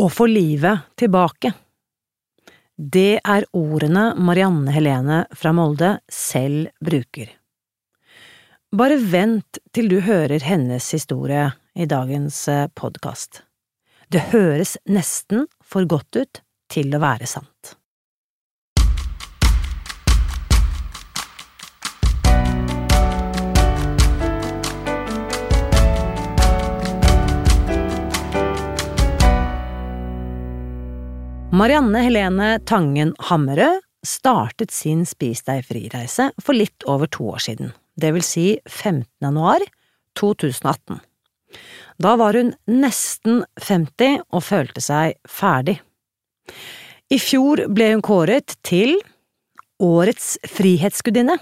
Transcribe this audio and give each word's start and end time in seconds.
Å 0.00 0.08
få 0.08 0.24
livet 0.26 0.86
tilbake. 0.96 1.52
Det 2.76 3.20
er 3.20 3.44
ordene 3.52 4.14
Marianne 4.16 4.72
Helene 4.72 5.18
fra 5.36 5.52
Molde 5.52 5.98
selv 6.08 6.70
bruker. 6.80 7.28
Bare 8.72 8.96
vent 8.96 9.60
til 9.76 9.90
du 9.92 9.98
hører 10.00 10.40
hennes 10.48 10.86
historie 10.96 11.50
i 11.76 11.84
dagens 11.84 12.38
eh, 12.48 12.70
podkast. 12.72 13.42
Det 14.08 14.30
høres 14.32 14.78
nesten 14.88 15.44
for 15.60 15.84
godt 15.84 16.16
ut 16.16 16.40
til 16.72 16.88
å 16.96 17.02
være 17.04 17.28
sant. 17.28 17.76
Marianne 31.52 32.00
Helene 32.00 32.60
Tangen 32.64 33.10
Hammerød 33.28 33.82
startet 34.08 34.70
sin 34.72 35.02
Spis 35.04 35.42
deg 35.44 35.66
fri-reise 35.68 36.30
for 36.40 36.56
litt 36.56 36.86
over 36.88 37.10
to 37.12 37.26
år 37.34 37.42
siden, 37.44 37.74
det 38.00 38.14
vil 38.16 38.24
si 38.24 38.44
15. 38.64 39.04
januar 39.20 39.60
2018. 40.16 41.02
Da 42.00 42.14
var 42.16 42.40
hun 42.40 42.54
nesten 42.72 43.42
50 43.60 44.24
og 44.32 44.46
følte 44.46 44.80
seg 44.80 45.20
ferdig. 45.28 45.76
I 47.12 47.20
fjor 47.20 47.66
ble 47.68 47.90
hun 47.92 48.04
kåret 48.08 48.56
til 48.64 48.96
Årets 49.76 50.38
frihetsgudinne, 50.48 51.36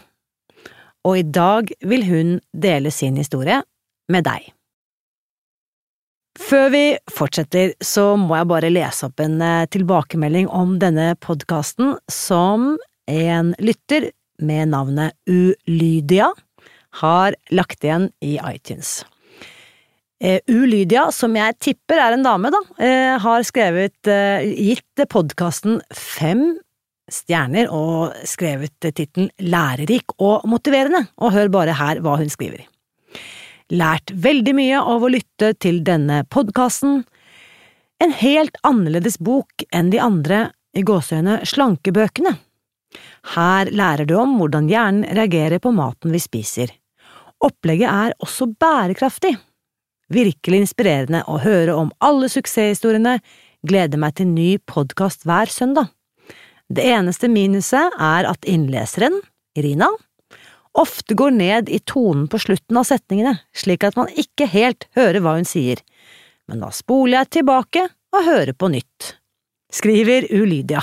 og 1.06 1.20
i 1.22 1.22
dag 1.22 1.70
vil 1.86 2.08
hun 2.10 2.38
dele 2.50 2.90
sin 2.90 3.14
historie 3.20 3.62
med 4.10 4.26
deg. 4.26 4.50
Før 6.40 6.70
vi 6.72 6.84
fortsetter, 7.12 7.74
så 7.84 8.14
må 8.18 8.34
jeg 8.38 8.48
bare 8.50 8.70
lese 8.72 9.08
opp 9.10 9.20
en 9.22 9.40
eh, 9.44 9.66
tilbakemelding 9.70 10.48
om 10.48 10.78
denne 10.80 11.12
podkasten 11.20 11.96
som 12.10 12.72
en 13.10 13.52
lytter 13.60 14.10
med 14.40 14.72
navnet 14.72 15.16
Ulydia 15.28 16.30
har 17.02 17.36
lagt 17.52 17.84
igjen 17.84 18.08
i 18.24 18.38
iTunes. 18.40 19.02
Uh, 20.20 20.40
Ulydia, 20.52 21.06
som 21.16 21.36
jeg 21.36 21.56
tipper 21.64 22.00
er 22.00 22.16
en 22.16 22.24
dame, 22.26 22.50
da, 22.52 22.60
uh, 22.60 23.14
har 23.22 23.46
skrevet, 23.46 23.96
gitt 24.04 25.04
podkasten 25.12 25.78
fem 25.96 26.50
stjerner 27.10 27.70
og 27.74 28.16
skrevet 28.28 28.74
tittelen 28.80 29.30
Lærerik 29.42 30.16
og 30.18 30.46
motiverende, 30.50 31.06
og 31.20 31.34
hør 31.36 31.52
bare 31.52 31.78
her 31.78 32.02
hva 32.04 32.18
hun 32.20 32.32
skriver. 32.32 32.69
Lært 33.70 34.10
veldig 34.10 34.54
mye 34.58 34.78
av 34.82 35.04
å 35.04 35.10
lytte 35.12 35.52
til 35.62 35.84
denne 35.86 36.24
podkasten. 36.26 37.04
En 38.02 38.14
helt 38.18 38.56
annerledes 38.66 39.20
bok 39.22 39.62
enn 39.70 39.92
de 39.92 40.00
andre, 40.02 40.48
i 40.74 40.82
gåseøyne, 40.86 41.40
slankebøkene. 41.46 42.32
Her 43.34 43.70
lærer 43.70 44.06
du 44.06 44.16
om 44.18 44.36
hvordan 44.38 44.68
hjernen 44.70 45.06
reagerer 45.14 45.62
på 45.62 45.70
maten 45.74 46.14
vi 46.14 46.22
spiser. 46.22 46.72
Opplegget 47.42 47.90
er 47.90 48.16
også 48.22 48.50
bærekraftig. 48.60 49.36
Virkelig 50.10 50.64
inspirerende 50.64 51.22
å 51.30 51.38
høre 51.42 51.76
om 51.78 51.94
alle 52.02 52.30
suksesshistoriene, 52.30 53.20
gleder 53.66 54.00
meg 54.00 54.16
til 54.18 54.30
ny 54.32 54.54
podkast 54.66 55.26
hver 55.28 55.50
søndag. 55.52 55.90
Det 56.70 56.82
eneste 56.86 57.28
minuset 57.30 57.94
er 58.00 58.26
at 58.30 58.46
innleseren, 58.48 59.20
Irina, 59.58 59.90
ofte 60.78 61.16
går 61.18 61.34
ned 61.34 61.70
i 61.72 61.80
tonen 61.82 62.26
på 62.30 62.38
slutten 62.42 62.78
av 62.78 62.86
setningene, 62.88 63.36
slik 63.56 63.84
at 63.86 63.98
man 63.98 64.10
ikke 64.18 64.48
helt 64.50 64.86
hører 64.98 65.20
hva 65.24 65.36
hun 65.38 65.48
sier, 65.48 65.82
men 66.50 66.62
da 66.62 66.70
spoler 66.74 67.20
jeg 67.20 67.40
tilbake 67.40 67.86
og 68.14 68.26
hører 68.26 68.54
på 68.58 68.70
nytt. 68.72 69.14
Skriver 69.70 70.26
Ulydia. 70.34 70.82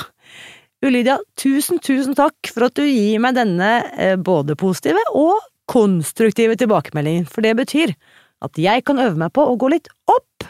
Ulydia, 0.85 1.17
tusen, 1.39 1.81
tusen 1.83 2.15
takk 2.15 2.51
for 2.53 2.67
at 2.67 2.77
du 2.77 2.85
gir 2.85 3.19
meg 3.23 3.35
denne 3.35 3.71
eh, 3.97 4.15
både 4.15 4.55
positive 4.59 5.01
og 5.17 5.39
konstruktive 5.67 6.55
tilbakemeldingen, 6.59 7.25
for 7.27 7.43
det 7.43 7.55
betyr 7.59 7.91
at 8.45 8.59
jeg 8.61 8.83
kan 8.85 9.01
øve 9.01 9.17
meg 9.19 9.33
på 9.33 9.43
å 9.43 9.57
gå 9.59 9.71
litt 9.73 9.89
opp 10.13 10.45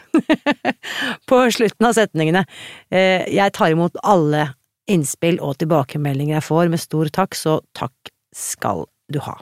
på 1.30 1.40
slutten 1.54 1.88
av 1.88 1.96
setningene. 1.96 2.44
Eh, 2.92 3.24
jeg 3.32 3.54
tar 3.56 3.72
imot 3.72 3.96
alle 4.04 4.50
innspill 4.88 5.40
og 5.44 5.58
tilbakemeldinger 5.60 6.38
jeg 6.38 6.46
får 6.46 6.70
med 6.72 6.82
stor 6.84 7.10
takk, 7.12 7.36
så 7.36 7.58
takk 7.76 8.12
skal 8.36 8.84
du 9.12 9.20
ha. 9.24 9.36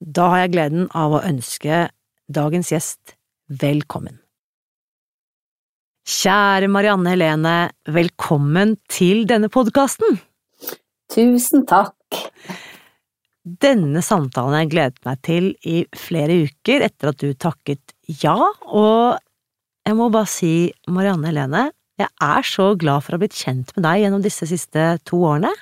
Da 0.00 0.28
har 0.32 0.44
jeg 0.44 0.54
gleden 0.56 0.88
av 0.96 1.16
å 1.16 1.22
ønske 1.24 1.86
dagens 2.32 2.72
gjest 2.72 3.16
velkommen. 3.48 4.18
Kjære 6.04 6.68
Marianne 6.68 7.14
Helene, 7.14 7.56
velkommen 7.88 8.76
til 8.92 9.24
denne 9.28 9.48
podkasten! 9.52 10.18
Tusen 11.12 11.64
takk! 11.68 11.94
Denne 13.44 14.00
samtalen 14.04 14.56
har 14.56 14.64
jeg 14.64 14.72
gledet 14.72 15.00
meg 15.04 15.22
til 15.24 15.48
i 15.68 15.82
flere 15.96 16.36
uker 16.48 16.84
etter 16.84 17.12
at 17.12 17.20
du 17.20 17.32
takket 17.36 17.94
ja, 18.20 18.36
og 18.36 19.16
jeg 19.84 19.96
må 19.96 20.10
bare 20.12 20.28
si, 20.28 20.54
Marianne 20.88 21.28
Helene, 21.28 21.64
jeg 22.00 22.08
er 22.24 22.48
så 22.48 22.70
glad 22.80 23.04
for 23.04 23.14
å 23.14 23.18
ha 23.18 23.22
blitt 23.22 23.36
kjent 23.36 23.72
med 23.76 23.84
deg 23.86 24.02
gjennom 24.02 24.24
disse 24.24 24.48
siste 24.50 24.86
to 25.08 25.20
årene. 25.24 25.52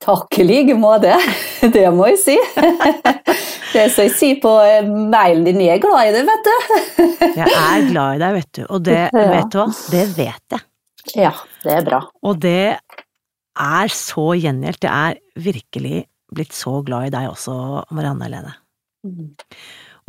Takk 0.00 0.38
i 0.40 0.44
like 0.48 0.74
måte, 0.80 1.12
det 1.74 1.84
må 1.92 2.08
jeg 2.12 2.20
si. 2.22 2.36
Det 3.70 3.84
som 3.94 4.06
jeg 4.06 4.14
sier 4.16 4.38
på 4.42 4.50
mailen 5.12 5.44
din, 5.46 5.60
jeg 5.62 5.76
er 5.76 5.82
glad 5.84 6.08
i 6.08 6.14
det, 6.16 6.22
vet 6.26 6.48
du. 6.48 6.54
Jeg 7.38 7.46
er 7.46 7.84
glad 7.86 8.16
i 8.16 8.22
deg, 8.22 8.32
vet 8.34 8.48
du, 8.56 8.62
og 8.66 8.80
det, 8.82 8.96
vet 9.14 9.52
du 9.52 9.58
hva, 9.60 9.66
det 9.92 10.00
vet 10.16 10.56
jeg. 10.56 10.64
Ja, 11.14 11.30
det 11.62 11.76
er 11.76 11.84
bra. 11.86 12.00
Og 12.26 12.40
det 12.42 12.72
er 12.74 13.92
så 13.94 14.24
gjengjeldt, 14.40 14.88
jeg 14.88 14.90
er 14.90 15.44
virkelig 15.44 16.02
blitt 16.34 16.56
så 16.56 16.80
glad 16.86 17.06
i 17.06 17.14
deg 17.14 17.28
også, 17.30 17.54
Marianne 17.94 18.26
Helene. 18.26 18.56
Mm. 19.06 19.30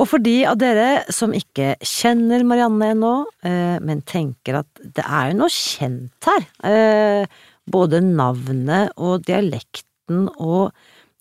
Og 0.02 0.10
for 0.10 0.24
de 0.26 0.36
av 0.50 0.58
dere 0.58 1.04
som 1.14 1.34
ikke 1.38 1.76
kjenner 1.86 2.42
Marianne 2.48 2.92
ennå, 2.96 3.14
eh, 3.46 3.78
men 3.86 4.02
tenker 4.10 4.64
at 4.64 4.82
det 4.82 5.06
er 5.06 5.30
jo 5.30 5.40
noe 5.44 5.54
kjent 5.54 6.32
her, 6.32 6.48
eh, 6.66 7.42
både 7.74 8.02
navnet 8.04 8.92
og 8.98 9.26
dialekten 9.28 10.28
og 10.38 10.72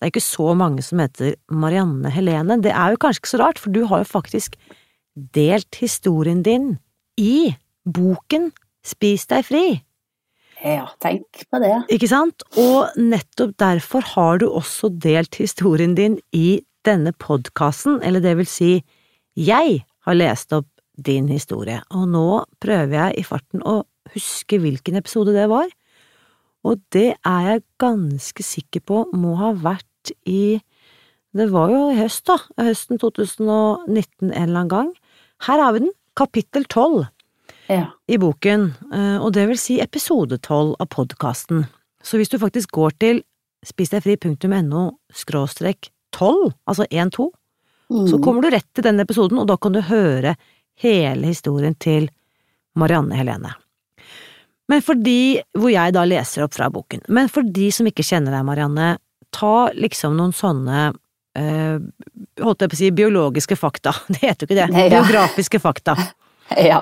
det 0.01 0.07
er 0.07 0.11
ikke 0.15 0.25
så 0.25 0.53
mange 0.57 0.81
som 0.81 0.97
heter 0.97 1.35
Marianne 1.53 2.09
Helene, 2.09 2.57
det 2.57 2.71
er 2.73 2.95
jo 2.95 3.01
kanskje 3.03 3.21
ikke 3.21 3.29
så 3.35 3.39
rart, 3.43 3.59
for 3.61 3.69
du 3.69 3.83
har 3.85 4.01
jo 4.01 4.07
faktisk 4.09 4.55
delt 5.37 5.77
historien 5.77 6.41
din 6.41 6.71
i 7.21 7.53
boken 7.85 8.49
Spis 8.81 9.27
deg 9.29 9.45
fri. 9.45 9.65
Ja, 10.61 10.87
tenk 11.01 11.43
på 11.53 11.59
det. 11.61 11.73
Ikke 11.93 12.09
sant? 12.09 12.41
Og 12.57 12.97
nettopp 12.97 13.53
derfor 13.61 14.05
har 14.15 14.41
du 14.41 14.47
også 14.49 14.89
delt 14.89 15.37
historien 15.37 15.93
din 15.97 16.17
i 16.33 16.63
denne 16.85 17.13
podkasten, 17.13 17.99
eller 18.01 18.25
det 18.25 18.33
vil 18.39 18.49
si, 18.49 18.71
jeg 19.37 19.83
har 20.05 20.17
lest 20.17 20.53
opp 20.57 20.69
din 20.97 21.29
historie, 21.29 21.77
og 21.93 22.09
nå 22.09 22.25
prøver 22.61 22.97
jeg 22.97 23.21
i 23.21 23.25
farten 23.25 23.61
å 23.61 23.83
huske 24.15 24.57
hvilken 24.61 24.97
episode 24.97 25.33
det 25.33 25.45
var, 25.49 25.69
og 26.63 26.79
det 26.93 27.15
er 27.25 27.41
jeg 27.47 27.63
ganske 27.81 28.43
sikker 28.45 28.83
på 28.85 29.05
må 29.17 29.35
ha 29.39 29.51
vært 29.53 30.11
i 30.27 30.61
Det 31.33 31.45
var 31.51 31.69
jo 31.71 31.89
i 31.93 31.95
høst, 31.95 32.25
da, 32.27 32.35
høsten 32.59 32.99
2019 32.99 34.31
en 34.31 34.33
eller 34.35 34.59
annen 34.59 34.67
gang. 34.67 34.89
Her 35.47 35.61
har 35.63 35.71
vi 35.73 35.79
den, 35.85 35.93
kapittel 36.15 36.65
tolv 36.67 37.05
Ja. 37.69 37.85
i 38.09 38.17
boken, 38.17 38.73
eh, 38.91 39.17
og 39.23 39.31
det 39.33 39.47
vil 39.47 39.57
si 39.57 39.79
episode 39.79 40.37
tolv 40.43 40.75
av 40.79 40.89
podkasten. 40.91 41.67
Så 42.03 42.17
hvis 42.19 42.27
du 42.29 42.37
faktisk 42.37 42.71
går 42.75 42.91
til 42.99 43.23
spisdegfri.no 43.63 44.83
skråstrek 45.13 45.89
tolv, 46.11 46.53
altså 46.67 46.85
én 46.91 47.09
to, 47.11 47.31
så 47.89 48.17
Mm. 48.17 48.23
kommer 48.23 48.41
du 48.41 48.49
rett 48.49 48.67
til 48.73 48.83
den 48.83 48.99
episoden, 48.99 49.37
og 49.39 49.47
da 49.47 49.55
kan 49.57 49.71
du 49.73 49.81
høre 49.81 50.35
hele 50.75 51.23
historien 51.27 51.75
til 51.75 52.09
Marianne 52.75 53.15
Helene. 53.15 53.53
Men 54.71 54.83
for 54.85 54.99
de, 54.99 55.41
hvor 55.57 55.71
jeg 55.73 55.95
da 55.95 56.05
leser 56.07 56.45
opp 56.45 56.55
fra 56.55 56.69
boken, 56.71 57.03
men 57.11 57.29
for 57.31 57.43
de 57.43 57.67
som 57.75 57.87
ikke 57.89 58.05
kjenner 58.07 58.37
deg, 58.37 58.45
Marianne, 58.47 58.93
ta 59.35 59.55
liksom 59.75 60.15
noen 60.19 60.33
sånne 60.35 60.89
øh, 61.39 61.77
holdt 62.41 62.63
jeg 62.63 62.71
på 62.71 62.77
å 62.77 62.79
si 62.79 62.91
biologiske 62.95 63.57
fakta, 63.59 63.93
det 64.13 64.23
heter 64.23 64.45
jo 64.45 64.49
ikke 64.49 64.59
det, 64.61 64.67
Nei, 64.75 64.87
ja. 64.87 64.99
biografiske 64.99 65.63
fakta. 65.63 65.97
Ja. 66.51 66.81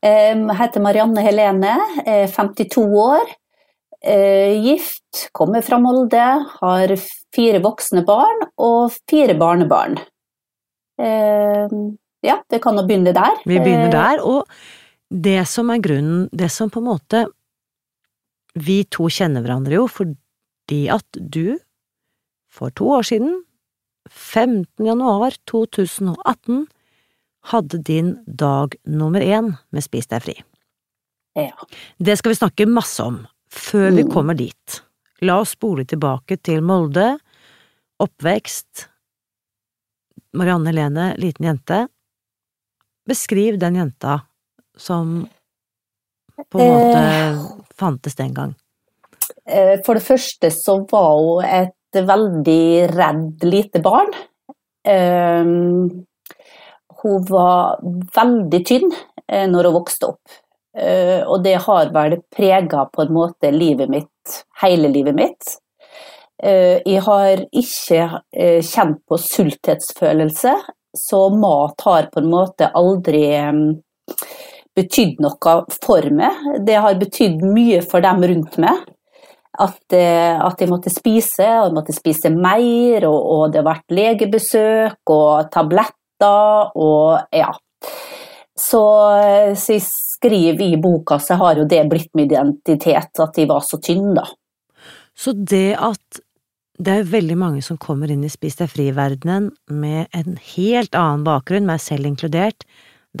Jeg 0.00 0.54
heter 0.56 0.80
Marianne 0.80 1.20
Helene, 1.20 1.74
er 2.08 2.30
52 2.32 2.84
år, 3.02 3.32
eh, 4.00 4.54
gift, 4.64 5.26
kommer 5.36 5.60
fra 5.66 5.76
Molde, 5.82 6.22
har 6.62 6.94
fire 7.36 7.60
voksne 7.60 8.00
barn 8.08 8.46
og 8.56 8.94
fire 9.10 9.36
barnebarn. 9.36 9.98
Ja, 12.24 12.40
vi 12.50 12.58
kan 12.62 12.78
jo 12.78 12.84
begynne 12.86 13.12
der. 13.14 13.38
Vi 13.46 13.58
begynner 13.60 13.86
Eh, 13.86 13.94
der, 13.94 14.22
og 14.24 14.46
det 15.10 15.40
som 15.48 15.70
er 15.72 15.80
grunnen, 15.80 16.28
det 16.32 16.50
som 16.52 16.70
på 16.70 16.80
en 16.82 16.88
måte 16.90 17.26
Vi 18.58 18.82
to 18.90 19.08
kjenner 19.12 19.44
hverandre 19.44 19.76
jo 19.78 19.86
fordi 19.88 20.88
at 20.92 21.06
du, 21.16 21.58
for 22.50 22.70
to 22.76 22.88
år 22.98 23.06
siden, 23.06 23.42
15. 24.08 24.64
januar 24.84 25.36
2018, 25.46 26.66
hadde 27.52 27.78
din 27.86 28.10
dag 28.26 28.74
nummer 28.84 29.20
én 29.20 29.52
med 29.70 29.84
Spis 29.84 30.08
deg 30.10 30.24
fri. 30.24 30.34
Ja. 31.38 31.54
Det 32.00 32.18
skal 32.18 32.32
vi 32.34 32.40
snakke 32.40 32.66
masse 32.68 33.04
om, 33.04 33.26
før 33.48 33.94
vi 33.94 34.02
Mm. 34.04 34.10
kommer 34.12 34.34
dit. 34.36 34.80
La 35.22 35.38
oss 35.40 35.50
spole 35.54 35.84
tilbake 35.84 36.36
til 36.42 36.60
Molde, 36.62 37.18
oppvekst, 38.00 38.88
Marianne 40.34 40.66
Helene, 40.72 41.14
liten 41.16 41.44
jente. 41.46 41.88
Beskriv 43.06 43.58
den 43.58 43.74
jenta 43.76 44.22
som 44.78 45.28
på 46.50 46.60
en 46.62 46.72
måte 46.72 46.98
Eh. 47.02 47.44
fantes 47.78 48.14
den 48.14 48.34
gang. 48.34 48.54
Eh, 49.46 49.80
For 49.84 49.94
det 49.94 50.02
første 50.06 50.50
så 50.54 50.78
var 50.90 51.16
hun 51.18 51.44
et 51.44 51.74
veldig 52.06 52.88
redd 52.94 53.44
lite 53.44 53.80
barn. 53.82 54.12
Eh, 54.84 55.44
Hun 57.02 57.24
var 57.28 57.78
veldig 58.14 58.58
tynn 58.66 58.90
eh, 59.28 59.46
når 59.46 59.64
hun 59.68 59.74
vokste 59.78 60.08
opp. 60.08 60.38
Eh, 60.76 61.22
Og 61.26 61.42
det 61.44 61.56
har 61.62 61.90
vel 61.94 62.20
prega 62.34 62.86
på 62.92 63.02
en 63.02 63.12
måte 63.14 63.52
livet 63.52 63.88
mitt, 63.88 64.44
hele 64.62 64.88
livet 64.88 65.14
mitt. 65.14 65.56
Eh, 66.42 66.80
Jeg 66.86 67.02
har 67.02 67.44
ikke 67.52 68.20
eh, 68.32 68.62
kjent 68.62 68.98
på 69.08 69.18
sulthetsfølelse, 69.18 70.54
så 70.96 71.28
mat 71.30 71.80
har 71.86 72.08
på 72.12 72.18
en 72.22 72.30
måte 72.30 72.70
aldri 72.74 73.24
eh, 73.34 73.52
betydd 74.78 75.20
noe 75.24 75.56
for 75.82 76.08
meg. 76.14 76.46
Det 76.66 76.78
har 76.78 77.00
betydd 77.00 77.42
mye 77.44 77.82
for 77.86 78.04
dem 78.04 78.24
rundt 78.30 78.58
meg. 78.62 78.86
At, 79.58 79.80
eh, 79.96 80.38
at 80.38 80.60
jeg 80.62 80.70
måtte 80.70 80.92
spise, 80.92 81.46
og 81.58 81.70
jeg 81.70 81.74
måtte 81.74 81.94
spise 81.96 82.30
mer, 82.30 83.08
og, 83.08 83.18
og 83.18 83.42
det 83.50 83.58
har 83.58 83.66
vært 83.66 83.96
legebesøk 83.96 85.10
og 85.10 85.48
tabletter 85.50 86.76
og 86.78 87.34
ja. 87.34 87.50
Så, 88.58 88.82
eh, 89.18 89.56
så 89.58 89.74
jeg 89.74 89.82
skriver 89.86 90.62
i 90.66 90.78
boka, 90.82 91.18
så 91.22 91.38
har 91.42 91.58
jo 91.58 91.66
det 91.66 91.84
blitt 91.90 92.10
min 92.18 92.28
identitet, 92.30 93.18
at 93.18 93.38
jeg 93.38 93.50
var 93.50 93.66
så 93.66 93.80
tynn, 93.82 94.12
da. 94.18 94.26
Så 95.18 95.34
det 95.34 95.74
at 95.74 96.22
det 96.78 96.94
er 96.94 97.10
veldig 97.10 97.34
mange 97.38 97.62
som 97.66 97.78
kommer 97.82 98.10
inn 98.10 98.22
i 98.22 98.30
Spis 98.30 98.60
deg 98.60 98.70
fri-verdenen 98.70 99.50
med 99.66 100.06
en 100.14 100.36
helt 100.54 100.94
annen 100.94 101.24
bakgrunn, 101.26 101.66
meg 101.66 101.82
selv 101.82 102.06
inkludert, 102.06 102.62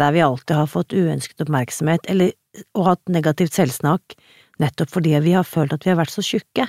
der 0.00 0.14
vi 0.14 0.22
alltid 0.24 0.54
har 0.56 0.70
fått 0.70 0.94
uønsket 0.96 1.42
oppmerksomhet 1.44 2.06
eller, 2.12 2.32
og 2.78 2.92
hatt 2.92 3.02
negativt 3.12 3.56
selvsnakk, 3.56 4.16
nettopp 4.62 4.90
fordi 4.94 5.16
vi 5.24 5.34
har 5.36 5.46
følt 5.46 5.74
at 5.74 5.84
vi 5.86 5.92
har 5.92 6.00
vært 6.00 6.14
så 6.14 6.24
tjukke. 6.24 6.66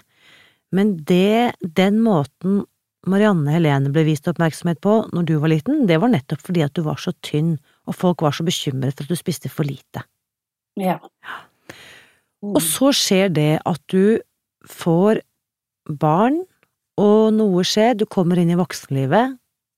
Men 0.75 0.97
det, 1.09 1.55
den 1.77 2.01
måten 2.05 2.63
Marianne 3.09 3.53
Helene 3.55 3.89
ble 3.95 4.03
vist 4.09 4.27
oppmerksomhet 4.29 4.81
på 4.83 4.99
når 5.15 5.25
du 5.29 5.35
var 5.41 5.53
liten, 5.53 5.85
det 5.89 5.97
var 6.03 6.11
nettopp 6.11 6.41
fordi 6.45 6.65
at 6.65 6.75
du 6.75 6.83
var 6.85 6.99
så 7.01 7.13
tynn, 7.25 7.55
og 7.87 7.95
folk 7.95 8.21
var 8.25 8.35
så 8.35 8.43
bekymret 8.45 8.97
for 8.97 9.07
at 9.07 9.13
du 9.13 9.17
spiste 9.17 9.49
for 9.49 9.65
lite. 9.65 10.03
Ja. 10.79 10.99
Og 12.45 12.61
så 12.63 12.91
skjer 12.95 13.31
det 13.33 13.51
at 13.67 13.81
du 13.91 14.19
får 14.69 15.21
barn, 15.89 16.41
og 16.99 17.31
noe 17.33 17.63
skjer, 17.63 17.95
du 17.95 18.05
kommer 18.05 18.39
inn 18.39 18.51
i 18.51 18.59
voksenlivet, 18.59 19.37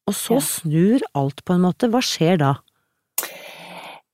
og 0.10 0.18
så 0.18 0.40
Ja. 0.40 0.42
snur 0.42 1.00
alt 1.14 1.46
på 1.46 1.54
en 1.54 1.62
måte. 1.62 1.88
Hva 1.90 2.02
skjer 2.02 2.38
da? 2.42 2.56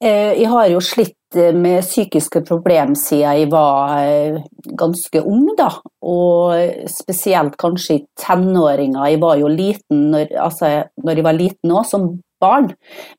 Eh, 0.03 0.37
Jeg 0.37 0.49
har 0.51 0.67
jo 0.69 0.81
slitt 0.83 1.35
eh, 1.35 1.55
med 1.57 1.81
psykiske 1.81 2.43
problemer 2.45 2.97
siden 2.99 3.39
jeg 3.39 3.49
var 3.49 3.95
eh, 4.05 4.37
ganske 4.77 5.23
ung, 5.25 5.47
da. 5.57 5.71
Og 6.05 6.85
spesielt 6.91 7.57
kanskje 7.57 7.97
i 7.97 8.03
tenåringer. 8.21 9.09
Jeg 9.09 9.21
var 9.23 9.41
jo 9.41 9.49
liten 9.49 10.11
når, 10.13 10.35
altså, 10.43 10.71
når 11.01 11.21
jeg 11.21 11.25
var 11.25 11.39
liten 11.39 11.73
òg, 11.73 11.89
som 11.89 12.07
barn. 12.37 12.69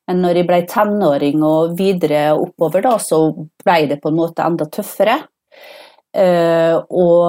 Men 0.06 0.22
når 0.22 0.38
jeg 0.38 0.48
ble 0.52 0.60
tenåring 0.70 1.42
og 1.42 1.74
videre 1.78 2.30
oppover, 2.38 2.86
da, 2.86 2.94
så 3.02 3.24
ble 3.64 3.80
det 3.90 3.98
på 4.02 4.12
en 4.12 4.20
måte 4.20 4.46
enda 4.46 4.68
tøffere. 4.70 5.18
Og 6.14 7.24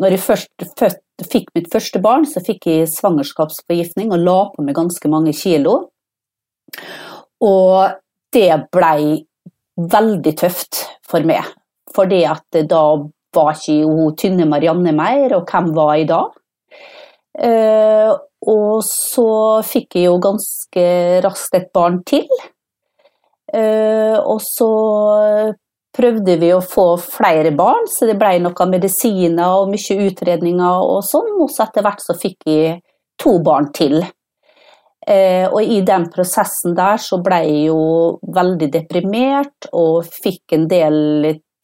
når 0.00 0.14
jeg 0.16 0.22
først 0.24 0.64
født, 0.80 1.02
fikk 1.28 1.52
mitt 1.54 1.68
første 1.68 2.00
barn, 2.00 2.24
så 2.24 2.40
fikk 2.40 2.64
jeg 2.70 2.88
svangerskapsforgiftning 2.94 4.08
og 4.16 4.24
la 4.24 4.38
på 4.54 4.64
meg 4.64 4.78
ganske 4.80 5.12
mange 5.12 5.36
kilo. 5.36 5.74
Og 7.44 8.00
det 8.34 8.50
blei 8.72 9.20
veldig 9.80 10.34
tøft 10.38 10.84
for 11.08 11.26
meg. 11.26 11.46
Fordi 11.94 12.22
at 12.28 12.60
da 12.70 12.84
var 13.34 13.54
ikke 13.54 13.86
hun 13.86 14.16
tynne 14.18 14.46
Marianne 14.50 14.92
mer, 14.94 15.36
og 15.36 15.48
hvem 15.50 15.72
var 15.76 15.94
jeg 15.98 16.10
da? 16.10 16.22
Uh, 17.40 18.12
og 18.50 18.80
så 18.86 19.30
fikk 19.66 19.98
jeg 19.98 20.08
jo 20.08 20.18
ganske 20.22 20.84
raskt 21.24 21.58
et 21.58 21.70
barn 21.74 22.00
til. 22.08 22.26
Uh, 23.50 24.18
og 24.20 24.38
så 24.44 24.70
prøvde 25.96 26.36
vi 26.38 26.52
å 26.54 26.62
få 26.62 26.94
flere 27.02 27.52
barn, 27.56 27.88
så 27.90 28.06
det 28.06 28.16
ble 28.18 28.36
noen 28.42 28.72
medisiner 28.72 29.60
og 29.60 29.72
mye 29.72 29.98
utredninger 30.06 30.86
og 30.94 31.02
sånn. 31.06 31.34
Og 31.42 31.50
så 31.50 31.66
etter 31.66 31.86
hvert 31.86 32.02
så 32.04 32.16
fikk 32.18 32.46
jeg 32.50 32.80
to 33.20 33.38
barn 33.44 33.70
til. 33.76 34.00
Eh, 35.06 35.46
og 35.48 35.62
i 35.64 35.80
den 35.86 36.08
prosessen 36.12 36.74
der 36.76 37.00
så 37.00 37.20
ble 37.24 37.40
jeg 37.46 37.70
jo 37.70 37.84
veldig 38.36 38.68
deprimert 38.72 39.70
og 39.72 40.04
fikk 40.04 40.56
en 40.58 40.66
del 40.68 40.98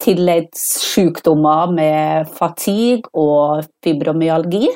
tilleggssykdommer 0.01 1.73
med 1.73 2.33
fatigue 2.37 3.09
og 3.17 3.67
fibromyalgi. 3.85 4.69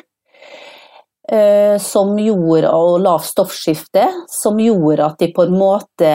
Eh, 1.32 1.78
som 1.80 2.18
gjorde, 2.20 2.70
og 2.76 2.98
lavt 3.06 3.30
stoffskifte, 3.30 4.04
som 4.28 4.58
gjorde 4.60 5.06
at 5.06 5.22
de 5.22 5.30
på 5.32 5.46
en 5.48 5.54
måte 5.56 6.10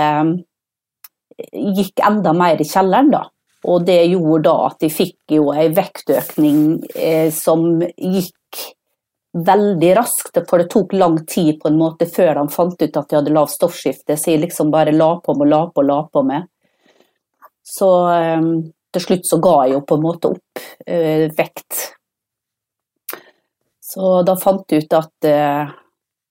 gikk 1.53 2.03
enda 2.05 2.35
mer 2.37 2.61
i 2.61 2.67
kjelleren, 2.69 3.09
da. 3.15 3.23
Og 3.67 3.87
det 3.87 4.03
gjorde 4.11 4.43
da 4.47 4.57
at 4.67 4.83
de 4.83 4.91
fikk 4.93 5.37
jo 5.39 5.51
ei 5.55 5.71
vektøkning 5.75 6.83
eh, 6.95 7.31
som 7.35 7.81
gikk 7.81 8.35
veldig 9.37 9.91
raskt, 9.97 10.39
for 10.49 10.63
det 10.63 10.71
tok 10.73 10.95
lang 10.97 11.19
tid 11.29 11.59
på 11.61 11.69
en 11.69 11.79
måte 11.81 12.09
før 12.09 12.35
de 12.39 12.47
fant 12.53 12.83
ut 12.83 12.97
at 12.97 13.11
de 13.11 13.19
hadde 13.19 13.35
lavt 13.35 13.53
stoffskifte, 13.53 14.17
så 14.17 14.33
jeg 14.33 14.45
liksom 14.47 14.71
bare 14.73 14.95
la 14.97 15.17
på 15.21 15.35
med, 15.37 15.51
la 15.53 15.67
på, 15.69 15.85
la 15.85 16.01
på 16.13 16.23
med. 16.27 16.49
Så 17.67 17.91
eh, 18.15 18.51
til 18.97 19.05
slutt 19.05 19.29
så 19.29 19.41
ga 19.43 19.57
jeg 19.67 19.77
jo 19.77 19.85
på 19.87 19.99
en 19.99 20.05
måte 20.05 20.33
opp 20.33 20.63
eh, 20.87 21.27
vekt. 21.37 21.83
Så 23.87 24.21
da 24.27 24.37
fant 24.41 24.73
jeg 24.73 24.87
ut 24.87 24.97
at 24.99 25.29
eh, 25.29 25.75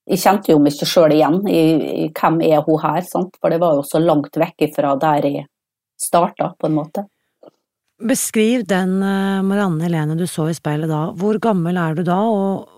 jeg 0.06 0.22
kjente 0.22 0.54
jo 0.54 0.62
meg 0.62 0.76
ikke 0.76 0.88
sjøl 0.90 1.16
igjen 1.16 1.42
i, 1.50 1.62
i 2.06 2.08
hvem 2.14 2.40
er 2.46 2.64
hun 2.66 2.82
her, 2.84 3.02
sant? 3.08 3.38
for 3.42 3.54
det 3.54 3.62
var 3.62 3.78
jo 3.78 3.86
så 3.88 4.02
langt 4.02 4.38
vekk 4.38 4.68
fra 4.76 4.94
der 5.02 5.30
jeg 5.30 5.46
starta, 6.02 6.54
på 6.60 6.70
en 6.70 6.78
måte. 6.78 7.06
Beskriv 8.06 8.66
den 8.68 8.98
eh, 9.00 9.42
Marianne 9.48 9.86
Helene 9.86 10.18
du 10.20 10.26
så 10.28 10.50
i 10.52 10.56
speilet 10.58 10.92
da. 10.92 11.08
Hvor 11.16 11.40
gammel 11.42 11.80
er 11.80 11.96
du 11.96 12.04
da, 12.04 12.18
og 12.28 12.75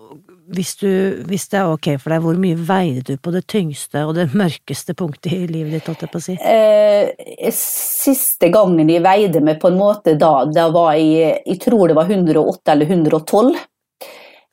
hvis, 0.54 0.74
du, 0.80 0.88
hvis 1.28 1.46
det 1.52 1.58
er 1.60 1.72
ok 1.72 1.88
for 2.00 2.12
deg, 2.14 2.22
hvor 2.24 2.38
mye 2.40 2.58
veide 2.68 3.02
du 3.04 3.20
på 3.20 3.32
det 3.34 3.44
tyngste 3.50 4.04
og 4.08 4.14
det 4.16 4.28
mørkeste 4.36 4.94
punktet 4.98 5.34
i 5.34 5.48
livet 5.50 5.76
ditt, 5.76 5.88
holdt 5.90 6.04
jeg 6.06 6.12
på 6.12 6.20
å 6.20 6.24
si? 6.24 6.36
Eh, 6.40 7.50
siste 7.54 8.50
gangen 8.54 8.88
jeg 8.88 9.04
veide 9.04 9.42
meg 9.44 9.60
på 9.60 9.70
en 9.72 9.78
måte 9.80 10.16
da, 10.20 10.32
da 10.48 10.68
var 10.74 10.94
jeg 10.96 11.42
Jeg 11.44 11.60
tror 11.62 11.88
det 11.88 11.98
var 11.98 12.10
108 12.10 12.72
eller 12.74 12.92
112. 12.96 13.52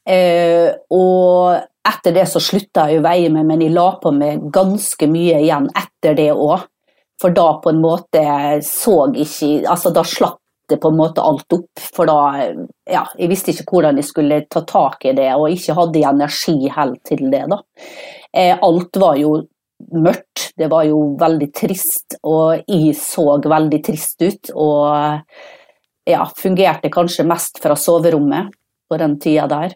Eh, 0.05 0.69
og 0.93 1.55
etter 1.85 2.15
det 2.15 2.27
så 2.29 2.41
slutta 2.43 2.89
jeg 2.91 3.01
å 3.01 3.05
veie 3.05 3.31
meg, 3.33 3.45
men 3.47 3.63
jeg 3.63 3.73
la 3.73 3.89
på 4.01 4.11
meg 4.13 4.47
ganske 4.53 5.09
mye 5.09 5.41
igjen 5.43 5.69
etter 5.73 6.17
det 6.17 6.31
òg. 6.33 6.65
For 7.21 7.31
da 7.31 7.47
på 7.63 7.71
en 7.71 7.79
måte 7.79 8.21
så 8.67 9.05
ikke 9.15 9.61
Altså 9.71 9.93
da 9.95 10.01
slapp 10.03 10.41
det 10.69 10.77
på 10.81 10.91
en 10.91 10.99
måte 10.99 11.23
alt 11.23 11.57
opp. 11.57 11.83
For 11.95 12.09
da 12.09 12.19
Ja, 12.85 13.05
jeg 13.17 13.31
visste 13.31 13.51
ikke 13.51 13.65
hvordan 13.71 13.97
jeg 13.97 14.05
skulle 14.05 14.43
ta 14.49 14.61
tak 14.67 15.05
i 15.09 15.15
det, 15.17 15.31
og 15.33 15.49
ikke 15.49 15.73
hadde 15.77 16.05
energi 16.05 16.69
helt 16.69 17.01
til 17.07 17.27
det, 17.33 17.45
da. 17.49 17.61
Eh, 18.35 18.57
alt 18.61 18.99
var 19.01 19.17
jo 19.17 19.39
mørkt, 19.91 20.51
det 20.57 20.69
var 20.71 20.85
jo 20.87 21.15
veldig 21.19 21.49
trist, 21.55 22.17
og 22.23 22.61
jeg 22.67 22.93
så 22.99 23.25
veldig 23.41 23.81
trist 23.83 24.21
ut. 24.21 24.51
Og 24.53 24.85
ja, 26.05 26.21
fungerte 26.37 26.91
kanskje 26.93 27.25
mest 27.27 27.59
fra 27.63 27.77
soverommet 27.79 28.53
på 28.89 28.99
den 29.01 29.17
tida 29.19 29.47
der. 29.51 29.75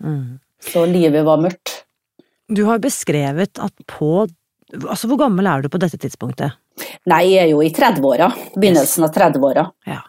Mm. 0.00 0.38
Så 0.62 0.86
livet 0.88 1.24
var 1.26 1.40
mørkt. 1.42 1.82
Du 2.48 2.64
har 2.68 2.82
beskrevet 2.82 3.58
at 3.58 3.86
på 3.86 4.26
Altså, 4.66 5.06
hvor 5.06 5.20
gammel 5.20 5.46
er 5.46 5.62
du 5.62 5.68
på 5.70 5.78
dette 5.78 5.94
tidspunktet? 6.02 6.56
Nei, 7.06 7.20
jeg 7.30 7.44
er 7.44 7.50
jo 7.52 7.60
i 7.62 7.68
30-åra. 7.70 8.26
Begynnelsen 8.58 9.06
av 9.06 9.12
30-åra. 9.14 9.62
Ja. 9.86 10.00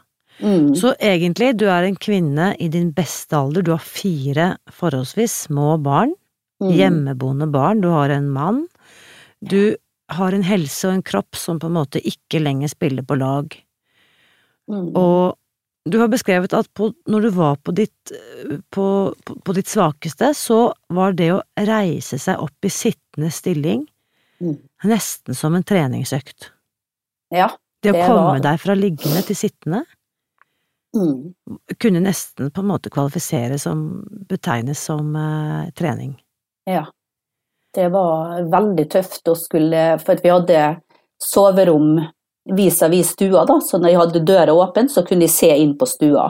Mm. 0.42 0.76
Så 0.78 0.94
egentlig, 1.02 1.56
du 1.58 1.66
er 1.66 1.84
en 1.88 1.96
kvinne 1.98 2.52
i 2.62 2.68
din 2.70 2.92
beste 2.94 3.34
alder, 3.38 3.64
du 3.66 3.72
har 3.74 3.82
fire 3.82 4.58
forholdsvis 4.72 5.48
små 5.48 5.78
barn, 5.82 6.14
Mm. 6.62 6.72
hjemmeboende 6.74 7.52
barn, 7.52 7.82
du 7.82 7.88
har 7.90 8.10
en 8.10 8.30
mann, 8.34 8.68
du 9.46 9.76
har 10.10 10.32
en 10.34 10.42
helse 10.44 10.88
og 10.88 10.94
en 10.96 11.04
kropp 11.04 11.36
som 11.36 11.60
på 11.60 11.68
en 11.68 11.74
måte 11.76 12.02
ikke 12.02 12.40
lenger 12.42 12.68
spiller 12.70 13.04
på 13.04 13.18
lag, 13.18 13.54
Mm. 14.70 14.96
og 14.98 15.38
du 15.88 16.00
har 16.00 16.08
beskrevet 16.10 16.54
at 16.54 16.68
på, 16.74 16.94
når 17.08 17.22
du 17.22 17.30
var 17.32 17.56
på 17.58 17.74
ditt, 17.74 18.12
på, 18.72 19.14
på, 19.26 19.36
på 19.44 19.54
ditt 19.56 19.68
svakeste, 19.68 20.34
så 20.36 20.74
var 20.90 21.14
det 21.14 21.30
å 21.32 21.42
reise 21.58 22.18
seg 22.20 22.38
opp 22.40 22.66
i 22.66 22.70
sittende 22.70 23.32
stilling 23.32 23.88
Mm. 24.42 24.58
nesten 24.86 25.34
som 25.36 25.56
en 25.56 25.64
treningsøkt. 25.64 26.52
Ja. 27.32 27.48
Det 27.82 27.90
å 27.92 27.94
Det 27.94 28.06
komme 28.08 28.24
var- 28.34 28.40
deg 28.40 28.60
fra 28.60 28.74
liggende 28.76 29.24
til 29.26 29.36
sittende 29.36 29.86
Kunne 31.78 32.00
nesten 32.00 32.52
på 32.52 32.62
en 32.62 32.68
måte 32.68 32.90
kvalifisere 32.90 33.60
som, 33.60 34.06
betegnes 34.30 34.84
som 34.90 35.16
eh, 35.16 35.70
trening. 35.78 36.16
Ja. 36.66 36.86
Det 37.76 37.90
var 37.94 38.48
veldig 38.50 38.86
tøft 38.90 39.28
å 39.30 39.36
skulle 39.38 39.82
For 40.02 40.18
vi 40.24 40.32
hadde 40.32 40.62
soverom 41.22 42.00
vis-à-vis 42.58 43.12
stua, 43.12 43.44
da, 43.46 43.58
så 43.62 43.78
når 43.78 43.92
jeg 43.92 44.00
hadde 44.00 44.26
døra 44.26 44.54
åpen, 44.56 44.88
så 44.90 45.04
kunne 45.06 45.28
jeg 45.28 45.36
se 45.36 45.50
inn 45.52 45.74
på 45.78 45.86
stua. 45.90 46.30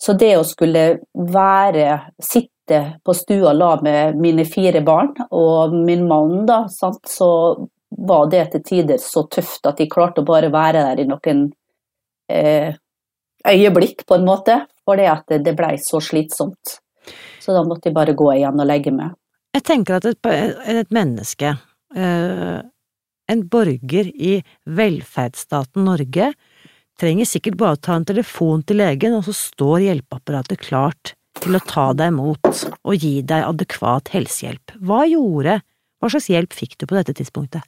Så 0.00 0.14
det 0.16 0.32
å 0.38 0.46
skulle 0.46 0.84
være 1.12 1.98
Sitte 2.24 2.78
på 3.04 3.14
stua 3.16 3.54
la 3.56 3.74
med 3.80 4.18
mine 4.20 4.44
fire 4.44 4.82
barn 4.84 5.14
og 5.32 5.72
min 5.72 6.02
mann, 6.08 6.42
da, 6.48 6.66
sant, 6.68 7.00
så 7.08 7.28
var 7.88 8.26
det 8.28 8.42
til 8.52 8.64
tider 8.64 9.00
så 9.00 9.22
tøft 9.32 9.64
at 9.66 9.80
jeg 9.80 9.88
klarte 9.92 10.20
å 10.20 10.28
bare 10.28 10.50
være 10.52 10.82
der 10.90 11.00
i 11.00 11.06
noen 11.08 11.46
eh, 12.28 12.76
øyeblikk, 13.46 14.06
på 14.06 14.18
en 14.18 14.26
måte, 14.26 14.64
at 14.88 15.24
det, 15.28 15.42
det 15.44 15.54
blei 15.56 15.76
så 15.82 16.00
slitsomt. 16.00 16.78
Så 17.40 17.52
da 17.52 17.62
måtte 17.64 17.88
jeg 17.88 17.96
bare 17.96 18.16
gå 18.16 18.30
igjen 18.34 18.60
og 18.60 18.68
legge 18.68 18.92
meg. 18.94 19.12
Jeg 19.54 19.64
tenker 19.64 19.98
at 19.98 20.08
et, 20.08 20.28
et 20.68 20.90
menneske, 20.94 21.54
eh, 21.96 22.58
en 23.28 23.44
borger 23.52 24.08
i 24.12 24.38
velferdsstaten 24.64 25.84
Norge, 25.84 26.32
trenger 26.98 27.28
sikkert 27.28 27.58
bare 27.60 27.76
å 27.76 27.80
ta 27.80 27.96
en 27.98 28.08
telefon 28.08 28.64
til 28.66 28.80
legen, 28.82 29.16
og 29.16 29.26
så 29.28 29.34
står 29.36 29.86
hjelpeapparatet 29.86 30.60
klart 30.64 31.14
til 31.38 31.56
å 31.56 31.62
ta 31.62 31.90
deg 31.96 32.12
imot 32.12 32.48
og 32.48 32.94
gi 32.96 33.20
deg 33.22 33.46
adekvat 33.46 34.10
helsehjelp. 34.14 34.74
Hva 34.82 35.04
gjorde, 35.06 35.60
hva 35.98 36.10
slags 36.10 36.30
hjelp 36.32 36.56
fikk 36.56 36.78
du 36.80 36.88
på 36.88 36.98
dette 36.98 37.14
tidspunktet? 37.20 37.62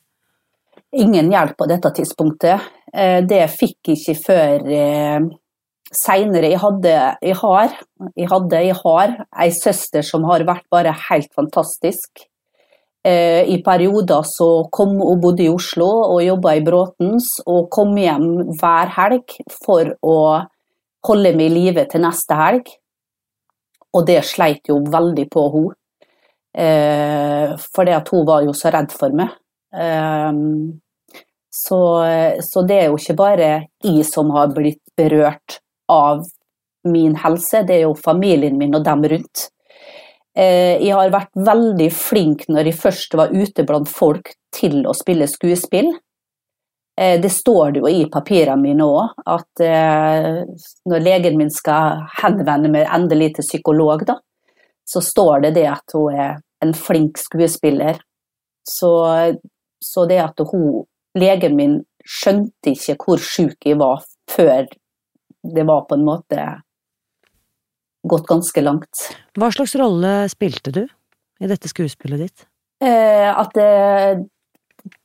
Ingen 0.98 1.30
hjelp 1.30 1.54
på 1.58 1.68
dette 1.70 1.92
tidspunktet. 2.00 2.66
Eh, 2.92 3.20
Det 3.22 3.44
fikk 3.54 3.92
jeg 3.92 4.00
ikke 4.00 4.16
før 4.24 4.70
eh, 4.74 5.28
seinere. 5.90 6.50
Jeg 6.52 6.60
hadde, 6.62 6.96
jeg 7.22 7.36
har, 7.42 7.76
jeg 8.16 8.30
hadde, 8.30 8.64
jeg 8.66 8.76
har 8.80 9.14
ei 9.42 9.50
søster 9.54 10.06
som 10.06 10.26
har 10.30 10.46
vært 10.48 10.66
bare 10.72 10.94
helt 11.08 11.30
fantastisk. 11.36 12.26
Eh, 13.06 13.48
I 13.48 13.62
perioder 13.64 14.26
så 14.28 14.66
kom 14.72 14.98
hun 15.00 15.20
bodde 15.22 15.46
i 15.46 15.50
Oslo 15.52 15.88
og 16.14 16.22
jobba 16.24 16.54
i 16.56 16.64
Bråtens, 16.64 17.32
og 17.46 17.70
kom 17.72 17.96
hjem 17.98 18.54
hver 18.60 18.92
helg 18.98 19.36
for 19.64 19.94
å 20.04 20.18
holde 21.08 21.32
meg 21.32 21.48
i 21.48 21.54
live 21.54 21.86
til 21.90 22.04
neste 22.04 22.36
helg. 22.38 22.70
Og 23.96 24.04
det 24.06 24.20
sleit 24.28 24.68
jo 24.70 24.82
veldig 24.86 25.26
på 25.32 25.46
henne. 25.56 25.76
Eh, 26.50 27.50
at 27.54 28.08
hun 28.10 28.24
var 28.26 28.42
jo 28.42 28.52
så 28.54 28.72
redd 28.74 28.90
for 28.92 29.14
meg. 29.14 29.30
Um, 29.70 30.80
så, 31.46 31.78
så 32.42 32.62
det 32.66 32.76
er 32.76 32.88
jo 32.88 32.96
ikke 32.98 33.14
bare 33.18 33.50
jeg 33.86 34.02
som 34.06 34.32
har 34.34 34.50
blitt 34.54 34.82
berørt 34.98 35.60
av 35.90 36.22
min 36.88 37.16
helse, 37.20 37.64
det 37.68 37.80
er 37.80 37.88
jo 37.88 37.96
familien 37.98 38.56
min 38.58 38.74
og 38.76 38.84
dem 38.86 39.04
rundt. 39.12 39.48
Eh, 40.36 40.78
jeg 40.78 40.94
har 40.94 41.10
vært 41.12 41.32
veldig 41.34 41.88
flink 41.92 42.46
når 42.48 42.70
jeg 42.70 42.78
først 42.80 43.16
var 43.18 43.34
ute 43.34 43.64
blant 43.66 43.90
folk 43.90 44.32
til 44.54 44.84
å 44.86 44.94
spille 44.96 45.28
skuespill. 45.28 45.90
Eh, 47.00 47.18
det 47.20 47.32
står 47.34 47.74
det 47.74 47.82
jo 47.82 47.90
i 47.90 48.06
papirene 48.12 48.60
mine 48.62 48.86
òg, 48.86 49.16
at 49.26 49.64
eh, 49.64 50.42
når 50.88 51.04
legen 51.04 51.38
min 51.40 51.50
skal 51.52 52.04
henvende 52.22 52.70
meg 52.72 52.88
endelig 52.88 53.34
til 53.36 53.48
psykolog, 53.48 54.06
da, 54.06 54.20
så 54.86 55.02
står 55.04 55.46
det 55.46 55.54
det 55.58 55.66
at 55.70 55.96
hun 55.96 56.14
er 56.14 56.38
en 56.64 56.74
flink 56.76 57.18
skuespiller. 57.18 58.00
Så, 58.66 58.90
så 59.82 60.06
det 60.06 60.20
at 60.22 60.42
hun, 60.52 60.84
legen 61.18 61.56
min 61.58 61.78
skjønte 62.06 62.74
ikke 62.74 62.96
hvor 63.00 63.22
syk 63.22 63.66
jeg 63.66 63.78
var 63.80 64.04
før 64.30 64.68
det 65.42 65.64
var 65.68 65.86
på 65.88 65.96
en 65.96 66.04
måte 66.04 66.46
gått 68.02 68.26
ganske 68.26 68.60
langt. 68.64 69.06
Hva 69.36 69.50
slags 69.52 69.74
rolle 69.76 70.28
spilte 70.32 70.72
du 70.72 70.84
i 71.40 71.48
dette 71.48 71.68
skuespillet 71.68 72.26
ditt? 72.26 72.46
Eh, 72.84 73.28
at 73.28 73.56
eh, 73.60 74.20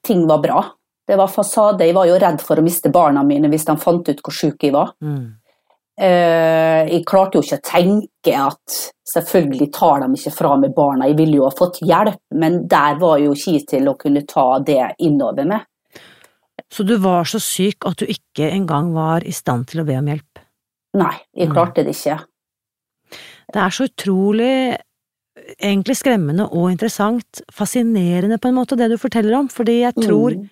ting 0.06 0.28
var 0.28 0.40
bra. 0.44 0.62
Det 1.08 1.18
var 1.20 1.28
fasade. 1.28 1.86
Jeg 1.86 1.96
var 1.96 2.08
jo 2.10 2.20
redd 2.20 2.42
for 2.42 2.60
å 2.60 2.66
miste 2.66 2.92
barna 2.94 3.24
mine 3.24 3.52
hvis 3.52 3.68
de 3.68 3.76
fant 3.80 4.08
ut 4.10 4.24
hvor 4.24 4.36
syk 4.36 4.64
jeg 4.64 4.76
var. 4.76 4.96
Mm. 5.04 5.36
Eh, 5.96 6.82
jeg 6.92 7.06
klarte 7.08 7.40
jo 7.40 7.46
ikke 7.46 7.60
å 7.62 7.68
tenke 7.70 8.40
at 8.40 8.80
selvfølgelig 9.14 9.70
tar 9.76 10.02
de 10.04 10.10
ikke 10.18 10.34
fra 10.34 10.56
meg 10.60 10.74
barna, 10.76 11.08
jeg 11.08 11.20
ville 11.22 11.40
jo 11.40 11.46
ha 11.48 11.54
fått 11.56 11.80
hjelp, 11.86 12.20
men 12.36 12.66
der 12.68 12.98
var 13.00 13.22
jo 13.22 13.32
ikke 13.36 13.54
jeg 13.54 13.68
til 13.70 13.88
å 13.88 13.96
kunne 14.00 14.26
ta 14.28 14.48
det 14.66 14.82
innover 15.06 15.48
meg. 15.48 15.64
Så 16.72 16.84
du 16.86 16.98
var 16.98 17.28
så 17.30 17.40
syk 17.40 17.86
at 17.86 18.02
du 18.02 18.06
ikke 18.10 18.50
engang 18.52 18.94
var 18.96 19.26
i 19.26 19.32
stand 19.36 19.68
til 19.68 19.84
å 19.84 19.86
be 19.88 19.98
om 20.00 20.06
hjelp? 20.10 20.42
Nei, 20.96 21.16
jeg 21.36 21.50
Mm. 21.50 21.54
klarte 21.56 21.84
det 21.84 21.96
ikke. 21.96 22.26
Det 23.54 23.62
er 23.62 23.70
så 23.70 23.88
utrolig 23.88 24.78
egentlig 25.60 25.98
skremmende 26.00 26.48
og 26.52 26.72
interessant, 26.72 27.42
fascinerende 27.52 28.40
på 28.40 28.50
en 28.50 28.56
måte, 28.56 28.78
det 28.78 28.90
du 28.90 28.98
forteller 28.98 29.36
om, 29.38 29.48
fordi 29.48 29.82
jeg 29.82 29.94
tror 29.96 30.36
Mm. 30.36 30.50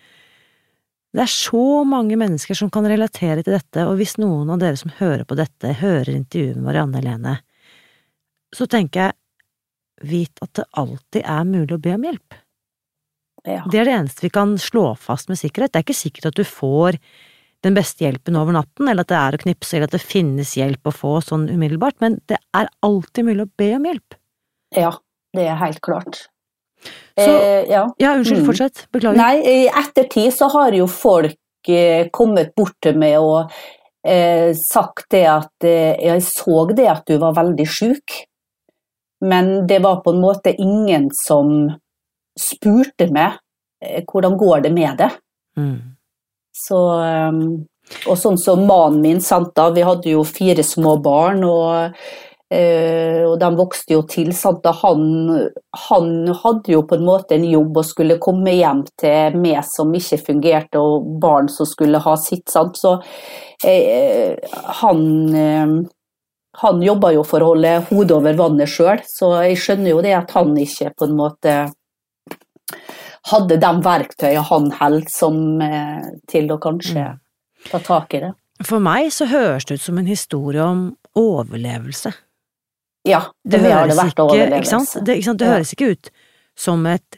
det 1.13 1.22
er 1.22 1.32
så 1.32 1.86
mange 1.86 2.15
mennesker 2.15 2.55
som 2.55 2.70
kan 2.70 2.84
relatere 2.84 3.43
til 3.43 3.53
dette, 3.53 3.88
og 3.88 3.98
hvis 3.98 4.17
noen 4.17 4.50
av 4.51 4.60
dere 4.60 4.77
som 4.77 4.91
hører 4.91 5.24
på 5.25 5.36
dette, 5.36 5.74
hører 5.79 6.13
intervjuet 6.13 6.55
med 6.55 6.63
Marianne 6.65 6.96
Helene, 7.01 7.39
så 8.53 8.67
tenker 8.67 9.00
jeg, 9.08 9.13
vit 10.03 10.38
at 10.41 10.53
det 10.53 10.65
alltid 10.75 11.24
er 11.24 11.43
mulig 11.46 11.72
å 11.72 11.82
be 11.82 11.93
om 11.93 12.03
hjelp. 12.03 12.34
Ja. 13.46 13.64
Det 13.70 13.80
er 13.82 13.86
det 13.90 13.94
eneste 13.98 14.24
vi 14.24 14.30
kan 14.32 14.56
slå 14.62 14.94
fast 14.98 15.28
med 15.30 15.38
sikkerhet. 15.38 15.74
Det 15.74 15.82
er 15.82 15.86
ikke 15.88 16.00
sikkert 16.00 16.30
at 16.32 16.36
du 16.40 16.44
får 16.48 16.98
den 17.64 17.76
beste 17.76 18.04
hjelpen 18.04 18.36
over 18.36 18.52
natten, 18.56 18.88
eller 18.90 19.04
at 19.06 19.12
det 19.12 19.18
er 19.20 19.36
å 19.38 19.42
knipse, 19.44 19.74
eller 19.76 19.88
at 19.88 19.96
det 19.96 20.02
finnes 20.04 20.56
hjelp 20.60 20.84
å 20.84 20.92
få 20.96 21.14
sånn 21.24 21.46
umiddelbart, 21.52 21.96
men 22.04 22.18
det 22.28 22.38
er 22.56 22.68
alltid 22.84 23.26
mulig 23.26 23.46
å 23.48 23.52
be 23.58 23.70
om 23.76 23.84
hjelp. 23.88 24.16
ja, 24.76 24.92
det 25.34 25.48
er 25.48 25.56
helt 25.56 25.80
klart. 25.82 26.28
Så- 27.18 27.40
eh, 27.40 27.66
ja. 27.70 27.88
Ja, 28.00 28.16
unnskyld, 28.16 28.42
Mm. 28.42 28.46
fortsett. 28.48 28.88
Beklager. 28.92 29.16
Nei, 29.16 29.38
i 29.40 29.68
ettertid 29.70 30.34
så 30.34 30.50
har 30.52 30.72
jo 30.72 30.86
folk 30.88 31.38
eh, 31.68 32.10
kommet 32.12 32.54
bort 32.56 32.76
til 32.82 32.98
meg 32.98 33.18
og 33.20 33.50
eh, 34.04 34.52
sagt 34.54 35.06
det 35.12 35.26
at 35.26 35.64
eh, 35.64 35.96
jeg 35.96 36.20
så 36.22 36.76
det 36.76 36.88
at 36.90 37.06
du 37.06 37.18
var 37.18 37.34
veldig 37.34 37.66
syk, 37.68 38.26
men 39.22 39.66
det 39.68 39.82
var 39.82 40.02
på 40.04 40.12
en 40.14 40.22
måte 40.22 40.54
ingen 40.60 41.10
som 41.14 41.80
spurte 42.40 43.10
meg 43.13 43.40
eh, 43.84 44.04
hvordan 44.08 44.38
går 44.40 44.66
det 44.66 44.74
med 44.74 44.98
det. 45.02 45.12
Mm. 45.58 45.96
Så, 46.54 46.78
um, 47.02 47.66
og 48.08 48.20
sånn 48.20 48.38
som 48.38 48.68
mannen 48.68 49.02
min, 49.04 49.24
sant 49.24 49.54
da, 49.58 49.70
vi 49.74 49.86
hadde 49.86 50.13
jo 50.13 50.22
fire 50.28 50.63
små 50.66 50.96
barn, 51.04 51.42
og, 51.48 51.98
eh, 52.54 53.24
og 53.25 53.40
de 53.42 53.50
vokste 53.58 53.96
jo 53.96 54.04
til. 54.10 54.30
Han, 54.84 55.08
han 55.88 56.13
hadde 56.44 56.75
jo 56.75 56.84
på 56.90 57.00
en 57.00 57.08
måte 57.08 57.38
en 57.38 57.48
jobb 57.50 57.82
og 57.82 57.90
skulle 57.90 58.22
komme 58.22 58.54
hjem 58.56 58.86
til 59.02 59.40
meg 59.42 59.63
som 59.68 59.94
ikke 59.98 60.22
fungerte, 60.30 60.80
og 60.80 61.18
barn 61.24 61.50
som 61.52 61.70
skulle 61.70 62.02
ha 62.06 62.16
sitt. 62.22 62.46
Sant? 62.54 62.78
Så 62.80 63.00
eh, 63.66 64.38
han 64.84 65.04
eh, 65.34 65.75
han 66.62 66.82
jobba 66.86 67.10
jo 67.16 67.24
for 67.25 67.42
å 67.42 67.54
holde 67.54 67.80
hodet 67.88 68.13
over 68.13 68.36
vannet 68.38 68.70
sjøl, 68.70 69.00
så 69.10 69.32
jeg 69.48 69.58
skjønner 69.58 69.90
jo 69.90 70.02
det 70.06 70.12
at 70.13 70.34
han 70.38 70.52
ikke 70.62 70.92
på 70.94 71.08
en 71.08 71.16
måte 71.18 71.56
hadde 73.32 73.58
de 73.62 73.72
verktøyene 73.86 74.44
han 74.50 74.72
holdt 74.80 75.12
som 75.13 75.62
eh, 75.63 76.03
til 76.32 76.51
å 76.51 76.60
kanskje 76.62 77.06
ta 77.70 77.80
tak 77.80 78.13
i 78.18 78.24
det. 78.25 78.34
For 78.63 78.84
meg 78.84 79.10
så 79.15 79.27
høres 79.32 79.65
det 79.68 79.80
ut 79.80 79.86
som 79.86 79.98
en 80.00 80.10
historie 80.10 80.63
om 80.63 80.86
overlevelse. 81.20 82.12
Ja, 83.08 83.25
det, 83.44 83.60
det 83.63 83.72
har 83.74 83.88
det 83.89 83.98
ikke, 84.00 84.24
overlevelse. 84.24 84.77
ikke? 84.80 85.06
Det, 85.08 85.18
ikke 85.20 85.34
det 85.39 85.48
Ja. 85.48 85.53
høres 85.58 85.74
ikke 85.75 85.92
ut 85.92 86.10
som 86.56 86.86
et 86.88 87.18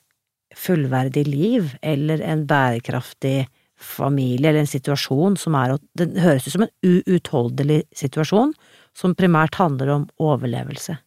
fullverdig 0.56 1.26
liv 1.28 1.76
eller 1.84 2.22
en 2.24 2.46
bærekraftig 2.48 3.48
familie 3.76 4.50
eller 4.50 4.64
en 4.64 4.72
situasjon 4.72 5.36
som 5.38 5.56
er 5.60 5.76
Det 5.98 6.08
høres 6.24 6.48
ut 6.48 6.54
som 6.56 6.64
en 6.64 6.72
uutholdelig 6.82 7.84
situasjon 7.94 8.54
som 8.96 9.14
primært 9.16 9.56
handler 9.60 9.92
om 9.92 10.06
overlevelse. 10.18 10.98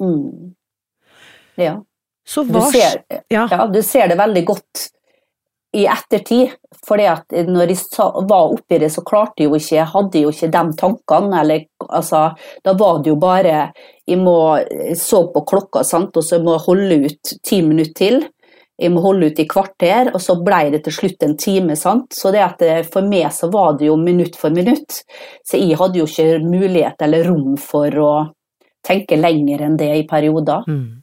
Mm. 0.00 0.54
Ja. 1.56 1.80
Så 2.30 2.44
Du 2.46 2.60
ser, 2.70 3.02
Ja. 3.28 3.48
ja, 3.50 3.66
du 3.66 3.82
ser 3.82 4.08
det 4.08 4.16
veldig 4.18 4.44
godt 4.46 4.88
i 5.74 5.86
ettertid. 5.86 6.50
For 6.86 6.98
når 6.98 7.72
jeg 7.72 7.78
var 8.28 8.52
oppi 8.54 8.78
det, 8.78 8.90
så 8.94 9.02
klarte 9.06 9.42
jeg 9.42 9.50
jo 9.50 9.58
ikke, 9.58 9.76
jeg 9.76 9.92
hadde 9.92 10.22
jo 10.24 10.32
ikke 10.32 10.50
de 10.50 10.62
tankene. 10.78 11.40
Eller, 11.40 11.64
altså, 11.88 12.22
da 12.64 12.74
var 12.74 13.02
det 13.02 13.12
jo 13.12 13.16
bare 13.16 13.72
Jeg 14.10 14.18
må 14.18 14.58
jeg 14.58 14.96
så 14.98 15.32
på 15.32 15.44
klokka, 15.46 15.84
sant? 15.84 16.16
og 16.16 16.24
så 16.26 16.40
må 16.42 16.56
jeg 16.56 16.66
holde 16.66 16.96
ut 17.06 17.34
ti 17.46 17.60
minutter 17.62 17.94
til. 17.94 18.24
Jeg 18.80 18.90
må 18.90 19.02
holde 19.04 19.28
ut 19.28 19.38
i 19.38 19.44
kvarter, 19.46 20.08
og 20.14 20.20
så 20.24 20.34
ble 20.42 20.70
det 20.72 20.80
til 20.84 20.92
slutt 20.96 21.22
en 21.22 21.36
time. 21.36 21.76
sant? 21.76 22.12
Så 22.16 22.32
det 22.32 22.40
at 22.42 22.58
det, 22.58 22.86
for 22.90 23.06
meg 23.06 23.30
så 23.36 23.50
var 23.52 23.76
det 23.78 23.86
jo 23.86 23.96
minutt 24.00 24.34
for 24.40 24.50
minutt. 24.50 25.02
Så 25.46 25.60
jeg 25.60 25.78
hadde 25.78 26.00
jo 26.00 26.08
ikke 26.08 26.40
mulighet 26.42 27.02
eller 27.06 27.28
rom 27.28 27.56
for 27.60 28.00
å 28.00 28.12
tenke 28.82 29.20
lenger 29.20 29.62
enn 29.66 29.76
det 29.76 29.92
i 29.98 30.06
perioder. 30.08 30.64
Mm. 30.66 31.02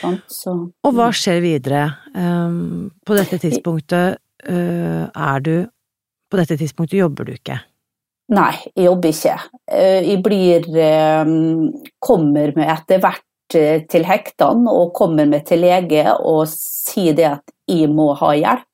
Sant? 0.00 0.22
Så, 0.32 0.54
Og 0.84 0.94
hva 0.96 1.10
skjer 1.12 1.40
videre? 1.44 1.84
Um, 2.14 2.90
på 3.04 3.16
dette 3.18 3.38
tidspunktet 3.42 4.18
uh, 4.48 5.04
er 5.10 5.40
du 5.44 5.54
På 6.30 6.38
dette 6.40 6.56
tidspunktet 6.58 6.98
jobber 6.98 7.28
du 7.28 7.34
ikke? 7.36 7.58
Nei, 8.32 8.54
jeg 8.72 8.86
jobber 8.86 9.10
ikke. 9.12 9.34
Eh, 9.68 10.00
Jeg 10.08 10.22
blir 10.24 10.64
eh, 10.80 11.32
Kommer 12.00 12.54
med 12.56 12.70
etter 12.72 13.02
hvert 13.02 13.56
eh, 13.58 13.82
til 13.90 14.06
hektene 14.08 14.72
og 14.72 14.94
kommer 14.96 15.28
med 15.28 15.44
til 15.46 15.60
lege 15.60 16.06
og 16.16 16.46
sier 16.48 17.14
det 17.18 17.26
at 17.28 17.52
jeg 17.68 17.90
må 17.92 18.14
ha 18.16 18.32
hjelp. 18.32 18.70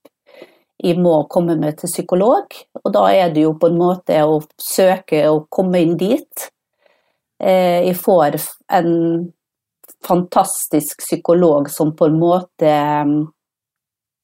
Jeg 0.80 0.96
må 1.02 1.16
komme 1.28 1.58
med 1.60 1.76
til 1.82 1.90
psykolog, 1.90 2.54
og 2.84 2.92
da 2.94 3.02
er 3.12 3.34
det 3.34 3.42
jo 3.42 3.50
på 3.60 3.68
en 3.68 3.76
måte 3.76 4.22
å 4.24 4.38
søke 4.56 5.26
å 5.28 5.42
komme 5.52 5.82
inn 5.82 5.98
dit. 6.00 6.46
Eh, 7.42 7.90
Jeg 7.90 7.98
får 8.00 8.38
en 8.78 8.94
fantastisk 10.06 11.02
psykolog 11.04 11.70
som 11.70 11.94
på 11.96 12.08
en 12.08 12.18
måte 12.20 12.70
eh, 12.70 13.14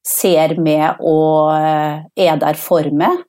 ser 0.07 0.57
meg 0.63 1.01
og 1.03 1.53
eh, 1.57 2.05
er 2.27 2.39
der 2.41 2.59
for 2.61 2.89
meg. 2.95 3.25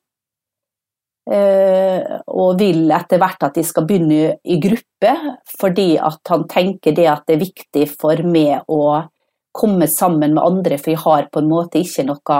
Eh, 1.28 2.20
og 2.32 2.56
vil 2.62 2.86
etter 2.96 3.20
hvert 3.20 3.42
at 3.44 3.58
de 3.58 3.64
skal 3.68 3.84
begynne 3.88 4.38
i 4.48 4.60
gruppe, 4.64 5.12
fordi 5.60 5.90
at 6.00 6.22
han 6.32 6.46
tenker 6.48 6.96
det 6.96 7.10
at 7.12 7.26
det 7.28 7.36
er 7.36 7.44
viktig 7.44 7.88
for 7.98 8.22
meg 8.24 8.64
å 8.72 9.10
komme 9.58 9.90
sammen 9.92 10.38
med 10.38 10.44
andre, 10.44 10.78
for 10.80 10.94
jeg 10.94 11.04
har 11.04 11.28
på 11.34 11.42
en 11.42 11.52
måte 11.52 11.82
ikke 11.82 12.06
noe 12.08 12.40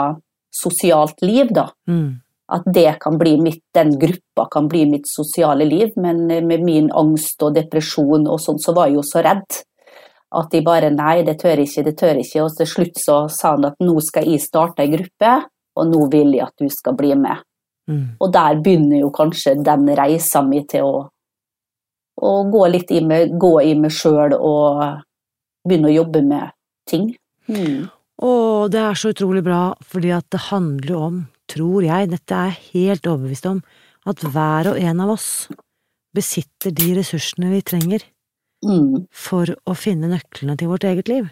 sosialt 0.54 1.20
liv, 1.26 1.52
da. 1.52 1.68
Mm. 1.90 2.20
At 2.48 2.64
det 2.72 2.94
kan 3.02 3.18
bli 3.20 3.34
mitt, 3.42 3.60
den 3.76 3.92
gruppa 4.00 4.46
kan 4.54 4.70
bli 4.72 4.86
mitt 4.88 5.08
sosiale 5.10 5.66
liv, 5.68 5.92
men 6.00 6.24
med 6.48 6.64
min 6.64 6.88
angst 6.96 7.42
og 7.44 7.58
depresjon 7.58 8.24
og 8.24 8.40
sånn, 8.40 8.62
så 8.62 8.72
var 8.72 8.88
jeg 8.88 9.02
jo 9.02 9.04
så 9.04 9.24
redd. 9.26 9.58
At 10.36 10.50
de 10.52 10.60
bare 10.64 10.90
nei, 10.92 11.22
det 11.24 11.38
tør 11.40 11.62
ikke, 11.62 11.84
det 11.86 11.94
tør 11.96 12.18
ikke. 12.20 12.42
Og 12.44 12.56
til 12.58 12.68
slutt 12.68 13.00
så 13.00 13.18
sa 13.32 13.54
han 13.54 13.68
at 13.70 13.78
nå 13.80 13.96
skal 14.04 14.28
jeg 14.28 14.44
starte 14.44 14.84
ei 14.84 14.92
gruppe, 14.92 15.34
og 15.78 15.88
nå 15.88 16.08
vil 16.12 16.34
jeg 16.36 16.44
at 16.44 16.64
du 16.64 16.68
skal 16.72 16.96
bli 16.98 17.14
med. 17.16 17.44
Mm. 17.88 18.18
Og 18.20 18.32
der 18.34 18.58
begynner 18.60 19.00
jo 19.00 19.12
kanskje 19.14 19.56
den 19.64 19.88
reisa 19.96 20.42
mi 20.44 20.60
til 20.68 20.84
å, 20.84 21.06
å 22.20 22.32
gå 22.52 22.66
litt 22.68 22.92
i 22.92 23.00
meg, 23.04 23.32
gå 23.40 23.54
i 23.64 23.72
meg 23.78 23.94
sjøl 23.94 24.36
og 24.36 24.82
begynne 25.64 25.88
å 25.88 25.96
jobbe 25.96 26.22
med 26.26 26.52
ting. 26.88 27.08
Mm. 27.48 27.88
Og 28.28 28.68
det 28.74 28.82
er 28.82 28.98
så 28.98 29.14
utrolig 29.14 29.44
bra, 29.46 29.62
fordi 29.86 30.12
at 30.12 30.26
det 30.34 30.48
handler 30.50 30.98
om, 30.98 31.24
tror 31.48 31.86
jeg, 31.86 32.10
dette 32.12 32.36
er 32.36 32.52
jeg 32.52 32.74
helt 32.74 33.08
overbevist 33.08 33.48
om, 33.48 33.62
at 34.08 34.20
hver 34.24 34.72
og 34.74 34.80
en 34.82 35.02
av 35.04 35.14
oss 35.14 35.30
besitter 36.16 36.74
de 36.74 36.92
ressursene 36.98 37.52
vi 37.52 37.64
trenger 37.64 38.04
Mm. 38.66 39.06
for 39.14 39.46
å 39.70 39.74
finne 39.78 40.08
nøklene 40.10 40.56
til 40.58 40.70
vårt 40.72 40.86
eget 40.88 41.08
liv. 41.08 41.28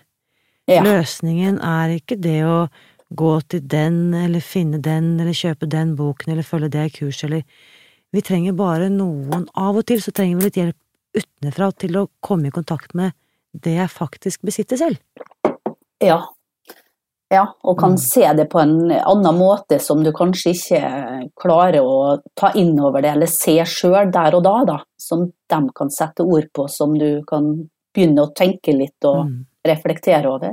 Ja. 0.71 0.83
Løsningen 0.83 1.59
er 1.63 1.97
ikke 1.97 2.19
det 2.19 2.41
å 2.47 2.69
gå 3.15 3.33
til 3.51 3.63
den, 3.67 4.15
eller 4.15 4.43
finne 4.43 4.79
den, 4.83 5.15
eller 5.21 5.35
kjøpe 5.35 5.69
den 5.71 5.95
boken, 5.99 6.33
eller 6.33 6.47
følge 6.47 6.73
det 6.75 6.93
kurset, 6.99 7.29
eller 7.31 7.45
Vi 8.15 8.23
trenger 8.23 8.55
bare 8.55 8.87
noen 8.89 9.49
Av 9.59 9.77
og 9.77 9.85
til 9.85 9.99
så 10.01 10.13
trenger 10.15 10.39
vi 10.39 10.45
litt 10.45 10.57
hjelp 10.57 10.77
utenfra 11.17 11.73
til 11.75 11.99
å 11.99 12.07
komme 12.23 12.49
i 12.49 12.55
kontakt 12.55 12.95
med 12.95 13.13
det 13.53 13.75
jeg 13.77 13.91
faktisk 13.93 14.45
besitter 14.47 14.79
selv. 14.79 14.97
Ja. 16.01 16.23
Ja. 17.31 17.47
Og 17.65 17.79
kan 17.79 17.93
Mm. 17.93 17.99
se 17.99 18.33
det 18.37 18.49
på 18.51 18.61
en 18.61 18.91
annen 18.93 19.39
måte 19.39 19.81
som 19.81 20.03
du 20.05 20.13
kanskje 20.13 20.53
ikke 20.55 21.31
klarer 21.37 21.81
å 21.83 22.19
ta 22.35 22.53
inn 22.55 22.79
over 22.81 23.03
det, 23.03 23.11
eller 23.11 23.27
se 23.27 23.59
sjøl 23.65 24.13
der 24.13 24.35
og 24.35 24.43
da, 24.45 24.65
da. 24.65 24.79
Som 24.99 25.33
de 25.49 25.69
kan 25.75 25.89
sette 25.91 26.21
ord 26.25 26.47
på, 26.55 26.69
som 26.71 26.95
du 26.99 27.23
kan 27.27 27.69
begynne 27.95 28.27
å 28.27 28.35
tenke 28.35 28.77
litt 28.77 29.05
og 29.05 29.27
Mm. 29.27 29.45
reflektere 29.67 30.27
over. 30.27 30.53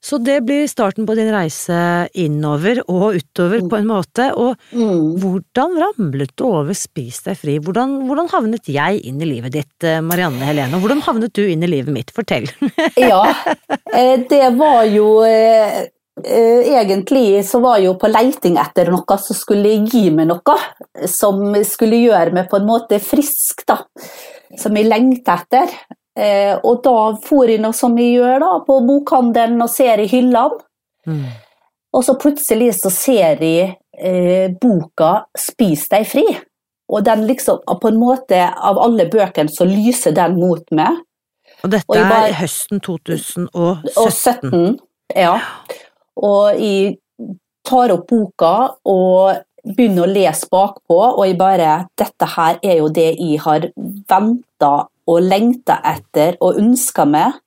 Så 0.00 0.16
det 0.24 0.38
blir 0.48 0.64
starten 0.70 1.04
på 1.04 1.12
din 1.18 1.28
reise 1.28 1.76
innover 2.16 2.80
og 2.88 3.18
utover 3.18 3.60
på 3.68 3.76
en 3.76 3.88
måte, 3.90 4.30
og 4.32 4.56
Mm. 4.72 5.18
hvordan 5.20 5.76
ramlet 5.76 6.32
du 6.36 6.44
over 6.48 6.72
Spis 6.72 7.20
deg 7.26 7.36
fri? 7.36 7.58
Hvordan, 7.60 8.06
hvordan 8.08 8.30
havnet 8.32 8.64
jeg 8.64 9.02
inn 9.04 9.20
i 9.20 9.28
livet 9.28 9.52
ditt, 9.52 9.84
eh, 9.84 10.00
Marianne 10.00 10.40
Helene, 10.40 10.74
og 10.74 10.80
hvordan 10.86 11.02
havnet 11.04 11.32
du 11.36 11.42
inn 11.44 11.62
i 11.62 11.68
livet 11.68 11.92
mitt? 11.92 12.10
Fortell. 12.16 12.48
Ja, 12.96 13.34
eh, 13.92 14.16
det 14.28 14.56
var 14.56 14.84
jo 14.88 15.20
eh, 15.22 15.86
Egentlig 16.20 17.44
så 17.48 17.60
var 17.62 17.78
jeg 17.78 17.86
jo 17.86 17.94
på 17.96 18.08
leiting 18.10 18.58
etter 18.60 18.90
noe 18.92 19.16
som 19.22 19.36
skulle 19.36 19.70
gi 19.88 20.10
meg 20.12 20.26
noe. 20.28 20.56
Som 21.08 21.54
skulle 21.64 21.96
gjøre 21.96 22.34
meg 22.36 22.50
på 22.50 22.58
en 22.58 22.66
måte 22.68 22.98
frisk, 23.00 23.62
da. 23.66 23.78
Som 24.58 24.76
jeg 24.76 24.90
lengta 24.90 25.38
etter. 25.40 25.70
Eh, 26.20 26.56
Og 26.64 26.82
da 26.84 26.96
for 27.24 27.48
jeg 27.48 27.60
nå 27.62 27.70
som 27.76 27.96
jeg 27.98 28.18
gjør 28.18 28.40
da, 28.42 28.50
på 28.66 28.80
bokhandelen 28.88 29.62
og 29.64 29.70
ser 29.72 30.02
i 30.02 30.08
hyllene. 30.10 30.60
Mm. 31.08 31.24
Og 31.96 32.04
så 32.06 32.14
plutselig 32.20 32.74
så 32.78 32.90
ser 32.92 33.40
jeg 33.42 33.76
eh, 33.98 34.48
boka 34.60 35.24
'Spis 35.36 35.88
deg 35.90 36.04
fri'. 36.06 36.36
Og 36.90 37.04
den 37.06 37.24
liksom, 37.26 37.60
på 37.80 37.88
en 37.88 37.98
måte, 38.00 38.38
av 38.50 38.78
alle 38.82 39.06
bøkene 39.10 39.48
så 39.50 39.64
lyser 39.64 40.12
den 40.14 40.36
mot 40.40 40.64
meg. 40.74 40.98
Og 41.64 41.70
dette 41.70 41.84
Og 41.88 41.96
bare- 41.96 42.28
er 42.28 42.32
høsten 42.40 42.80
2017. 42.80 43.48
Og 43.54 44.10
17, 44.10 44.78
ja. 45.16 45.38
Og 46.16 46.58
jeg 46.58 46.98
tar 47.64 47.92
opp 47.94 48.06
boka 48.08 48.74
og 48.84 49.36
begynner 49.64 50.06
å 50.06 50.12
lese 50.12 50.48
bakpå, 50.50 50.98
og 51.18 51.26
jeg 51.26 51.38
bare 51.38 51.86
Dette 51.98 52.26
her 52.26 52.58
er 52.62 52.76
jo 52.78 52.88
det 52.88 53.16
jeg 53.18 53.38
har 53.40 53.60
venta 54.08 54.88
og 55.08 55.22
lengta 55.24 55.78
etter 55.86 56.36
og 56.40 56.58
ønska 56.60 57.06
meg. 57.08 57.38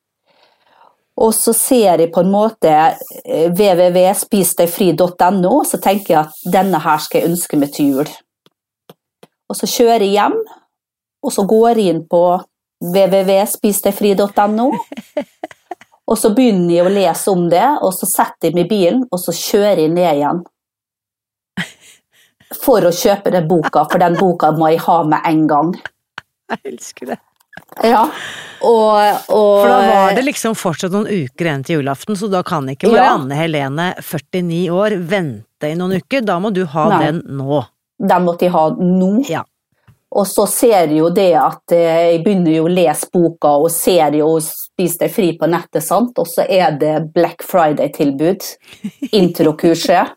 Og 1.22 1.34
så 1.38 1.54
ser 1.54 2.02
jeg 2.02 2.10
på 2.14 2.24
en 2.24 2.32
måte 2.34 2.72
eh, 2.74 3.52
www.spisdegfri.no, 3.54 5.54
så 5.70 5.78
tenker 5.82 6.16
jeg 6.16 6.22
at 6.24 6.48
denne 6.56 6.82
her 6.82 7.04
skal 7.04 7.22
jeg 7.22 7.30
ønske 7.30 7.60
meg 7.62 7.74
til 7.76 7.94
jul. 7.94 8.10
Og 9.50 9.60
så 9.60 9.70
kjører 9.70 10.08
jeg 10.08 10.16
hjem, 10.16 10.40
og 11.24 11.36
så 11.36 11.46
går 11.48 11.78
jeg 11.78 11.94
inn 11.94 12.02
på 12.10 12.24
www.spisdegfri.no. 12.84 14.72
Og 16.04 16.18
så 16.20 16.34
begynner 16.36 16.74
jeg 16.76 16.84
å 16.84 16.92
lese 16.92 17.32
om 17.32 17.46
det, 17.52 17.68
og 17.80 17.94
så 17.96 18.10
setter 18.10 18.50
jeg 18.50 18.58
meg 18.58 18.66
i 18.66 18.72
bilen, 18.74 19.06
og 19.08 19.22
så 19.24 19.32
kjører 19.38 19.86
jeg 19.86 19.94
ned 19.94 20.18
igjen. 20.18 20.42
For 22.64 22.86
å 22.86 22.92
kjøpe 22.94 23.32
den 23.34 23.48
boka, 23.50 23.86
for 23.90 24.04
den 24.04 24.18
boka 24.20 24.52
må 24.58 24.74
jeg 24.74 24.84
ha 24.84 24.98
med 25.08 25.24
en 25.30 25.46
gang. 25.50 25.72
Jeg 26.52 26.74
elsker 26.74 27.14
det. 27.14 27.18
Ja, 27.82 28.04
og, 28.64 28.92
og 29.28 29.62
For 29.62 29.68
da 29.68 29.80
var 29.90 30.14
det 30.16 30.24
liksom 30.24 30.56
fortsatt 30.56 30.94
noen 30.94 31.10
uker 31.10 31.50
igjen 31.50 31.64
til 31.68 31.82
julaften, 31.82 32.16
så 32.16 32.30
da 32.32 32.44
kan 32.48 32.70
ikke 32.72 32.88
Ja. 32.88 32.94
Marianne 32.94 33.40
Helene, 33.40 33.88
49 34.00 34.70
år, 34.72 34.98
vente 35.10 35.72
i 35.72 35.76
noen 35.80 35.98
uker. 36.00 36.24
Da 36.24 36.38
må 36.40 36.54
du 36.56 36.64
ha 36.72 36.86
Nei. 36.94 37.02
den 37.06 37.24
nå. 37.40 37.64
Den 38.00 38.24
måtte 38.24 38.48
jeg 38.48 38.56
ha 38.56 38.70
nå. 38.80 39.12
Ja. 39.30 39.44
Og 40.14 40.28
så 40.30 40.46
ser 40.48 40.88
jeg 40.88 41.00
jo 41.00 41.10
det 41.10 41.32
at 41.40 41.74
eh, 41.74 42.14
jeg 42.14 42.24
begynner 42.24 42.54
jo 42.54 42.66
å 42.68 42.72
lese 42.72 43.10
boka 43.14 43.56
og 43.64 43.72
ser 43.74 44.14
jo 44.20 44.36
Spis 44.46 44.96
deg 45.02 45.12
fri 45.14 45.32
på 45.38 45.50
nettet, 45.50 45.84
sant? 45.86 46.18
og 46.18 46.28
så 46.30 46.46
er 46.50 46.78
det 46.80 47.14
Black 47.14 47.44
Friday-tilbud. 47.46 48.46
Introkurset. 49.20 50.14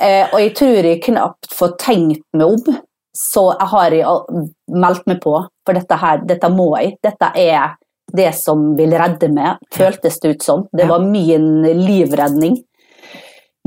Eh, 0.00 0.26
og 0.32 0.38
jeg 0.40 0.54
tror 0.58 0.88
jeg 0.88 1.02
knapt 1.04 1.50
får 1.52 1.76
tenkt 1.82 2.24
meg 2.34 2.54
om, 2.56 2.78
så 3.14 3.50
jeg 3.52 3.68
har 3.74 3.98
jeg 3.98 4.46
meldt 4.72 5.10
meg 5.10 5.20
på. 5.22 5.36
For 5.66 5.78
dette 5.78 5.98
her, 5.98 6.22
dette 6.26 6.50
må 6.50 6.72
jeg. 6.80 6.96
Dette 7.04 7.30
er 7.38 7.76
det 8.12 8.32
som 8.36 8.72
vil 8.76 8.92
redde 8.98 9.30
meg, 9.32 9.62
føltes 9.72 10.18
det 10.20 10.34
ut 10.34 10.44
som. 10.44 10.66
Det 10.72 10.88
var 10.88 11.04
min 11.04 11.62
livredning. 11.78 12.58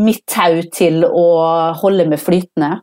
Mitt 0.04 0.26
tau 0.28 0.60
til 0.76 1.06
å 1.08 1.28
holde 1.80 2.08
meg 2.12 2.22
flytende. 2.22 2.82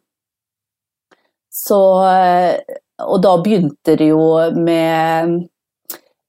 Så, 1.52 1.78
eh, 2.08 2.78
og 3.04 3.18
da 3.22 3.34
begynte 3.44 3.96
det 4.00 4.08
jo 4.08 4.24
med 4.56 5.34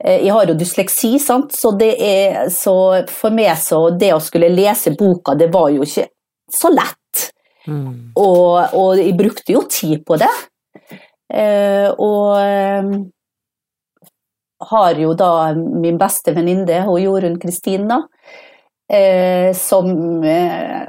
eh, 0.04 0.20
Jeg 0.20 0.34
har 0.36 0.50
jo 0.50 0.58
dysleksi, 0.60 1.14
sant? 1.24 1.56
Så, 1.56 1.72
det 1.80 1.94
er, 2.04 2.50
så 2.52 2.76
for 3.08 3.32
meg 3.32 3.56
så 3.62 3.86
det 3.96 4.12
å 4.14 4.22
skulle 4.22 4.52
lese 4.52 4.92
boka, 5.00 5.38
det 5.40 5.48
var 5.54 5.72
jo 5.72 5.88
ikke 5.88 6.10
så 6.52 6.74
lett. 6.74 7.30
Mm. 7.64 8.12
Og, 8.20 8.76
og 8.76 9.00
jeg 9.00 9.16
brukte 9.16 9.56
jo 9.56 9.64
tid 9.72 10.04
på 10.06 10.20
det. 10.20 10.34
Eh, 11.32 11.90
og 11.98 12.40
eh, 12.40 12.90
har 14.70 15.00
jo 15.00 15.14
da 15.18 15.54
min 15.56 16.00
beste 16.02 16.34
venninne, 16.36 16.84
hun 16.88 17.02
Jorunn 17.02 17.40
Kristina, 17.42 18.02
eh, 18.92 19.52
som 19.58 19.90
eh, 20.24 20.84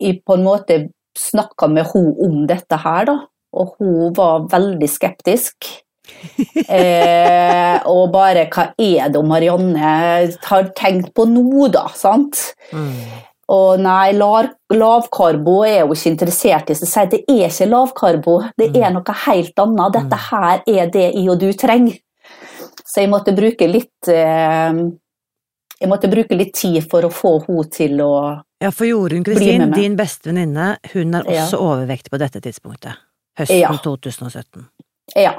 jeg 0.00 0.22
på 0.24 0.36
en 0.36 0.46
måte 0.46 0.80
snakka 1.18 1.68
med 1.68 1.88
henne 1.92 2.16
om 2.26 2.42
dette 2.48 2.80
her, 2.80 3.06
da. 3.10 3.18
Og 3.60 3.76
hun 3.80 4.12
var 4.14 4.46
veldig 4.50 4.88
skeptisk. 4.88 5.66
eh, 6.66 7.76
og 7.86 8.10
bare 8.14 8.46
hva 8.50 8.70
er 8.80 9.10
det 9.12 9.20
Marianne 9.26 9.90
har 10.46 10.70
tenkt 10.78 11.12
på 11.14 11.26
nå, 11.30 11.68
da? 11.74 11.86
sant? 11.94 12.40
Mm. 12.74 13.29
Og 13.50 13.80
nei, 13.82 14.12
lavkarbo 14.14 15.56
er 15.66 15.80
jo 15.80 15.94
ikke 15.96 16.10
interessert 16.12 16.70
i. 16.70 16.76
Så 16.78 16.86
sier 16.86 17.08
det 17.10 17.24
er 17.26 17.48
ikke 17.48 17.66
lavkarbo, 17.70 18.36
det 18.60 18.68
er 18.78 18.92
noe 18.94 19.16
helt 19.26 19.58
annet. 19.58 19.96
Dette 19.96 20.18
her 20.30 20.62
er 20.70 20.92
det 20.94 21.06
jeg 21.16 21.26
og 21.32 21.40
du 21.42 21.48
trenger. 21.58 21.98
Så 22.86 23.02
jeg 23.02 23.10
måtte 23.10 23.34
bruke 23.36 23.66
litt 23.70 24.08
eh, 24.10 24.78
Jeg 25.80 25.88
måtte 25.88 26.08
bruke 26.12 26.34
litt 26.36 26.54
tid 26.58 26.82
for 26.90 27.06
å 27.06 27.10
få 27.14 27.36
henne 27.46 27.66
til 27.72 28.00
å 28.04 28.08
Ja, 28.60 28.70
for 28.74 28.84
Jorunn 28.84 29.22
Kristin, 29.24 29.70
din 29.72 29.94
beste 29.96 30.28
venninne, 30.30 30.74
hun 30.92 31.14
er 31.14 31.24
Ja. 31.30 31.44
også 31.46 31.60
overvektig 31.64 32.10
på 32.12 32.18
dette 32.18 32.40
tidspunktet. 32.44 32.98
Høsten 33.38 33.60
Ja. 33.62 33.70
2017. 33.72 34.66
Ja. 35.16 35.32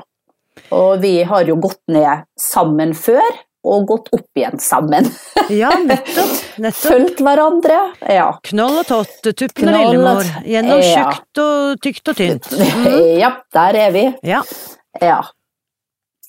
Og 0.71 1.00
vi 1.02 1.21
har 1.24 1.43
jo 1.45 1.56
gått 1.62 1.80
ned 1.88 2.24
sammen 2.39 2.93
før, 2.97 3.21
og 3.67 3.86
gått 3.89 4.10
opp 4.15 4.39
igjen 4.39 4.60
sammen. 4.62 5.10
Ja, 5.52 5.71
nettopp. 5.84 6.32
nettopp. 6.63 6.93
Fulgt 6.93 7.19
hverandre. 7.19 7.78
Ja. 8.08 8.30
Knoll 8.47 8.78
og 8.80 8.86
tott, 8.88 9.17
tuppen 9.26 9.67
og 9.67 9.76
lillemor, 9.76 10.30
gjennom 10.47 10.80
ja. 10.80 11.04
tjukt 11.10 11.41
og 11.43 11.82
tykt 11.84 12.12
og 12.13 12.19
tynt. 12.21 12.47
Mm. 12.56 12.86
ja, 13.24 13.32
der 13.52 13.80
er 13.82 13.91
vi. 13.95 14.06
Ja. 14.28 14.39
Ja. 15.02 15.19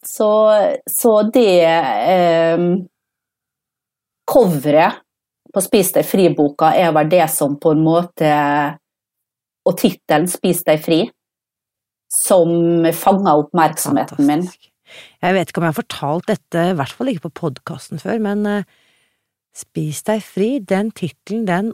Så, 0.02 0.28
så 0.90 1.12
det 1.30 1.62
eh, 1.62 2.64
Coveret 4.26 4.98
på 5.54 5.62
Spis 5.62 5.92
deg 5.94 6.06
fri-boka 6.08 6.72
er 6.74 6.90
vel 6.96 7.10
det 7.12 7.26
som 7.30 7.54
på 7.60 7.74
en 7.76 7.82
måte 7.84 8.30
Og 9.68 9.76
tittelen 9.78 10.26
Spis 10.30 10.64
deg 10.66 10.80
fri, 10.82 11.00
som 12.10 12.82
fanga 12.98 13.36
oppmerksomheten 13.38 14.26
min. 14.26 14.48
Jeg 15.22 15.36
vet 15.36 15.50
ikke 15.50 15.62
om 15.62 15.66
jeg 15.66 15.74
har 15.74 15.82
fortalt 15.82 16.30
dette, 16.30 16.64
i 16.70 16.78
hvert 16.78 16.96
fall 16.96 17.10
ikke 17.12 17.26
på 17.28 17.36
podkasten 17.46 18.02
før, 18.02 18.20
men 18.22 18.48
eh, 18.48 18.64
Spis 19.52 20.00
deg 20.08 20.22
fri, 20.24 20.56
den 20.64 20.88
tittelen, 20.96 21.44
den, 21.44 21.72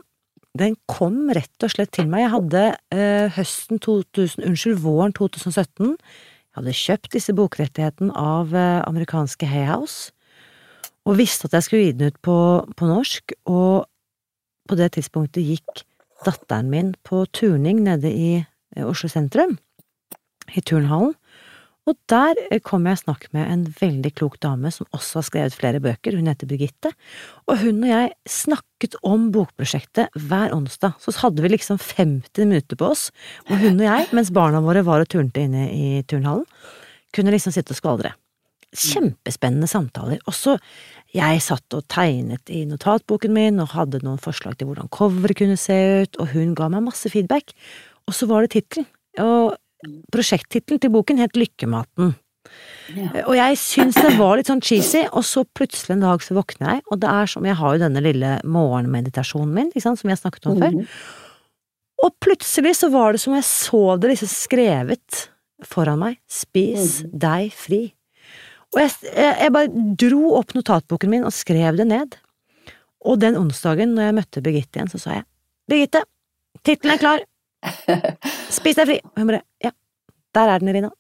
den 0.59 0.75
kom 0.91 1.29
rett 1.35 1.63
og 1.63 1.71
slett 1.71 1.93
til 1.95 2.09
meg. 2.11 2.25
Jeg 2.25 2.33
hadde 2.33 2.63
eh, 2.95 3.37
høsten 3.37 3.79
2000, 3.85 4.43
unnskyld, 4.49 4.81
våren 4.83 5.15
2017, 5.15 5.95
jeg 5.95 6.59
hadde 6.59 6.75
kjøpt 6.75 7.13
disse 7.15 7.35
bokrettighetene 7.39 8.11
av 8.19 8.55
eh, 8.57 8.81
amerikanske 8.83 9.47
Hay 9.47 9.69
House, 9.71 10.11
og 11.07 11.21
visste 11.21 11.47
at 11.47 11.55
jeg 11.55 11.69
skulle 11.69 11.85
gi 11.87 11.95
den 12.01 12.11
ut 12.11 12.19
på, 12.27 12.39
på 12.75 12.91
norsk, 12.91 13.37
og 13.47 13.87
på 14.69 14.79
det 14.81 14.91
tidspunktet 14.97 15.47
gikk 15.47 15.85
datteren 16.27 16.73
min 16.73 16.93
på 17.07 17.23
turning 17.31 17.85
nede 17.87 18.11
i 18.11 18.33
eh, 18.43 18.83
Oslo 18.83 19.07
sentrum, 19.13 19.55
i 20.51 20.65
turnhallen, 20.67 21.15
og 21.89 21.97
der 22.11 22.39
eh, 22.49 22.61
kom 22.65 22.87
jeg 22.89 22.99
i 22.99 23.03
snakk 23.03 23.27
med 23.37 23.49
en 23.49 23.65
veldig 23.79 24.13
klok 24.19 24.39
dame 24.45 24.71
som 24.75 24.89
også 24.97 25.21
har 25.21 25.27
skrevet 25.29 25.57
flere 25.57 25.81
bøker, 25.83 26.17
hun 26.19 26.29
heter 26.31 26.51
Birgitte, 26.51 26.93
og 27.49 27.63
hun 27.63 27.83
og 27.83 27.91
jeg 27.91 28.13
snakket 28.29 28.99
om 29.07 29.29
bokprosjektet 29.35 30.15
hver 30.29 30.55
onsdag, 30.57 30.99
så 31.01 31.15
hadde 31.23 31.45
vi 31.45 31.53
liksom 31.55 31.81
50 31.81 32.49
minutter 32.51 32.79
på 32.79 32.93
oss, 32.93 33.09
og 33.49 33.59
hun 33.63 33.81
og 33.81 33.89
jeg, 33.89 34.09
mens 34.17 34.33
barna 34.35 34.63
våre 34.65 34.85
var 34.87 35.05
og 35.05 35.11
turnte 35.13 35.45
inne 35.45 35.69
i 35.73 35.91
turnhallen, 36.09 36.47
kunne 37.17 37.33
liksom 37.33 37.55
sitte 37.55 37.73
og 37.73 37.81
skvaldre. 37.81 38.15
Kjempespennende 38.69 39.65
samtaler. 39.71 40.19
Og 40.29 40.35
så 40.37 40.59
jeg 41.17 41.41
satt 41.41 41.73
og 41.73 41.87
tegnet 41.89 42.51
i 42.53 42.67
notatboken 42.69 43.33
min 43.33 43.63
og 43.63 43.73
hadde 43.73 44.03
noen 44.05 44.21
forslag 44.21 44.59
til 44.59 44.69
hvordan 44.69 44.91
coveret 44.93 45.39
kunne 45.41 45.57
se 45.57 45.79
ut, 46.05 46.19
og 46.21 46.35
hun 46.35 46.53
ga 46.59 46.69
meg 46.75 46.85
masse 46.91 47.09
feedback. 47.09 47.55
Og 48.05 48.17
så 48.19 48.29
var 48.29 48.45
det 48.45 48.53
tittelen. 48.53 48.89
Og 49.25 49.57
prosjekttittelen 50.13 50.81
til 50.83 50.91
boken 50.95 51.19
het 51.23 51.37
Lykkematen. 51.39 52.15
Ja. 52.97 53.09
Og 53.27 53.35
jeg 53.37 53.59
syns 53.61 53.99
det 54.01 54.15
var 54.17 54.39
litt 54.39 54.49
sånn 54.49 54.63
cheesy, 54.65 55.03
og 55.13 55.25
så 55.29 55.43
plutselig 55.45 55.97
en 55.99 56.05
dag 56.07 56.23
så 56.25 56.35
våkner 56.39 56.79
jeg, 56.79 56.83
og 56.89 57.01
det 57.03 57.11
er 57.13 57.27
som 57.29 57.45
Jeg 57.45 57.59
har 57.61 57.75
jo 57.77 57.83
denne 57.83 58.01
lille 58.03 58.31
morgenmeditasjonen 58.49 59.53
min, 59.55 59.69
ikke 59.75 59.85
sant, 59.85 60.01
som 60.01 60.09
jeg 60.09 60.21
snakket 60.23 60.47
om 60.49 60.57
før. 60.63 60.73
Mhm. 60.79 60.87
Og 62.05 62.15
plutselig 62.23 62.77
så 62.79 62.89
var 62.95 63.13
det 63.13 63.21
som 63.21 63.35
jeg 63.35 63.45
så 63.45 63.83
det 64.01 64.13
liksom 64.15 64.31
skrevet 64.31 65.29
foran 65.67 65.99
meg. 65.99 66.19
Spis 66.31 67.03
Mhm. 67.03 67.19
deg 67.19 67.53
fri. 67.53 67.81
Og 68.75 68.81
jeg, 68.81 68.91
jeg, 69.17 69.37
jeg 69.41 69.53
bare 69.53 69.69
dro 69.97 70.35
opp 70.39 70.55
notatboken 70.55 71.11
min 71.11 71.25
og 71.25 71.33
skrev 71.33 71.77
det 71.77 71.87
ned. 71.89 72.17
Og 73.05 73.19
den 73.19 73.37
onsdagen 73.37 73.95
når 73.95 74.03
jeg 74.09 74.15
møtte 74.15 74.43
Birgitte 74.43 74.79
igjen, 74.79 74.91
så 74.91 74.99
sa 75.01 75.11
jeg 75.19 75.25
Birgitte, 75.69 76.03
tittelen 76.65 76.95
er 76.95 76.99
klar! 77.03 77.21
Spis 78.55 78.79
deg 78.79 78.87
fri! 78.89 78.97
Og 79.05 79.21
hun 79.23 79.31
bare 79.33 79.43
ja, 79.65 79.73
der 80.37 80.55
er 80.55 80.63
den, 80.63 80.71
Irina. 80.73 80.91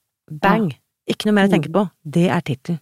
Bang! 0.43 0.71
Ikke 1.09 1.29
noe 1.29 1.39
mer 1.39 1.49
å 1.49 1.53
tenke 1.53 1.71
på. 1.73 1.87
Det 2.05 2.27
er 2.29 2.45
tittelen. 2.45 2.81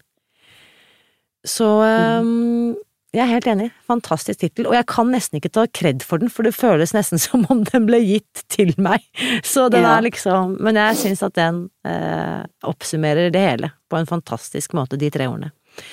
Så 1.47 1.67
um, 1.85 2.73
jeg 3.15 3.23
er 3.23 3.31
helt 3.31 3.47
enig. 3.53 3.67
Fantastisk 3.87 4.41
tittel. 4.43 4.67
Og 4.67 4.75
jeg 4.75 4.87
kan 4.91 5.13
nesten 5.15 5.39
ikke 5.39 5.53
ta 5.55 5.67
kred 5.71 6.03
for 6.05 6.19
den, 6.23 6.33
for 6.33 6.47
det 6.47 6.57
føles 6.57 6.91
nesten 6.97 7.21
som 7.23 7.45
om 7.53 7.63
den 7.69 7.87
ble 7.87 8.01
gitt 8.03 8.43
til 8.53 8.73
meg. 8.83 9.05
Så 9.47 9.69
den 9.73 9.87
Ja. 9.87 9.95
er 9.99 10.09
liksom 10.09 10.57
Men 10.65 10.81
jeg 10.81 10.99
syns 11.05 11.23
at 11.23 11.37
den 11.39 11.69
eh, 11.87 12.43
oppsummerer 12.67 13.31
det 13.35 13.45
hele 13.45 13.71
på 13.91 14.01
en 14.01 14.09
fantastisk 14.11 14.75
måte, 14.75 14.99
de 14.99 15.11
tre 15.15 15.29
ordene. 15.31 15.53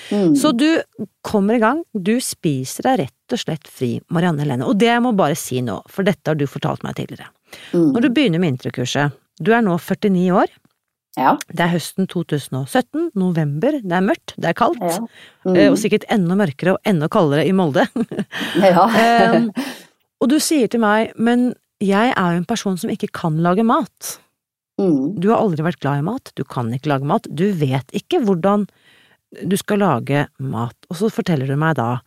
Mm. 0.10 0.34
Så 0.39 0.54
du 0.56 0.82
kommer 1.22 1.60
i 1.60 1.62
gang. 1.62 1.84
Du 1.93 2.15
spiser 2.24 2.88
deg 2.88 3.00
rett 3.04 3.36
og 3.36 3.39
slett 3.41 3.67
fri, 3.69 3.98
Marianne 4.10 4.41
Helene. 4.41 4.65
Og 4.65 4.80
det 4.80 4.89
jeg 4.89 5.04
må 5.04 5.12
bare 5.15 5.36
si 5.38 5.62
nå, 5.62 5.82
for 5.91 6.08
dette 6.08 6.32
har 6.32 6.39
du 6.39 6.48
fortalt 6.50 6.82
meg 6.88 6.96
tidligere. 6.98 7.30
Mm. 7.73 7.91
Når 7.93 8.01
du 8.01 8.09
begynner 8.09 8.39
med 8.43 8.53
introkurset, 8.55 9.13
du 9.41 9.51
er 9.53 9.61
nå 9.65 9.77
49 9.79 10.29
år, 10.43 10.47
Ja. 11.17 11.35
det 11.53 11.59
er 11.61 11.69
høsten 11.75 12.07
2017, 12.09 13.11
november, 13.15 13.71
det 13.83 13.91
er 13.93 14.01
mørkt, 14.01 14.33
det 14.37 14.49
er 14.49 14.53
kaldt, 14.57 14.81
Ja. 14.81 14.99
Mm. 15.45 15.51
og 15.51 15.57
Mm. 15.57 15.75
sikkert 15.77 16.05
enda 16.09 16.35
mørkere 16.35 16.73
og 16.73 16.79
enda 16.85 17.07
kaldere 17.07 17.45
i 17.45 17.51
Molde. 17.53 17.85
ja. 18.57 18.85
um, 19.37 19.51
og 20.21 20.29
du 20.29 20.39
sier 20.39 20.67
til 20.67 20.79
meg, 20.81 21.11
men 21.17 21.53
jeg 21.83 22.13
er 22.15 22.31
jo 22.33 22.37
en 22.41 22.45
person 22.49 22.77
som 22.77 22.89
ikke 22.89 23.11
kan 23.13 23.37
lage 23.43 23.63
mat. 23.63 24.17
Mm. 24.79 25.19
Du 25.19 25.29
har 25.29 25.37
aldri 25.43 25.61
vært 25.63 25.79
glad 25.83 25.99
i 25.99 26.07
mat, 26.07 26.31
du 26.35 26.43
kan 26.43 26.71
ikke 26.73 26.89
lage 26.89 27.05
mat, 27.05 27.27
du 27.29 27.51
vet 27.53 27.85
ikke 27.93 28.23
hvordan 28.25 28.65
du 29.49 29.55
skal 29.57 29.79
lage 29.83 30.27
mat. 30.39 30.75
Og 30.89 30.97
så 30.97 31.11
forteller 31.13 31.45
du 31.47 31.55
meg 31.57 31.75
da 31.75 31.99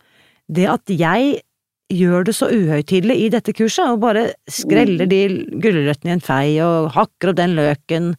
det 0.51 0.67
at 0.67 0.83
jeg 0.87 1.41
gjør 1.93 2.27
det 2.27 2.35
så 2.35 2.49
uhøytidelig 2.51 3.15
i 3.23 3.29
dette 3.31 3.53
kurset, 3.55 3.93
og 3.93 4.01
bare 4.03 4.31
skreller 4.51 5.07
de 5.09 5.21
gulrøttene 5.61 6.11
i 6.11 6.17
en 6.17 6.23
fei 6.23 6.57
og 6.63 6.91
hakker 6.95 7.31
opp 7.31 7.39
den 7.39 7.55
løken 7.57 8.13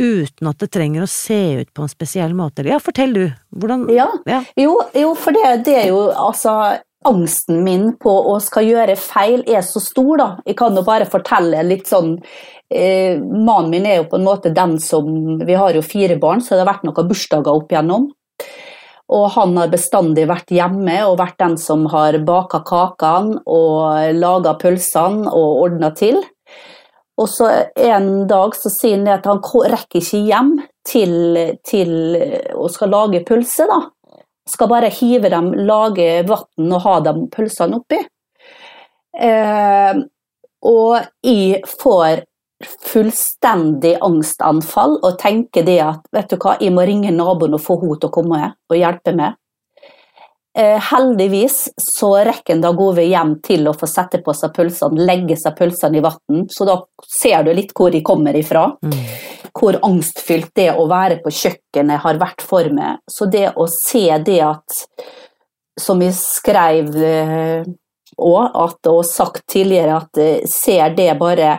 uten 0.00 0.48
at 0.48 0.60
det 0.62 0.70
trenger 0.72 1.04
å 1.04 1.10
se 1.10 1.40
ut 1.60 1.72
på 1.74 1.84
en 1.84 1.90
spesiell 1.90 2.36
måte. 2.36 2.64
Ja, 2.68 2.78
fortell 2.82 3.16
du, 3.16 3.24
hvordan 3.50 3.88
ja. 3.92 4.06
Ja. 4.30 4.44
Jo, 4.58 4.78
jo, 4.96 5.10
for 5.18 5.36
det, 5.36 5.64
det 5.66 5.76
er 5.82 5.90
jo 5.90 6.06
altså 6.14 6.78
Angsten 7.08 7.62
min 7.64 7.94
på 7.96 8.12
å 8.28 8.34
skal 8.44 8.66
gjøre 8.68 8.94
feil 9.00 9.40
er 9.48 9.62
så 9.64 9.80
stor, 9.80 10.12
da. 10.20 10.28
Jeg 10.44 10.58
kan 10.60 10.74
jo 10.76 10.84
bare 10.84 11.08
fortelle 11.08 11.62
litt 11.64 11.88
sånn 11.88 12.18
eh, 12.68 13.16
Mannen 13.16 13.70
min 13.72 13.88
er 13.88 14.02
jo 14.02 14.08
på 14.10 14.18
en 14.18 14.26
måte 14.26 14.52
den 14.52 14.76
som 14.84 15.08
Vi 15.40 15.56
har 15.56 15.72
jo 15.72 15.80
fire 15.80 16.18
barn, 16.20 16.44
så 16.44 16.54
det 16.54 16.66
har 16.66 16.74
vært 16.74 16.84
noen 16.84 17.08
bursdager 17.08 17.56
opp 17.56 17.72
igjennom. 17.72 18.10
Og 19.10 19.26
han 19.34 19.56
har 19.58 19.70
bestandig 19.72 20.28
vært 20.30 20.52
hjemme 20.54 21.00
og 21.08 21.18
vært 21.18 21.40
den 21.42 21.56
som 21.58 21.86
har 21.90 22.18
baka 22.26 22.60
kakene 22.66 23.40
og 23.50 24.14
laga 24.14 24.54
pølsene 24.60 25.30
og 25.30 25.64
ordna 25.64 25.90
til. 25.98 26.20
Og 27.20 27.28
så 27.28 27.48
en 27.76 28.10
dag 28.30 28.54
så 28.56 28.70
sier 28.72 29.00
han 29.00 29.10
at 29.18 29.26
han 29.28 29.42
rekker 29.42 30.00
ikke 30.00 30.22
hjem 30.28 30.54
til, 30.86 31.16
til 31.66 31.92
å 32.56 32.68
skal 32.72 32.94
lage 32.94 33.24
pølse, 33.26 33.66
da. 33.68 33.82
Skal 34.48 34.70
bare 34.70 34.88
hive 34.94 35.28
dem, 35.30 35.52
lage 35.66 36.22
vann 36.26 36.72
og 36.72 36.80
ha 36.86 36.94
dem 37.04 37.26
pølsene 37.34 37.82
oppi. 37.82 38.00
Eh, 39.20 40.00
og 40.70 40.96
jeg 41.26 41.60
får 41.66 42.24
fullstendig 42.60 43.96
angstanfall 44.04 44.98
og 45.00 45.18
tenker 45.20 45.64
det 45.64 45.78
at 45.84 46.02
vet 46.12 46.32
du 46.32 46.36
hva, 46.36 46.56
jeg 46.60 46.74
må 46.76 46.84
ringe 46.88 47.12
naboen 47.14 47.56
og 47.56 47.62
få 47.64 47.78
henne 47.80 48.00
til 48.00 48.10
å 48.10 48.14
komme 48.14 48.40
og 48.52 48.76
hjelpe 48.76 49.14
meg. 49.16 49.38
Eh, 50.58 50.80
heldigvis 50.82 51.68
så 51.78 52.10
rekker 52.26 52.56
en 52.56 52.62
da 52.64 52.72
gå 52.74 52.88
over 52.90 53.06
hjem 53.06 53.36
til 53.46 53.68
å 53.70 53.74
få 53.78 53.86
sette 53.86 54.18
på 54.24 54.34
seg 54.34 54.50
pølsene, 54.56 55.06
legge 55.06 55.36
seg 55.38 55.54
pølsene 55.56 56.00
i 56.00 56.02
vann, 56.02 56.42
så 56.50 56.66
da 56.66 56.74
ser 57.06 57.46
du 57.46 57.52
litt 57.54 57.70
hvor 57.76 57.94
de 57.94 58.02
kommer 58.04 58.36
ifra. 58.36 58.66
Mm. 58.82 58.96
Hvor 59.54 59.78
angstfylt 59.86 60.50
det 60.58 60.72
å 60.74 60.88
være 60.90 61.20
på 61.22 61.32
kjøkkenet 61.34 62.02
har 62.02 62.18
vært 62.20 62.42
for 62.46 62.66
meg. 62.74 62.98
Så 63.10 63.30
det 63.30 63.48
å 63.58 63.66
se 63.70 64.04
det 64.26 64.40
at, 64.46 64.82
som 65.78 66.02
jeg 66.02 66.18
skrev 66.18 66.92
òg, 68.20 68.56
og 68.90 69.00
sagt 69.08 69.46
tidligere, 69.50 69.96
at 70.02 70.20
eh, 70.20 70.46
ser 70.48 70.94
det 70.96 71.10
bare 71.20 71.58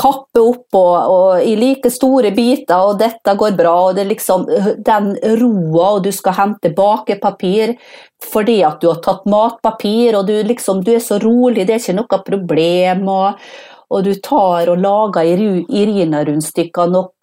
kappe 0.00 0.42
opp 0.42 0.78
og, 0.78 0.94
og 1.14 1.46
i 1.46 1.56
like 1.58 1.90
store 1.92 2.32
biter, 2.36 2.76
og 2.76 3.00
dette 3.00 3.34
går 3.38 3.56
bra, 3.58 3.74
og 3.88 3.96
det 3.96 4.04
er 4.04 4.12
liksom 4.12 4.46
øh, 4.50 4.70
den 4.86 5.12
roa, 5.40 5.96
og 5.96 6.04
du 6.06 6.12
skal 6.14 6.38
hente 6.40 6.74
bakepapir 6.76 7.76
fordi 8.30 8.60
at 8.66 8.82
du 8.82 8.90
har 8.90 9.00
tatt 9.04 9.26
matpapir, 9.30 10.16
og 10.18 10.26
du 10.28 10.34
liksom, 10.44 10.82
du 10.84 10.92
er 10.94 11.04
så 11.04 11.16
rolig, 11.22 11.64
det 11.66 11.76
er 11.76 11.80
ikke 11.80 11.96
noe 11.96 12.18
problem, 12.26 13.06
og, 13.08 13.46
og 13.90 14.04
du 14.06 14.12
tar 14.22 14.68
og 14.70 14.82
lager 14.82 15.24
Irina-rundstykkene, 15.40 17.00
og 17.00 17.14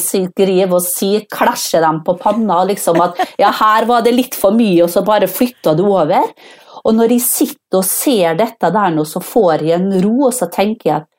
skriver 0.00 0.72
og 0.72 0.82
sier, 0.82 1.26
klasjer 1.30 1.84
dem 1.84 2.00
på 2.06 2.16
panna, 2.22 2.62
liksom 2.70 3.00
at 3.04 3.20
ja, 3.40 3.52
her 3.52 3.86
var 3.90 4.06
det 4.06 4.16
litt 4.16 4.38
for 4.38 4.56
mye, 4.56 4.86
og 4.86 4.92
så 4.96 5.04
bare 5.06 5.30
flytter 5.30 5.76
du 5.78 5.86
over. 5.90 6.32
Og 6.84 6.96
når 6.96 7.16
jeg 7.16 7.24
sitter 7.24 7.80
og 7.80 7.88
ser 7.88 8.36
dette 8.38 8.70
der 8.74 8.94
nå, 8.94 9.06
så 9.08 9.22
får 9.24 9.64
jeg 9.64 9.80
en 9.80 9.98
ro, 10.04 10.14
og 10.28 10.34
så 10.36 10.50
tenker 10.52 10.90
jeg 10.90 11.02
at 11.02 11.10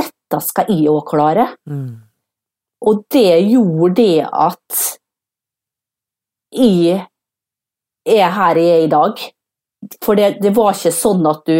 dette 0.00 0.40
skal 0.46 0.70
jeg 0.72 0.88
òg 0.90 1.04
klare. 1.10 1.48
Mm. 1.68 2.02
Og 2.84 3.04
det 3.12 3.40
gjorde 3.48 3.94
det 4.00 4.24
at 4.28 4.82
jeg 6.54 7.00
er 8.04 8.36
her 8.36 8.60
jeg 8.60 8.74
er 8.74 8.84
i 8.84 8.92
dag. 8.92 9.24
For 10.00 10.16
det, 10.16 10.38
det 10.40 10.54
var 10.56 10.72
ikke 10.72 10.92
sånn 10.96 11.26
at 11.28 11.42
du 11.44 11.56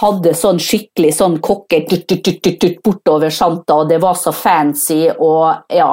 hadde 0.00 0.32
sånn 0.34 0.58
skikkelig 0.62 1.12
sånn 1.14 1.36
kokke 1.44 1.84
tut, 1.86 2.08
tut, 2.10 2.40
tut, 2.42 2.80
bortover 2.82 3.30
Santa, 3.30 3.76
og 3.82 3.90
det 3.90 4.00
var 4.02 4.18
så 4.18 4.32
fancy 4.34 5.04
og 5.12 5.70
ja. 5.70 5.92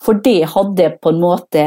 For 0.00 0.20
det 0.20 0.50
hadde 0.52 0.90
på 1.00 1.12
en 1.12 1.20
måte 1.20 1.64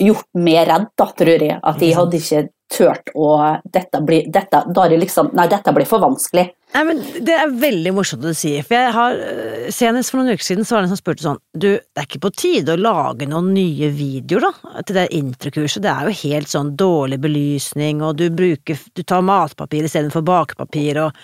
gjort 0.00 0.28
meg 0.36 0.68
redd, 0.68 0.90
da, 0.96 1.08
tror 1.16 1.44
jeg. 1.48 1.56
At 1.60 1.80
jeg 1.84 1.96
hadde 1.96 2.20
ikke 2.20 2.42
turt 2.72 3.12
å 3.14 3.30
dette 3.72 4.00
blir, 4.02 4.24
dette, 4.32 4.64
Da 4.74 4.84
er 4.84 4.94
det 4.94 5.00
liksom 5.04 5.30
Nei, 5.38 5.46
dette 5.46 5.72
blir 5.72 5.86
for 5.86 6.02
vanskelig. 6.02 6.48
Nei, 6.74 6.82
men 6.88 6.98
Det 7.24 7.34
er 7.36 7.52
veldig 7.62 7.92
morsomt 7.94 8.24
å 8.26 8.32
si, 8.34 8.56
for 8.66 8.74
jeg 8.74 8.92
har 8.96 9.14
øh, 9.14 9.68
senest 9.70 10.10
for 10.10 10.18
noen 10.20 10.34
uker 10.34 10.44
siden 10.44 10.66
så 10.66 10.74
var 10.74 10.82
det 10.82 10.88
en 10.90 10.94
som 10.96 11.00
spurte 11.00 11.22
sånn 11.22 11.38
Du, 11.54 11.68
det 11.78 12.02
er 12.02 12.08
ikke 12.08 12.22
på 12.26 12.32
tide 12.34 12.74
å 12.74 12.80
lage 12.80 13.28
noen 13.30 13.52
nye 13.54 13.90
videoer, 13.94 14.48
da, 14.48 14.82
til 14.82 14.98
det 14.98 15.06
introkurset? 15.14 15.84
Det 15.86 15.92
er 15.92 16.10
jo 16.10 16.18
helt 16.24 16.50
sånn 16.52 16.74
dårlig 16.76 17.20
belysning, 17.22 18.02
og 18.02 18.16
du 18.18 18.26
bruker 18.34 18.82
Du 18.98 19.04
tar 19.06 19.22
matpapir 19.22 19.86
istedenfor 19.86 20.26
bakepapir, 20.26 21.04
og 21.06 21.22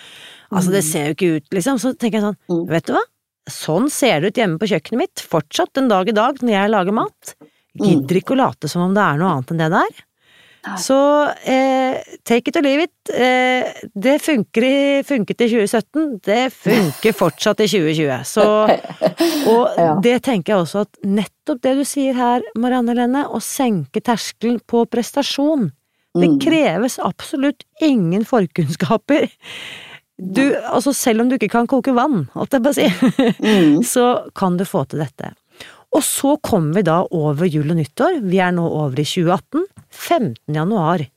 Altså, 0.53 0.69
det 0.69 0.83
ser 0.85 1.07
jo 1.07 1.13
ikke 1.15 1.29
ut, 1.39 1.45
liksom. 1.55 1.79
Så 1.81 1.95
tenker 1.97 2.19
jeg 2.19 2.27
sånn, 2.27 2.35
Mm. 2.45 2.67
vet 2.69 2.85
du 2.85 2.93
hva? 2.93 3.01
Sånn 3.49 3.89
ser 3.89 4.21
det 4.21 4.27
ut 4.27 4.37
hjemme 4.37 4.59
på 4.61 4.67
kjøkkenet 4.69 4.99
mitt, 4.99 5.23
fortsatt 5.25 5.73
den 5.73 5.87
dag 5.89 6.07
i 6.07 6.13
dag 6.13 6.37
når 6.39 6.53
jeg 6.53 6.69
lager 6.69 6.93
mat. 6.93 7.33
Gidder 7.81 8.19
ikke 8.19 8.35
å 8.35 8.37
late 8.37 8.69
som 8.69 8.83
om 8.85 8.93
det 8.93 9.01
er 9.01 9.17
noe 9.17 9.31
annet 9.33 9.49
enn 9.49 9.57
det 9.63 9.69
det 9.73 9.81
er. 9.81 10.03
Nei. 10.63 10.77
Så 10.79 10.95
eh, 11.49 11.97
take 12.23 12.47
it 12.51 12.55
or 12.55 12.63
leave 12.63 12.85
it. 12.87 13.09
Eh, 13.11 13.67
det 13.99 14.13
funker 14.23 14.63
i, 14.63 15.03
funket 15.03 15.41
i 15.43 15.49
2017, 15.51 16.19
det 16.23 16.53
funker 16.55 17.15
fortsatt 17.19 17.59
i 17.65 17.67
2020. 17.67 18.23
Så, 18.29 18.45
og 19.51 19.77
Ja. 19.77 19.89
det 20.01 20.21
tenker 20.23 20.53
jeg 20.53 20.61
også 20.63 20.85
at 20.87 21.01
nettopp 21.03 21.61
det 21.65 21.75
du 21.81 21.83
sier 21.87 22.15
her, 22.15 22.45
Marianne 22.55 22.95
Lenne, 22.95 23.25
å 23.27 23.41
senke 23.43 23.99
terskelen 24.01 24.61
på 24.67 24.85
prestasjon. 24.87 25.71
Det 26.15 26.29
Mm. 26.29 26.39
kreves 26.39 26.99
absolutt 27.01 27.63
ingen 27.81 28.23
forkunnskaper. 28.23 29.27
Du, 30.21 30.43
altså 30.69 30.93
selv 30.93 31.21
om 31.23 31.29
du 31.31 31.35
ikke 31.39 31.49
kan 31.49 31.65
koke 31.67 31.91
vann, 31.97 32.27
holdt 32.35 32.53
jeg 32.53 32.61
på 32.63 32.69
å 32.69 32.75
si, 32.77 32.85
Mm. 33.41 33.79
så 33.93 34.29
kan 34.37 34.55
du 34.57 34.63
få 34.63 34.85
til 34.87 34.99
dette. 35.01 35.33
Og 35.93 36.01
så 36.03 36.35
kommer 36.41 36.79
vi 36.79 36.81
da 36.87 37.01
over 37.11 37.45
jul 37.45 37.69
og 37.69 37.77
nyttår, 37.77 38.19
vi 38.25 38.39
er 38.41 38.51
nå 38.55 38.65
over 38.65 38.97
i 38.99 39.05
2018, 39.05 39.65
15. 39.91 40.35
januar. 40.55 41.07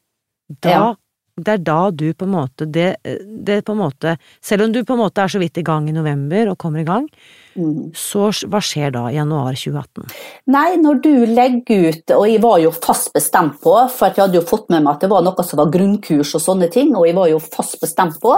Da, 0.61 0.71
Ja. 0.71 0.95
Det 1.39 1.53
er 1.53 1.59
da 1.61 1.91
du 1.93 2.15
på 2.17 2.25
en 2.25 2.31
måte, 2.33 2.65
det, 2.73 2.97
det 3.45 3.59
på 3.67 3.75
en 3.75 3.83
måte, 3.83 4.15
selv 4.41 4.65
om 4.65 4.71
du 4.73 4.79
på 4.89 4.95
en 4.95 5.03
måte 5.03 5.21
er 5.21 5.29
så 5.29 5.37
vidt 5.39 5.59
i 5.61 5.65
gang 5.69 5.85
i 5.87 5.93
november 5.93 6.49
og 6.49 6.57
kommer 6.57 6.81
i 6.81 6.85
gang, 6.89 7.09
Mm. 7.57 7.91
så 7.97 8.31
hva 8.49 8.61
skjer 8.61 8.91
da 8.93 9.03
i 9.09 9.17
januar 9.17 9.53
2018? 9.57 10.05
Nei, 10.53 10.77
når 10.77 10.99
du 11.01 11.27
legger 11.27 11.89
ut, 11.91 12.11
og 12.17 12.25
jeg 12.29 12.41
var 12.43 12.59
jo 12.61 12.71
fast 12.71 13.13
bestemt 13.13 13.61
på, 13.61 13.75
for 13.89 14.07
at 14.09 14.17
jeg 14.17 14.27
hadde 14.27 14.41
jo 14.41 14.47
fått 14.49 14.69
med 14.73 14.83
meg 14.85 14.95
at 14.95 15.01
det 15.01 15.11
var 15.11 15.23
noe 15.25 15.45
som 15.45 15.61
var 15.61 15.71
grunnkurs 15.73 16.35
og 16.37 16.41
sånne 16.45 16.71
ting, 16.73 16.95
og 16.97 17.07
jeg 17.09 17.17
var 17.17 17.29
jo 17.29 17.39
fast 17.41 17.79
bestemt 17.81 18.17
på 18.21 18.33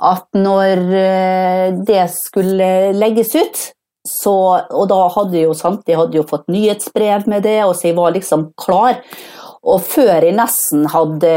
at 0.00 0.26
når 0.36 0.84
eh, 0.96 1.72
det 1.88 2.06
skulle 2.12 2.92
legges 2.96 3.34
ut, 3.36 3.62
så, 4.08 4.34
og 4.72 4.86
da 4.88 5.00
hadde 5.12 5.42
jo 5.42 5.54
sant, 5.56 5.82
jeg 5.88 5.98
hadde 6.00 6.16
jo 6.16 6.26
fått 6.28 6.46
nyhetsbrev 6.52 7.26
med 7.28 7.44
det, 7.44 7.58
og 7.66 7.74
så 7.76 7.90
jeg 7.90 7.98
var 7.98 8.14
liksom 8.14 8.48
klar. 8.60 9.00
Og 9.60 9.82
før 9.84 10.24
jeg 10.24 10.36
nesten 10.38 10.86
hadde 10.88 11.32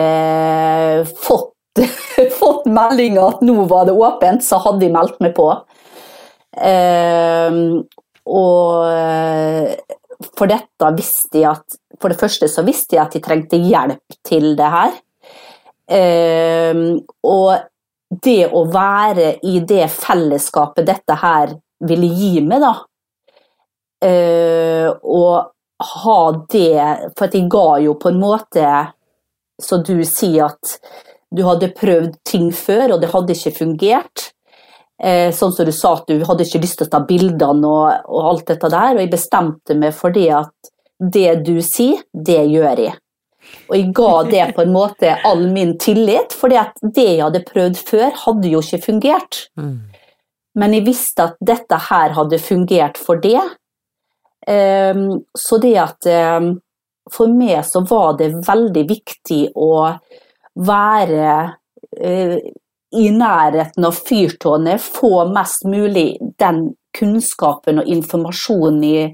fått, 1.25 1.51
fått 2.41 2.69
meldinga 2.71 3.25
at 3.33 3.43
nå 3.43 3.65
var 3.71 3.89
det 3.89 3.97
åpent, 3.97 4.45
så 4.45 4.61
hadde 4.63 4.87
jeg 4.87 4.95
meldt 4.95 5.19
meg 5.23 5.35
på. 5.35 5.49
Eh, 6.53 7.59
og 8.23 8.85
for 10.37 10.47
dette 10.47 10.91
visste 10.95 11.41
jeg 11.41 11.49
at 11.49 11.79
For 11.99 12.11
det 12.11 12.19
første 12.19 12.47
så 12.51 12.63
visste 12.65 12.95
jeg 12.95 13.01
at 13.03 13.15
jeg 13.15 13.23
trengte 13.25 13.59
hjelp 13.59 14.15
til 14.27 14.53
det 14.59 14.69
her. 14.73 14.95
Eh, 15.93 16.79
og 17.27 18.19
det 18.23 18.47
å 18.51 18.63
være 18.71 19.37
i 19.47 19.59
det 19.67 19.85
fellesskapet 19.93 20.87
dette 20.89 21.17
her 21.21 21.53
ville 21.87 22.09
gi 22.13 22.41
meg, 22.45 22.63
da 22.63 22.73
eh, 24.05 24.89
Og 24.89 25.53
ha 25.83 26.19
det 26.51 26.83
For 27.15 27.27
at 27.27 27.37
jeg 27.37 27.49
ga 27.51 27.67
jo 27.83 27.95
på 27.99 28.11
en 28.11 28.21
måte 28.21 28.67
Så 29.61 29.81
du 29.85 29.97
sier 30.07 30.51
at 30.51 30.77
du 31.33 31.41
hadde 31.47 31.71
prøvd 31.73 32.19
ting 32.29 32.51
før, 32.53 32.91
og 32.93 32.99
det 33.01 33.07
hadde 33.09 33.33
ikke 33.33 33.55
fungert. 33.55 34.27
Uh, 35.01 35.31
sånn 35.33 35.49
som 35.55 35.65
du 35.65 35.71
sa 35.73 35.95
at 35.97 36.05
du 36.05 36.21
hadde 36.27 36.45
ikke 36.45 36.61
lyst 36.61 36.77
til 36.77 36.85
å 36.85 36.91
ta 36.93 36.99
bildene 37.09 37.65
og, 37.65 38.03
og 38.05 38.27
alt 38.29 38.51
dette 38.51 38.69
der, 38.69 38.91
og 38.93 39.01
jeg 39.01 39.09
bestemte 39.09 39.73
meg 39.73 39.95
for 39.97 40.13
det 40.13 40.27
at 40.37 40.69
det 41.01 41.39
du 41.47 41.55
sier, 41.65 42.03
det 42.13 42.37
gjør 42.51 42.83
jeg. 42.85 42.93
Og 43.67 43.75
jeg 43.75 43.89
ga 43.97 44.11
det 44.29 44.45
på 44.55 44.63
en 44.63 44.73
måte 44.75 45.15
all 45.25 45.47
min 45.53 45.73
tillit, 45.81 46.37
for 46.37 46.53
det 46.53 47.07
jeg 47.07 47.23
hadde 47.23 47.43
prøvd 47.49 47.81
før, 47.81 48.13
hadde 48.27 48.53
jo 48.53 48.61
ikke 48.63 48.81
fungert. 48.85 49.47
Mm. 49.59 49.92
Men 50.59 50.75
jeg 50.75 50.85
visste 50.85 51.29
at 51.29 51.39
dette 51.41 51.77
her 51.89 52.13
hadde 52.17 52.41
fungert 52.41 52.99
for 53.01 53.21
det. 53.21 53.41
Ehm, 54.47 55.23
Så 55.37 55.57
det 55.57 55.77
at 55.77 56.05
ehm, 56.05 56.59
For 57.11 57.27
meg 57.27 57.65
så 57.67 57.81
var 57.83 58.13
det 58.15 58.29
veldig 58.47 58.83
viktig 58.87 59.49
å 59.59 59.91
være 60.55 61.31
eh, 61.99 62.37
i 62.95 63.09
nærheten 63.11 63.83
av 63.83 63.97
fyrtårnet, 63.97 64.79
få 64.79 65.25
mest 65.27 65.65
mulig 65.67 66.15
den 66.39 66.61
kunnskapen 66.95 67.81
og 67.81 67.89
informasjonen 67.91 68.85
jeg, 68.87 69.11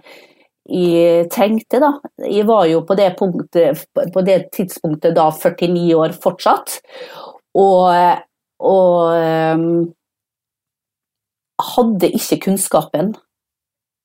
jeg 0.70 1.30
trengte. 1.34 1.82
Da. 1.82 1.92
Jeg 2.28 2.46
var 2.46 2.68
jo 2.70 2.84
på 2.86 2.98
det, 3.00 3.10
punktet, 3.18 3.88
på 3.96 4.26
det 4.28 4.38
tidspunktet 4.54 5.18
da 5.18 5.32
49 5.34 5.98
år 5.98 6.14
fortsatt. 6.22 6.78
Og, 7.58 7.90
og 8.70 9.16
ehm, 9.18 9.72
hadde 11.60 12.12
ikke 12.16 12.40
kunnskapen. 12.48 13.16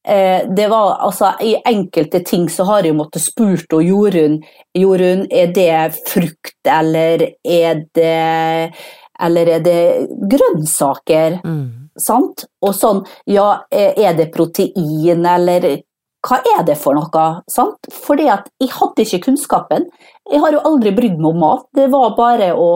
Eh, 0.07 0.43
Det 0.57 0.69
var, 0.69 0.99
altså, 1.01 1.33
I 1.41 1.57
enkelte 1.65 2.21
ting 2.25 2.49
så 2.49 2.65
har 2.65 2.85
jeg 2.85 2.95
måttet 2.95 3.23
spurt 3.25 3.73
og 3.73 3.83
Jorunn 3.83 4.43
Jorunn, 4.77 5.27
er 5.31 5.53
det 5.55 5.95
frukt, 6.11 6.59
eller 6.67 7.25
er 7.45 7.85
det, 7.95 8.75
eller 9.21 9.47
er 9.49 9.65
det 9.65 10.09
grønnsaker? 10.29 11.41
Mm. 11.45 11.91
Sant? 11.97 12.45
Og 12.61 12.75
sånn, 12.75 13.05
ja, 13.27 13.63
er 13.71 14.15
det 14.19 14.33
protein, 14.35 15.25
eller 15.25 15.83
hva 16.25 16.41
er 16.57 16.65
det 16.65 16.77
for 16.81 16.97
noe? 16.97 17.25
Sant? 17.53 17.89
Fordi 17.93 18.29
at 18.33 18.49
jeg 18.61 18.73
hadde 18.73 19.05
ikke 19.05 19.27
kunnskapen. 19.27 19.89
Jeg 20.31 20.41
har 20.41 20.53
jo 20.57 20.63
aldri 20.65 20.91
brydd 20.97 21.19
meg 21.19 21.31
om 21.35 21.43
mat. 21.43 21.67
Det 21.77 21.91
var 21.93 22.15
bare 22.17 22.53
å, 22.57 22.71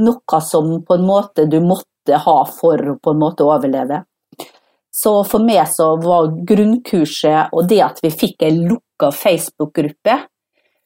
noe 0.00 0.40
som 0.40 0.70
på 0.82 0.96
en 0.96 1.04
måte 1.06 1.44
du 1.46 1.60
måtte 1.60 1.93
ha 2.12 2.44
for 2.44 2.76
å 2.76 2.98
på 3.00 3.10
en 3.10 3.18
måte 3.18 3.46
overleve. 3.46 4.04
Så 4.94 5.24
for 5.26 5.42
meg 5.42 5.66
så 5.66 5.96
var 5.98 6.28
grunnkurset 6.46 7.48
og 7.52 7.66
det 7.68 7.80
at 7.82 7.98
vi 8.02 8.10
fikk 8.10 8.42
ei 8.46 8.52
lukka 8.60 9.10
Facebook-gruppe 9.10 10.20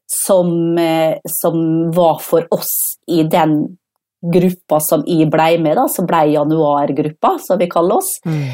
som, 0.08 0.78
eh, 0.78 1.18
som 1.28 1.90
var 1.92 2.18
for 2.18 2.46
oss 2.50 2.96
i 3.06 3.22
den 3.28 3.76
gruppa 4.24 4.80
som 4.80 5.04
jeg 5.06 5.28
blei 5.30 5.58
med, 5.60 5.76
da, 5.76 5.86
som 5.88 6.06
blei 6.06 6.32
januargruppa, 6.32 7.38
som 7.38 7.58
vi 7.58 7.68
kaller 7.68 7.96
oss, 7.96 8.18
Mm. 8.24 8.48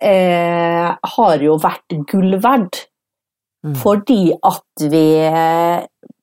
eh, 0.00 0.96
har 1.02 1.38
jo 1.38 1.58
vært 1.58 2.06
gull 2.08 2.38
verdt. 2.40 2.86
Mm. 3.64 3.74
Fordi 3.74 4.32
at 4.42 4.90
vi 4.90 5.28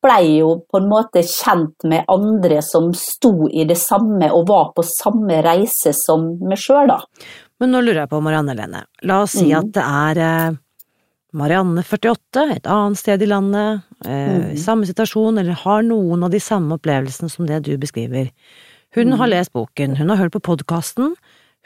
blei 0.03 0.37
jo 0.39 0.49
på 0.69 0.81
en 0.81 0.89
måte 0.91 1.23
kjent 1.23 1.85
med 1.89 2.05
andre 2.11 2.61
som 2.61 2.91
sto 2.93 3.47
i 3.49 3.63
det 3.69 3.77
samme 3.79 4.29
og 4.31 4.47
var 4.49 4.73
på 4.75 4.83
samme 4.85 5.39
reise 5.45 5.93
som 5.95 6.27
meg 6.43 6.59
sjøl, 6.61 6.87
da. 6.91 6.99
Men 7.59 7.71
nå 7.71 7.81
lurer 7.81 8.03
jeg 8.03 8.09
på, 8.11 8.19
Marianne 8.21 8.55
Lene, 8.57 8.83
la 9.07 9.21
oss 9.23 9.31
si 9.39 9.47
Mm. 9.51 9.57
at 9.59 9.71
det 9.71 9.83
er 9.83 10.21
eh, 10.51 10.57
Marianne 11.33 11.81
48, 11.81 12.43
et 12.57 12.67
annet 12.69 12.97
sted 12.99 13.21
i 13.21 13.25
landet, 13.25 13.81
eh, 14.05 14.51
Mm. 14.53 14.57
samme 14.57 14.85
situasjon, 14.85 15.39
eller 15.39 15.53
har 15.53 15.81
noen 15.81 16.23
av 16.23 16.29
de 16.31 16.39
samme 16.39 16.77
opplevelsene 16.77 17.29
som 17.31 17.45
det 17.47 17.63
du 17.63 17.77
beskriver. 17.77 18.29
Hun 18.95 19.07
Mm. 19.09 19.17
har 19.17 19.27
lest 19.27 19.53
boken, 19.53 19.95
hun 19.97 20.09
har 20.09 20.17
hørt 20.17 20.31
på 20.33 20.41
podkasten, 20.41 21.15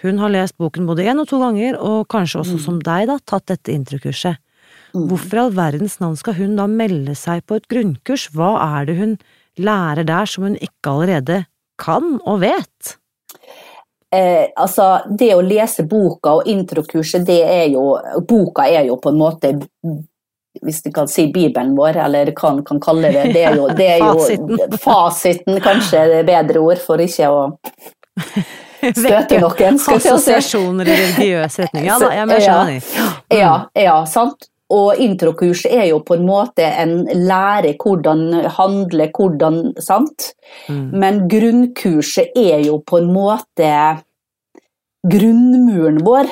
hun 0.04 0.18
har 0.20 0.30
lest 0.30 0.58
boken 0.58 0.86
både 0.88 1.04
én 1.04 1.20
og 1.20 1.28
to 1.28 1.40
ganger, 1.40 1.76
og 1.82 2.08
kanskje 2.08 2.40
også 2.40 2.54
Mm. 2.58 2.64
som 2.66 2.80
deg, 2.80 3.08
da, 3.08 3.18
tatt 3.26 3.46
dette 3.48 3.74
introkurset. 3.74 4.38
Mm. 4.94 5.08
Hvorfor 5.10 5.40
i 5.40 5.44
all 5.46 5.56
verdens 5.58 5.98
navn 6.04 6.16
skal 6.20 6.38
hun 6.40 6.56
da 6.60 6.68
melde 6.72 7.16
seg 7.18 7.44
på 7.48 7.60
et 7.60 7.68
grunnkurs? 7.72 8.30
Hva 8.36 8.56
er 8.66 8.88
det 8.90 8.98
hun 9.00 9.18
lærer 9.58 10.08
der 10.08 10.30
som 10.30 10.48
hun 10.48 10.58
ikke 10.60 10.94
allerede 10.94 11.44
kan 11.82 12.18
og 12.26 12.42
vet? 12.46 12.98
Eh, 14.16 14.48
altså, 14.56 15.02
det 15.20 15.34
å 15.36 15.44
lese 15.44 15.84
boka 15.84 16.38
og 16.40 16.48
introkurset, 16.48 17.26
det 17.28 17.42
er 17.44 17.66
jo 17.74 17.90
Boka 18.28 18.70
er 18.72 18.88
jo 18.88 18.96
på 19.04 19.12
en 19.12 19.20
måte 19.20 19.52
hvis 20.64 20.82
du 20.82 20.92
kan 20.92 21.10
si 21.12 21.28
Bibelen 21.34 21.76
vår, 21.78 22.00
eller 22.08 22.32
hva 22.34 22.50
en 22.56 22.64
kan 22.66 22.80
kalle 22.82 23.12
det. 23.14 23.28
Det 23.36 23.44
er 23.46 23.58
jo, 23.60 23.68
det 23.78 23.90
er 23.94 24.00
jo 24.02 24.14
Fasiten. 24.18 24.64
fasiten, 24.86 25.60
kanskje 25.62 26.06
det 26.10 26.22
er 26.24 26.30
bedre 26.32 26.64
ord, 26.64 26.82
for 26.82 27.04
ikke 27.04 27.30
å 27.30 27.44
støte 29.02 29.42
noen. 29.44 29.78
Assosiasjoner 29.98 30.90
i 30.90 31.00
religiøs 31.04 31.60
retning. 31.64 31.90
Ja 31.90 32.00
da, 32.02 32.12
jeg, 32.16 32.42
skjønner. 32.48 32.92
Ja, 33.38 33.54
ja, 33.78 33.98
sant. 34.10 34.50
Og 34.74 35.00
introkurs 35.00 35.64
er 35.70 35.86
jo 35.94 36.02
på 36.04 36.18
en 36.18 36.26
måte 36.28 36.66
en 36.68 37.06
lære 37.08 37.78
hvordan 37.80 38.50
handle, 38.58 39.08
hvordan 39.16 39.62
Sant? 39.80 40.34
Mm. 40.68 40.90
Men 40.92 41.22
grunnkurset 41.32 42.36
er 42.36 42.66
jo 42.66 42.82
på 42.84 43.00
en 43.00 43.08
måte 43.14 43.72
grunnmuren 45.08 46.02
vår, 46.04 46.28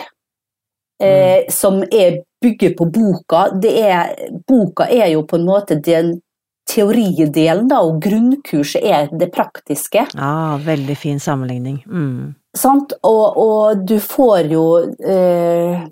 eh, 1.00 1.48
som 1.50 1.82
er 1.88 2.22
bygget 2.44 2.76
på 2.78 2.90
boka. 2.92 3.48
Det 3.62 3.72
er, 3.80 4.12
boka 4.48 4.90
er 4.92 5.14
jo 5.14 5.24
på 5.24 5.40
en 5.40 5.48
måte 5.48 5.80
den 5.80 6.18
teoridelen, 6.70 7.68
da, 7.70 7.82
og 7.86 8.02
grunnkurset 8.04 8.84
er 8.84 9.12
det 9.14 9.30
praktiske. 9.34 10.08
Ja, 10.12 10.58
veldig 10.66 10.98
fin 10.98 11.20
sammenligning. 11.22 11.84
Mm. 11.86 12.34
Sant? 12.58 12.96
Og, 13.06 13.38
og 13.38 13.86
du 13.88 14.00
får 14.02 14.52
jo 14.52 14.66
eh, 15.00 15.86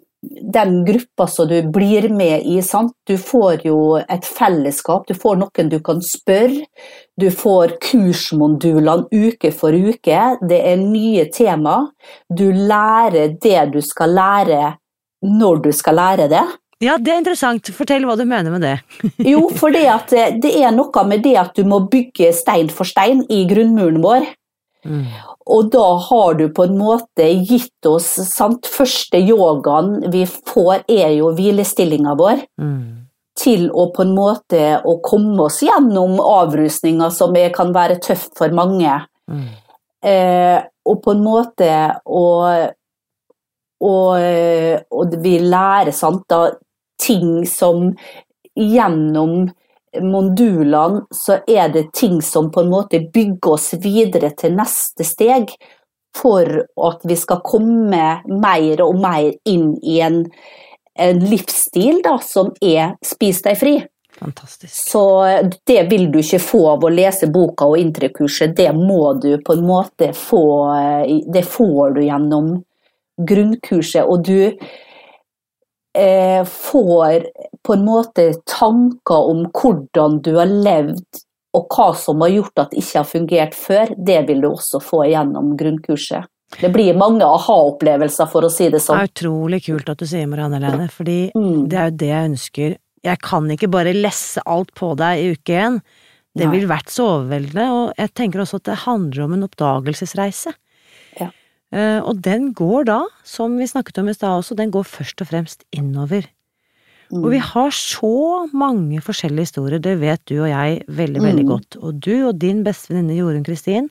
den 0.54 0.86
gruppa 0.86 1.28
som 1.28 1.48
du 1.48 1.62
blir 1.74 2.10
med 2.10 2.46
i, 2.46 2.62
sant? 2.62 2.94
du 3.08 3.18
får 3.18 3.66
jo 3.68 3.98
et 3.98 4.26
fellesskap, 4.26 5.08
du 5.08 5.14
får 5.18 5.40
noen 5.42 5.72
du 5.72 5.80
kan 5.84 6.02
spørre. 6.04 6.66
Du 7.20 7.28
får 7.30 7.76
kursmodulene 7.84 9.06
uke 9.12 9.52
for 9.54 9.76
uke, 9.76 10.22
det 10.42 10.60
er 10.66 10.82
nye 10.82 11.28
tema. 11.34 11.76
Du 12.30 12.50
lærer 12.52 13.36
det 13.42 13.60
du 13.74 13.82
skal 13.86 14.16
lære 14.18 14.62
når 15.24 15.64
du 15.68 15.72
skal 15.76 16.00
lære 16.00 16.28
det. 16.32 16.44
Ja, 16.84 16.98
det 17.00 17.14
er 17.14 17.22
interessant. 17.22 17.70
Fortell 17.76 18.04
hva 18.08 18.16
du 18.20 18.26
mener 18.28 18.52
med 18.52 18.66
det. 18.66 18.78
Jo, 19.34 19.48
for 19.56 19.72
det, 19.72 19.86
at 19.88 20.12
det 20.44 20.52
er 20.60 20.74
noe 20.76 21.06
med 21.08 21.24
det 21.24 21.38
at 21.40 21.54
du 21.56 21.64
må 21.68 21.84
bygge 21.92 22.34
stein 22.36 22.72
for 22.74 22.88
stein 22.88 23.24
i 23.32 23.44
grunnmuren 23.50 24.02
vår. 24.04 24.28
Mm. 24.84 25.06
Og 25.52 25.72
da 25.74 25.86
har 26.08 26.36
du 26.40 26.46
på 26.56 26.68
en 26.68 26.76
måte 26.80 27.26
gitt 27.44 27.88
oss 27.90 28.10
sant, 28.30 28.68
Første 28.70 29.20
yogaen 29.20 30.12
vi 30.14 30.24
får, 30.28 30.86
er 30.88 31.18
jo 31.18 31.34
hvilestillinga 31.36 32.16
vår. 32.20 32.46
Mm. 32.62 33.10
Til 33.40 33.66
å 33.74 33.88
på 33.96 34.06
en 34.06 34.14
måte 34.16 34.62
å 34.86 35.00
komme 35.04 35.48
oss 35.48 35.64
gjennom 35.66 36.20
avrusninga 36.22 37.10
som 37.12 37.36
er, 37.40 37.52
kan 37.56 37.74
være 37.76 38.00
tøff 38.04 38.30
for 38.38 38.54
mange. 38.56 39.02
Mm. 39.32 39.50
Eh, 40.04 40.60
og 40.88 41.04
på 41.04 41.16
en 41.16 41.24
måte 41.26 41.74
å 42.06 42.24
og, 43.84 44.86
og 44.96 45.16
vi 45.20 45.34
lærer 45.44 45.92
sant, 45.92 46.24
da, 46.32 46.54
ting 47.02 47.44
som 47.50 47.90
gjennom 48.56 49.50
modulene 50.02 51.04
så 51.14 51.40
er 51.48 51.70
det 51.74 51.92
ting 51.94 52.22
som 52.22 52.52
på 52.52 52.64
en 52.64 52.72
måte 52.72 53.00
bygger 53.14 53.56
oss 53.56 53.74
videre 53.84 54.32
til 54.38 54.56
neste 54.58 55.06
steg 55.08 55.54
for 56.18 56.46
at 56.88 57.08
vi 57.10 57.16
skal 57.18 57.42
komme 57.46 58.06
mer 58.28 58.84
og 58.86 59.00
mer 59.02 59.32
inn 59.50 59.74
i 59.82 60.00
en, 60.06 60.24
en 61.00 61.24
livsstil 61.26 62.04
da, 62.06 62.20
som 62.22 62.54
er 62.62 62.94
spis 63.06 63.42
deg 63.46 63.58
fri. 63.58 63.76
Fantastisk. 64.14 64.74
Så 64.92 65.26
det 65.66 65.84
vil 65.90 66.12
du 66.14 66.20
ikke 66.22 66.40
få 66.42 66.62
av 66.76 66.86
å 66.86 66.92
lese 66.94 67.28
boka 67.34 67.66
og 67.72 67.82
introkurset, 67.82 68.54
det 68.56 68.70
må 68.78 69.16
du 69.18 69.42
på 69.42 69.58
en 69.58 69.66
måte 69.66 70.12
få 70.14 70.44
Det 71.34 71.44
får 71.50 71.98
du 71.98 72.04
gjennom 72.06 72.54
grunnkurset, 73.18 74.06
og 74.06 74.24
du 74.26 74.54
eh, 75.98 76.46
får 76.46 77.26
på 77.64 77.78
en 77.78 77.86
måte 77.88 78.30
tanker 78.50 79.30
om 79.32 79.46
hvordan 79.56 80.20
du 80.26 80.34
har 80.36 80.52
levd 80.52 81.24
og 81.54 81.68
hva 81.70 81.92
som 81.98 82.22
har 82.26 82.32
gjort 82.34 82.62
at 82.64 82.72
det 82.74 82.82
ikke 82.82 83.00
har 83.00 83.10
fungert 83.10 83.58
før, 83.58 83.92
det 83.98 84.20
vil 84.28 84.42
du 84.42 84.50
også 84.50 84.82
få 84.82 85.04
gjennom 85.12 85.54
grunnkurset. 85.58 86.26
Det 86.62 86.70
blir 86.74 86.98
mange 86.98 87.26
aha-opplevelser, 87.26 88.30
for 88.30 88.46
å 88.46 88.50
si 88.54 88.68
det 88.74 88.82
sånn. 88.82 89.00
Det 89.02 89.10
er 89.10 89.14
utrolig 89.14 89.60
kult 89.66 89.90
at 89.90 90.02
du 90.02 90.06
sier 90.10 90.28
Marianne 90.30 90.60
Helene, 90.62 90.90
fordi 90.90 91.32
Mm. 91.34 91.68
det 91.70 91.78
er 91.78 91.90
jo 91.90 91.98
det 91.98 92.10
jeg 92.10 92.30
ønsker. 92.30 92.76
Jeg 93.04 93.20
kan 93.22 93.50
ikke 93.50 93.72
bare 93.72 93.94
lesse 93.94 94.42
alt 94.46 94.74
på 94.74 94.96
deg 94.98 95.20
i 95.20 95.32
uke 95.34 95.54
én. 95.54 95.82
Det 96.36 96.50
ville 96.50 96.68
vært 96.68 96.90
så 96.90 97.06
overveldende, 97.22 97.66
og 97.72 97.94
jeg 97.98 98.14
tenker 98.14 98.42
også 98.42 98.56
at 98.56 98.64
det 98.64 98.78
handler 98.86 99.24
om 99.24 99.34
en 99.34 99.44
oppdagelsesreise. 99.48 100.54
Ja. 101.20 101.30
Uh, 101.74 102.02
og 102.02 102.22
den 102.22 102.54
går 102.54 102.86
da, 102.86 103.06
som 103.24 103.58
vi 103.58 103.66
snakket 103.70 104.00
om 104.00 104.10
i 104.10 104.14
stad 104.14 104.42
også, 104.42 104.56
den 104.58 104.72
går 104.72 104.84
først 104.84 105.22
og 105.22 105.28
fremst 105.30 105.64
innover. 105.72 106.26
Og 107.14 107.30
vi 107.30 107.38
har 107.38 107.70
så 107.76 108.50
mange 108.54 109.02
forskjellige 109.06 109.46
historier, 109.52 109.80
det 109.80 110.00
vet 110.02 110.22
du 110.26 110.40
og 110.42 110.50
jeg 110.50 110.84
veldig, 110.88 111.22
veldig 111.22 111.44
Mm. 111.46 111.50
godt. 111.50 111.78
Og 111.84 112.00
du 112.00 112.28
og 112.28 112.40
din 112.40 112.64
bestevenninne 112.64 113.18
Jorunn 113.18 113.44
Kristin, 113.46 113.90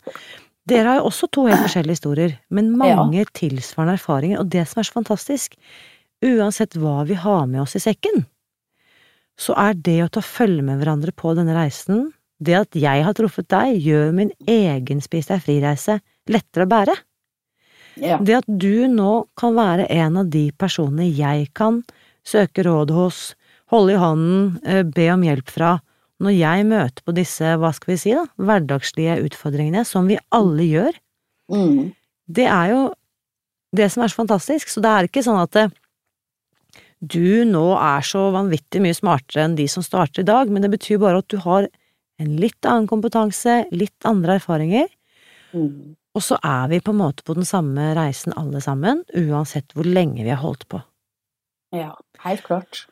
dere 0.67 0.87
har 0.89 0.97
jo 1.01 1.07
også 1.11 1.31
to 1.31 1.47
helt 1.47 1.63
forskjellige 1.63 1.97
historier, 1.99 2.39
men 2.51 2.77
mange 2.77 3.25
tilsvarende 3.35 3.95
erfaringer. 3.99 4.41
Og 4.41 4.49
det 4.51 4.67
som 4.69 4.81
er 4.81 4.85
så 4.85 4.93
fantastisk, 4.93 5.55
uansett 6.23 6.75
hva 6.75 7.07
vi 7.07 7.15
har 7.15 7.47
med 7.47 7.63
oss 7.63 7.77
i 7.77 7.83
sekken, 7.83 8.27
så 9.39 9.55
er 9.57 9.75
det 9.75 10.03
å 10.05 10.11
ta 10.11 10.21
følge 10.21 10.63
med 10.63 10.79
hverandre 10.81 11.13
på 11.15 11.35
denne 11.35 11.55
reisen, 11.55 12.13
det 12.43 12.55
at 12.55 12.71
jeg 12.75 13.05
har 13.05 13.15
truffet 13.15 13.49
deg, 13.49 13.79
gjør 13.83 14.13
min 14.13 14.31
egen 14.47 15.01
Spis 15.01 15.27
deg 15.27 15.43
fri-reise 15.43 16.01
lettere 16.29 16.67
å 16.67 16.71
bære. 16.71 16.95
Ja. 17.97 18.19
Det 18.19 18.35
at 18.41 18.45
du 18.49 18.89
nå 18.89 19.27
kan 19.37 19.55
være 19.55 19.87
en 19.91 20.17
av 20.17 20.31
de 20.33 20.51
personene 20.57 21.07
jeg 21.13 21.53
kan 21.55 21.83
søke 22.25 22.65
råd 22.67 22.91
hos, 22.95 23.35
holde 23.73 23.95
i 23.95 24.01
hånden, 24.01 24.61
eh, 24.65 24.83
be 24.83 25.09
om 25.13 25.23
hjelp 25.23 25.49
fra, 25.51 25.81
når 26.23 26.37
jeg 26.39 26.67
møter 26.69 27.03
på 27.03 27.15
disse, 27.17 27.55
hva 27.59 27.73
skal 27.75 27.93
vi 27.95 27.99
si 27.99 28.13
da, 28.15 28.27
hverdagslige 28.39 29.17
utfordringene, 29.27 29.85
som 29.87 30.07
vi 30.07 30.19
alle 30.31 30.63
gjør, 30.69 30.93
Mm. 31.51 31.93
det 32.31 32.47
er 32.47 32.69
jo 32.71 32.95
det 33.75 33.91
som 33.91 34.03
er 34.05 34.09
så 34.09 34.21
fantastisk. 34.25 34.69
Så 34.69 34.81
det 34.81 34.89
er 34.89 35.09
ikke 35.09 35.25
sånn 35.25 35.43
at 35.43 35.57
eh, 35.57 35.69
du 37.03 37.45
nå 37.45 37.65
er 37.77 38.01
så 38.07 38.31
vanvittig 38.33 38.81
mye 38.81 38.95
smartere 38.95 39.45
enn 39.45 39.57
de 39.59 39.67
som 39.69 39.83
starter 39.83 40.23
i 40.23 40.29
dag, 40.29 40.49
men 40.49 40.63
det 40.63 40.71
betyr 40.71 41.01
bare 41.03 41.19
at 41.19 41.29
du 41.29 41.39
har 41.43 41.67
en 42.23 42.37
litt 42.39 42.61
annen 42.69 42.87
kompetanse, 42.87 43.65
litt 43.73 44.07
andre 44.07 44.39
erfaringer, 44.39 44.89
Mm. 45.53 45.97
og 46.15 46.23
så 46.23 46.39
er 46.43 46.69
vi 46.69 46.79
på 46.81 46.93
en 46.95 47.01
måte 47.03 47.23
på 47.25 47.35
den 47.35 47.45
samme 47.45 47.95
reisen 47.95 48.33
alle 48.37 48.61
sammen, 48.63 49.03
uansett 49.13 49.69
hvor 49.75 49.85
lenge 49.85 50.23
vi 50.23 50.31
har 50.31 50.41
holdt 50.41 50.67
på. 50.69 50.81
Ja, 51.73 51.93
helt 52.25 52.43
klart. 52.47 52.85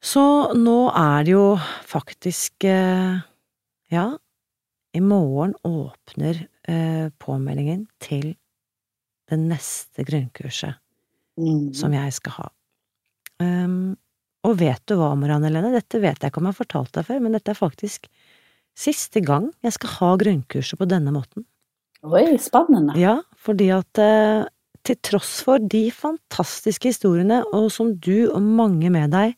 Så 0.00 0.22
nå 0.56 0.78
er 0.96 1.24
det 1.28 1.34
jo 1.34 1.46
faktisk 1.84 2.64
eh, 2.64 3.18
Ja, 3.92 4.06
i 4.96 5.00
morgen 5.04 5.52
åpner 5.66 6.46
eh, 6.66 7.10
påmeldingen 7.20 7.84
til 8.02 8.32
det 9.30 9.38
neste 9.38 10.06
grunnkurset 10.08 10.78
Mm. 11.40 11.70
som 11.72 11.92
jeg 11.94 12.12
skal 12.12 12.32
ha. 12.34 12.46
Um, 13.40 13.94
og 14.44 14.58
vet 14.60 14.82
du 14.90 14.96
hva, 14.98 15.14
Marianne 15.16 15.46
Helene, 15.48 15.70
dette 15.72 16.00
vet 16.02 16.18
jeg 16.20 16.28
ikke 16.32 16.40
om 16.42 16.48
jeg 16.50 16.52
har 16.52 16.58
fortalt 16.58 16.90
deg 16.92 17.06
før, 17.06 17.20
men 17.24 17.32
dette 17.32 17.54
er 17.54 17.56
faktisk 17.56 18.08
siste 18.76 19.22
gang 19.24 19.46
jeg 19.64 19.72
skal 19.78 19.94
ha 19.94 20.10
grunnkurset 20.20 20.76
på 20.80 20.88
denne 20.90 21.14
måten. 21.14 21.46
Oi, 22.04 22.26
spennende. 22.42 22.92
Ja, 23.00 23.14
fordi 23.40 23.70
at 23.72 24.00
eh, 24.02 24.42
til 24.86 24.98
tross 25.04 25.40
for 25.46 25.62
de 25.62 25.88
fantastiske 25.92 26.92
historiene, 26.92 27.42
og 27.54 27.70
som 27.74 27.94
du 28.02 28.30
og 28.30 28.42
mange 28.42 28.90
med 28.92 29.12
deg 29.14 29.34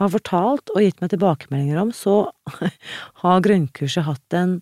har 0.00 0.10
fortalt 0.10 0.72
og 0.74 0.82
gitt 0.82 1.00
meg 1.02 1.12
tilbakemeldinger 1.12 1.80
om, 1.84 1.92
så 1.94 2.24
har 3.22 3.44
grunnkurset 3.44 4.06
hatt 4.08 4.38
en 4.38 4.58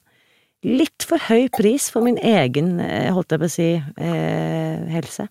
litt 0.62 1.06
for 1.08 1.22
høy 1.30 1.48
pris 1.54 1.88
for 1.90 2.04
min 2.06 2.20
egen, 2.20 2.76
eh, 2.84 3.10
holdt 3.14 3.34
jeg 3.34 3.42
på 3.42 3.48
å 3.48 3.54
si, 3.56 3.70
eh, 3.80 4.84
helse. 4.92 5.26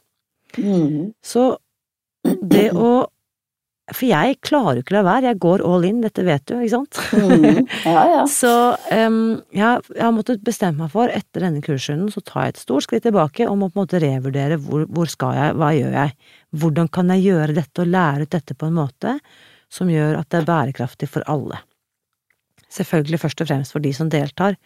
Mm. 0.58 1.14
Så 1.24 1.46
det 2.26 2.72
å 2.76 3.06
For 3.92 4.08
jeg 4.08 4.38
klarer 4.46 4.80
jo 4.80 4.86
ikke 4.86 4.96
la 4.96 5.04
være, 5.08 5.32
jeg 5.32 5.40
går 5.44 5.64
all 5.68 5.86
in, 5.88 6.02
dette 6.04 6.24
vet 6.26 6.46
du, 6.48 6.56
ikke 6.58 6.74
sant? 6.74 7.00
Mm. 7.12 7.62
Ja, 7.86 8.04
ja. 8.12 8.22
Så 8.42 8.52
um, 8.92 9.18
jeg, 9.56 9.84
jeg 9.96 10.06
har 10.06 10.14
måttet 10.16 10.46
bestemme 10.48 10.86
meg 10.86 10.94
for, 10.94 11.12
etter 11.12 11.46
denne 11.48 11.64
kursrunden, 11.66 12.12
så 12.14 12.24
tar 12.26 12.48
jeg 12.48 12.56
et 12.56 12.64
stort 12.64 12.88
skritt 12.88 13.06
tilbake 13.08 13.48
og 13.50 13.60
må 13.60 13.72
på 13.72 13.80
en 13.80 13.84
måte 13.84 14.02
revurdere 14.04 14.60
hvor, 14.64 14.86
hvor 14.88 15.12
skal 15.12 15.36
jeg, 15.38 15.58
hva 15.60 15.74
gjør 15.78 15.98
jeg, 16.00 16.16
hvordan 16.64 16.92
kan 16.94 17.12
jeg 17.16 17.28
gjøre 17.28 17.58
dette 17.60 17.84
og 17.84 17.92
lære 17.92 18.28
ut 18.28 18.38
dette 18.38 18.58
på 18.58 18.72
en 18.72 18.80
måte 18.80 19.18
som 19.72 19.92
gjør 19.92 20.18
at 20.20 20.32
det 20.32 20.42
er 20.42 20.50
bærekraftig 20.50 21.08
for 21.12 21.24
alle. 21.32 21.62
Selvfølgelig 22.72 23.20
først 23.22 23.44
og 23.44 23.48
fremst 23.52 23.76
for 23.76 23.84
de 23.84 23.92
som 23.96 24.10
deltar, 24.12 24.58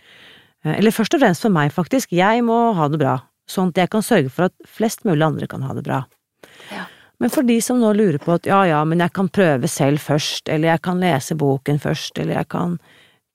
Eh, 0.66 0.80
eller 0.80 0.94
først 0.94 1.16
og 1.16 1.24
fremst 1.24 1.46
for 1.46 1.54
meg, 1.54 1.72
faktisk, 1.74 2.14
jeg 2.16 2.44
må 2.46 2.58
ha 2.78 2.90
det 2.92 3.00
bra, 3.02 3.20
sånn 3.50 3.72
at 3.74 3.84
jeg 3.84 3.94
kan 3.94 4.06
sørge 4.06 4.34
for 4.34 4.50
at 4.50 4.70
flest 4.78 5.06
mulig 5.08 5.26
andre 5.26 5.50
kan 5.50 5.66
ha 5.66 5.78
det 5.78 5.86
bra. 5.86 6.04
Ja. 6.74 6.88
Men 7.20 7.32
for 7.32 7.48
de 7.48 7.58
som 7.64 7.80
nå 7.80 7.94
lurer 7.96 8.20
på 8.20 8.36
at 8.36 8.48
ja 8.50 8.62
ja, 8.68 8.84
men 8.88 9.00
jeg 9.04 9.14
kan 9.16 9.30
prøve 9.32 9.70
selv 9.72 10.04
først, 10.04 10.50
eller 10.52 10.74
jeg 10.74 10.84
kan 10.84 11.00
lese 11.04 11.38
boken 11.40 11.80
først, 11.80 12.18
eller 12.20 12.42
jeg 12.42 12.50
kan 12.52 12.78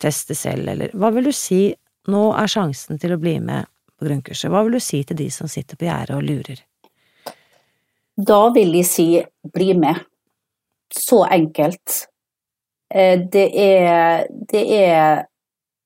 teste 0.01 0.37
selv, 0.37 0.69
eller 0.69 0.93
hva 0.97 1.13
vil 1.15 1.31
du 1.31 1.33
si, 1.37 1.71
nå 2.11 2.25
er 2.37 2.51
sjansen 2.51 3.01
til 3.01 3.15
å 3.15 3.21
bli 3.21 3.39
med 3.45 3.69
på 3.99 4.09
grunnkurset, 4.09 4.51
hva 4.53 4.65
vil 4.67 4.77
du 4.77 4.83
si 4.85 5.03
til 5.05 5.19
de 5.19 5.31
som 5.33 5.49
sitter 5.49 5.81
på 5.81 5.89
gjerdet 5.89 6.17
og 6.17 6.25
lurer? 6.25 6.63
Da 8.21 8.41
vil 8.53 8.75
jeg 8.77 8.89
si 8.89 9.09
bli 9.55 9.75
med. 9.79 10.01
Så 10.91 11.23
enkelt. 11.25 12.07
Eh, 12.93 13.21
Det 13.33 13.47
er, 13.55 14.27
det 14.29 14.65
er 14.77 15.27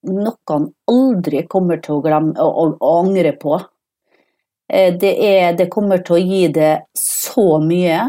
noe 0.09 0.37
han 0.49 0.71
aldri 0.91 1.45
kommer 1.49 1.81
til 1.85 1.99
å 1.99 2.05
glemme 2.05 2.35
å, 2.41 2.71
å 2.73 2.93
angre 3.03 3.35
på. 3.41 3.59
Eh, 4.75 4.93
Det, 4.99 5.15
er, 5.15 5.55
det 5.57 5.71
kommer 5.71 6.03
til 6.03 6.19
å 6.19 6.23
gi 6.23 6.45
det 6.55 6.75
så 6.99 7.59
mye. 7.63 8.05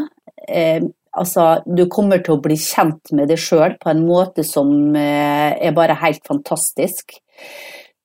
Eh, 0.48 0.82
Altså, 1.16 1.62
du 1.64 1.86
kommer 1.88 2.20
til 2.20 2.34
å 2.34 2.42
bli 2.44 2.58
kjent 2.60 3.12
med 3.16 3.30
deg 3.30 3.40
sjøl 3.40 3.78
på 3.80 3.88
en 3.88 4.02
måte 4.04 4.44
som 4.44 4.68
eh, 5.00 5.54
er 5.64 5.72
bare 5.72 5.96
helt 6.02 6.20
fantastisk. 6.28 7.16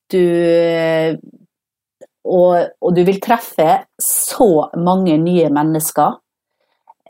Du 0.08 0.22
og, 2.22 2.54
og, 2.80 2.90
du 2.94 3.02
vil 3.04 3.20
treffe 3.22 3.82
så 4.00 4.48
mange 4.78 5.16
nye 5.18 5.48
mennesker 5.52 6.14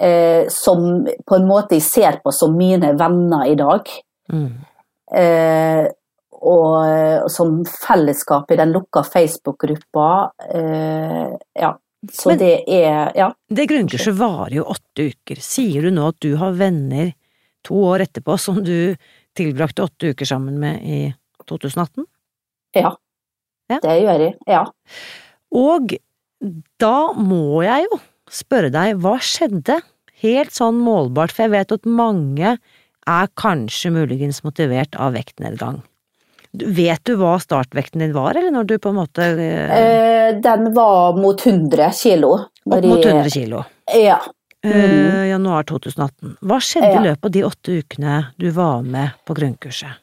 eh, 0.00 0.48
som 0.50 1.02
på 1.04 1.38
en 1.38 1.48
måte 1.48 1.76
jeg 1.78 1.86
ser 1.86 2.20
på 2.24 2.32
som 2.34 2.56
mine 2.56 2.94
venner 2.98 3.46
i 3.50 3.56
dag. 3.60 3.90
Mm. 4.32 4.48
Eh, 5.22 5.84
og, 6.42 6.74
og, 7.22 7.30
som 7.30 7.60
fellesskap 7.66 8.50
i 8.50 8.58
den 8.60 8.74
lukka 8.74 9.04
Facebook-gruppa. 9.06 10.10
Eh, 10.50 11.32
ja. 11.62 11.72
Så 12.10 12.32
Men, 12.32 12.38
det 12.38 12.54
er 12.66 13.12
Ja. 13.14 13.32
Det 13.48 13.68
grunnkurset 13.70 14.16
varer 14.18 14.56
jo 14.56 14.64
åtte 14.66 15.12
uker. 15.12 15.38
Sier 15.38 15.86
du 15.86 15.92
nå 15.94 16.08
at 16.10 16.18
du 16.20 16.34
har 16.36 16.56
venner 16.58 17.12
to 17.62 17.78
år 17.92 18.02
etterpå 18.08 18.38
som 18.42 18.58
du 18.64 18.96
tilbrakte 19.38 19.86
åtte 19.86 20.10
uker 20.10 20.26
sammen 20.26 20.58
med 20.58 20.82
i 20.82 21.14
2018? 21.46 22.06
Ja. 22.74 22.96
Ja. 23.70 23.78
Det 23.78 23.94
gjør 24.02 24.26
jeg, 24.26 24.34
ja. 24.50 24.64
Og 25.54 25.94
da 26.82 26.96
må 27.14 27.62
jeg 27.62 27.86
jo 27.86 28.00
spørre 28.32 28.72
deg, 28.74 28.98
hva 29.02 29.18
skjedde? 29.22 29.78
Helt 30.22 30.54
sånn 30.54 30.78
målbart, 30.82 31.32
for 31.34 31.46
jeg 31.46 31.54
vet 31.54 31.74
at 31.74 31.88
mange 31.88 32.56
er 33.10 33.30
kanskje 33.38 33.90
muligens 33.94 34.42
motivert 34.46 34.94
av 34.94 35.16
vektnedgang. 35.16 35.80
Vet 36.52 37.00
du 37.08 37.14
hva 37.16 37.38
startvekten 37.40 38.02
din 38.04 38.12
var, 38.12 38.36
eller 38.36 38.52
når 38.52 38.68
du 38.68 38.74
på 38.82 38.90
en 38.92 38.98
måte 38.98 39.24
eh... 39.24 40.34
den 40.44 40.68
var 40.76 41.16
mot 41.16 41.46
100 41.46 41.88
kilo. 41.96 42.34
Opp 42.68 42.84
mot 42.84 43.04
100 43.04 43.30
kilo? 43.32 43.64
Ja. 43.88 44.18
Eh, 44.64 44.90
mm. 44.90 45.28
Januar 45.30 45.64
2018. 45.70 46.36
Hva 46.44 46.60
skjedde 46.60 46.92
ja. 46.92 47.00
i 47.00 47.08
løpet 47.08 47.30
av 47.30 47.34
de 47.38 47.44
åtte 47.48 47.80
ukene 47.80 48.20
du 48.36 48.50
var 48.52 48.84
med 48.84 49.16
på 49.24 49.36
grunnkurset? 49.38 49.96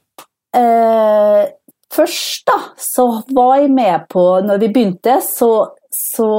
Eh, 0.58 1.46
Først 1.94 2.46
da, 2.46 2.58
så 2.78 3.06
var 3.34 3.56
jeg 3.64 3.72
med 3.74 4.08
på 4.14 4.24
Når 4.46 4.62
vi 4.62 4.72
begynte, 4.74 5.20
så, 5.26 5.52
så, 5.90 6.30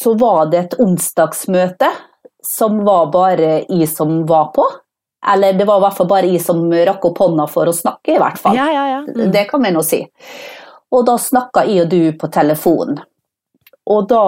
så 0.00 0.14
var 0.18 0.48
det 0.52 0.62
et 0.62 0.78
onsdagsmøte 0.80 1.90
som 2.48 2.80
var 2.86 3.10
bare 3.12 3.50
jeg 3.68 3.88
som 3.90 4.22
var 4.26 4.52
på. 4.56 4.64
Eller 5.26 5.58
det 5.58 5.66
var 5.66 5.80
i 5.80 5.86
hvert 5.86 5.98
fall 5.98 6.10
bare 6.10 6.30
jeg 6.30 6.42
som 6.42 6.62
rakk 6.70 7.10
opp 7.10 7.22
hånda 7.24 7.48
for 7.50 7.68
å 7.68 7.74
snakke, 7.74 8.14
i 8.14 8.22
hvert 8.22 8.38
fall. 8.38 8.56
Ja, 8.56 8.68
ja, 8.72 8.86
ja. 8.92 9.00
Mm. 9.02 9.30
Det 9.34 9.44
kan 9.50 9.64
vi 9.64 9.74
nå 9.74 9.82
si. 9.86 10.04
Og 10.94 11.04
da 11.04 11.18
snakka 11.20 11.66
jeg 11.68 11.84
og 11.84 11.90
du 11.92 12.12
på 12.18 12.30
telefonen. 12.32 13.00
Og 13.88 14.04
da 14.08 14.22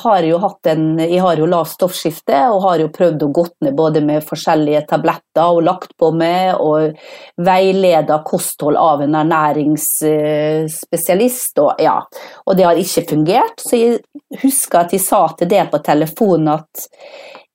har 0.00 0.22
jeg 0.22 0.30
jo 0.30 0.38
hatt 0.40 0.66
en 0.70 0.98
Jeg 1.02 1.20
har 1.20 1.36
jo 1.36 1.46
lavt 1.50 1.72
stoffskifte 1.74 2.38
og 2.48 2.62
har 2.64 2.78
jo 2.80 2.94
prøvd 2.94 3.22
å 3.26 3.28
gått 3.36 3.54
ned 3.66 3.74
både 3.76 4.00
med 4.04 4.24
forskjellige 4.24 4.86
tabletter 4.88 5.46
og 5.52 5.64
lagt 5.66 5.92
på 6.00 6.10
meg, 6.16 6.54
og 6.56 6.96
veileda 7.36 8.22
kosthold 8.24 8.76
av 8.80 9.02
en 9.04 9.14
ernæringsspesialist, 9.20 11.58
og 11.60 11.76
ja. 11.84 12.00
Og 12.46 12.56
det 12.56 12.64
har 12.64 12.76
ikke 12.80 13.08
fungert, 13.12 13.60
så 13.60 13.76
jeg 13.76 14.00
husker 14.42 14.78
at 14.86 14.92
jeg 14.96 15.02
sa 15.04 15.28
til 15.36 15.48
det 15.52 15.70
på 15.72 15.78
telefonen 15.84 16.48
at 16.56 16.72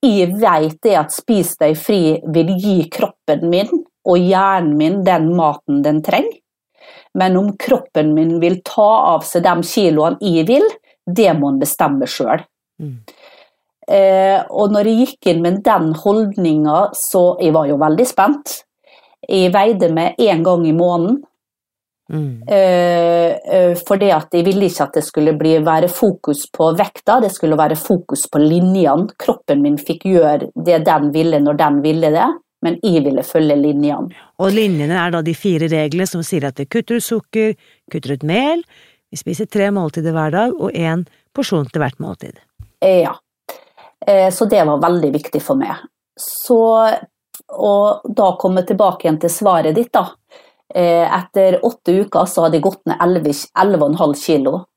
jeg 0.02 0.34
vet 0.40 0.78
det 0.82 0.94
at 0.98 1.14
Spis 1.14 1.54
deg 1.60 1.76
fri 1.78 2.18
vil 2.34 2.54
gi 2.58 2.78
kroppen 2.92 3.46
min 3.50 3.70
og 4.02 4.18
hjernen 4.18 4.76
min 4.78 5.02
den 5.06 5.30
maten 5.38 5.82
den 5.84 6.00
trenger. 6.02 6.38
Men 7.14 7.36
om 7.36 7.52
kroppen 7.60 8.14
min 8.16 8.38
vil 8.42 8.60
ta 8.66 8.88
av 9.12 9.26
seg 9.28 9.44
de 9.44 9.54
kiloene 9.68 10.18
jeg 10.24 10.46
vil, 10.48 10.64
det 11.06 11.30
må 11.38 11.52
en 11.52 11.60
bestemme 11.60 12.08
sjøl. 12.08 12.42
Mm. 12.82 12.96
Eh, 13.92 14.38
og 14.50 14.72
når 14.72 14.88
jeg 14.88 14.98
gikk 15.02 15.30
inn 15.32 15.42
med 15.44 15.60
den 15.66 15.92
holdninga, 15.98 16.90
så 16.94 17.36
Jeg 17.40 17.52
var 17.52 17.66
jo 17.66 17.76
veldig 17.76 18.06
spent. 18.06 18.64
Jeg 19.28 19.52
veide 19.54 19.92
meg 19.92 20.16
én 20.18 20.42
gang 20.42 20.66
i 20.66 20.72
måneden. 20.72 21.22
Mm. 22.12 22.42
Eh, 22.48 23.56
eh, 23.56 23.74
fordi 23.88 24.10
at 24.12 24.28
de 24.34 24.42
ville 24.44 24.68
ikke 24.68 24.84
at 24.84 24.98
det 24.98 25.04
skulle 25.06 25.32
bli, 25.38 25.56
være 25.64 25.88
fokus 25.88 26.44
på 26.52 26.68
vekta, 26.76 27.20
det 27.24 27.32
skulle 27.32 27.56
være 27.56 27.78
fokus 27.80 28.26
på 28.30 28.42
linjene. 28.42 29.08
Kroppen 29.18 29.62
min 29.64 29.78
fikk 29.80 30.04
gjøre 30.10 30.50
det 30.52 30.82
den 30.86 31.10
ville 31.14 31.40
når 31.40 31.60
den 31.60 31.80
ville 31.84 32.12
det, 32.12 32.28
men 32.62 32.78
jeg 32.84 33.04
ville 33.06 33.24
følge 33.26 33.56
linjene. 33.58 34.12
Og 34.42 34.52
linjene 34.52 34.98
er 35.00 35.16
da 35.16 35.22
de 35.24 35.34
fire 35.34 35.70
reglene 35.72 36.08
som 36.08 36.24
sier 36.26 36.50
at 36.50 36.60
det 36.60 36.68
kutter 36.72 37.00
ut 37.00 37.08
sukker, 37.08 37.56
kutter 37.92 38.18
ut 38.18 38.28
mel, 38.28 38.64
vi 39.12 39.20
spiser 39.20 39.48
tre 39.48 39.68
måltider 39.74 40.14
hver 40.16 40.32
dag 40.32 40.54
og 40.56 40.72
én 40.72 41.04
porsjon 41.36 41.68
til 41.68 41.82
hvert 41.82 41.98
måltid. 42.00 42.38
Ja, 42.80 43.12
eh, 44.06 44.28
så 44.32 44.48
det 44.48 44.62
var 44.68 44.80
veldig 44.84 45.10
viktig 45.16 45.42
for 45.44 45.60
meg. 45.60 45.80
Så, 46.18 46.60
og 47.52 48.08
da 48.16 48.32
komme 48.40 48.64
tilbake 48.68 49.06
igjen 49.06 49.20
til 49.20 49.32
svaret 49.32 49.76
ditt, 49.76 49.92
da. 49.92 50.10
Eh, 50.74 51.04
etter 51.04 51.58
åtte 51.66 51.94
uker 52.04 52.28
så 52.28 52.46
hadde 52.46 52.58
jeg 52.58 52.64
gått 52.64 52.84
ned 52.88 53.00
11,5 53.02 54.14
kilo. 54.20 54.62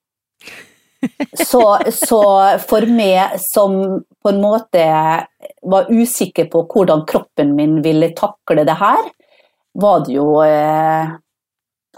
Så, 1.37 1.59
så, 1.93 2.19
for 2.65 2.87
meg 2.89 3.35
som 3.43 3.75
på 4.25 4.31
en 4.31 4.39
måte 4.41 4.85
var 5.61 5.91
usikker 5.91 6.47
på 6.49 6.63
hvordan 6.71 7.03
kroppen 7.05 7.51
min 7.53 7.75
ville 7.85 8.09
takle 8.17 8.63
det 8.65 8.73
her, 8.79 9.03
var 9.77 10.01
det 10.07 10.15
jo 10.15 10.25
eh, 10.41 11.11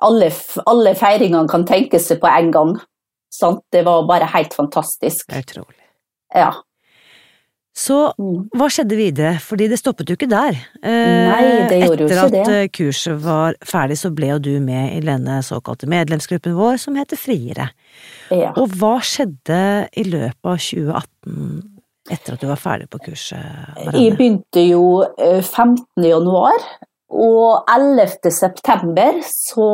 alle, 0.03 0.29
alle 0.65 0.93
feiringene 0.97 1.47
kan 1.47 1.63
tenke 1.69 2.01
seg 2.03 2.19
på 2.19 2.27
en 2.27 2.51
gang. 2.51 2.75
Sant? 3.31 3.63
Det 3.71 3.85
var 3.87 4.03
bare 4.09 4.27
helt 4.33 4.57
fantastisk. 4.57 5.29
Utrolig. 5.31 5.79
Ja. 6.35 6.51
Så 7.77 7.97
mm. 8.17 8.49
hva 8.57 8.67
skjedde 8.73 8.97
videre, 8.97 9.35
fordi 9.43 9.67
det 9.69 9.77
stoppet 9.77 10.09
jo 10.09 10.17
ikke 10.17 10.29
der. 10.31 10.55
Eh, 10.81 11.27
Nei, 11.29 11.41
det 11.69 11.77
gjorde 11.83 12.03
jo 12.03 12.07
ikke 12.07 12.23
det. 12.33 12.41
Etter 12.41 12.41
at 12.41 12.53
eh, 12.55 12.69
kurset 12.73 13.19
var 13.21 13.57
ferdig, 13.69 13.99
så 14.01 14.09
ble 14.17 14.31
jo 14.31 14.39
du 14.47 14.51
med 14.63 14.95
i 14.95 15.03
denne 15.05 15.37
såkalte 15.45 15.89
medlemsgruppen 15.91 16.57
vår 16.57 16.81
som 16.81 16.97
heter 16.97 17.21
Friere. 17.21 17.69
Ja. 18.33 18.55
Og 18.57 18.73
hva 18.79 18.95
skjedde 19.05 19.61
i 19.93 20.07
løpet 20.09 20.49
av 20.49 20.57
2018 20.57 21.77
etter 22.07 22.33
at 22.33 22.41
du 22.41 22.49
var 22.49 22.61
ferdig 22.63 22.89
på 22.89 23.03
kurset? 23.11 23.45
Marianne? 23.75 24.01
Jeg 24.01 24.17
begynte 24.17 24.65
jo 24.65 24.83
15. 25.21 25.77
Eh, 26.01 26.09
januar, 26.09 26.67
og 27.13 27.69
11. 27.71 28.31
september 28.33 29.21
så 29.29 29.69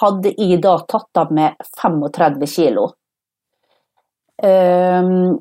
hadde 0.00 0.34
jeg 0.34 0.60
da 0.64 0.76
tatt 0.90 1.22
av 1.22 1.30
med 1.34 1.54
35 1.78 2.46
kilo. 2.50 2.90
Um, 4.42 5.38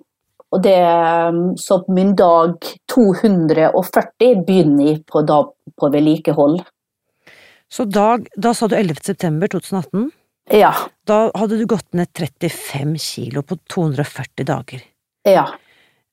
og 0.55 0.61
det 0.63 1.59
Så 1.61 1.81
på 1.83 1.95
min 1.95 2.13
dag 2.15 2.55
240 2.91 4.45
begynner 4.47 4.85
jeg 4.91 5.01
på, 5.09 5.21
da, 5.27 5.41
på 5.79 5.89
vedlikehold. 5.91 6.61
Så 7.71 7.85
dag, 7.89 8.27
da 8.37 8.53
sa 8.55 8.69
du 8.71 8.75
11. 8.77 9.01
september 9.03 9.51
2018? 9.51 10.09
Ja. 10.53 10.71
Da 11.03 11.19
hadde 11.35 11.57
du 11.57 11.65
gått 11.67 11.93
ned 11.97 12.11
35 12.13 12.97
kilo 13.01 13.43
på 13.43 13.57
240 13.73 14.45
dager. 14.45 14.83
Ja. 15.25 15.47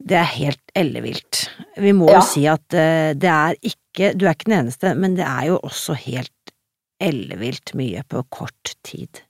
Det 0.03 0.16
er 0.18 0.30
helt 0.34 0.72
ellevilt. 0.74 1.45
Vi 1.76 1.93
må 1.95 2.09
ja. 2.11 2.18
jo 2.18 2.26
si 2.26 2.47
at 2.51 2.64
uh, 2.74 3.12
det 3.14 3.30
er 3.30 3.59
ikke 3.61 4.14
Du 4.16 4.24
er 4.24 4.32
ikke 4.32 4.49
den 4.49 4.57
eneste, 4.57 4.95
men 4.97 5.18
det 5.18 5.26
er 5.28 5.51
jo 5.51 5.59
også 5.61 5.93
helt 6.01 6.55
ellevilt 7.03 7.74
mye 7.76 8.01
på 8.09 8.22
kort 8.32 8.72
tid. 8.86 9.20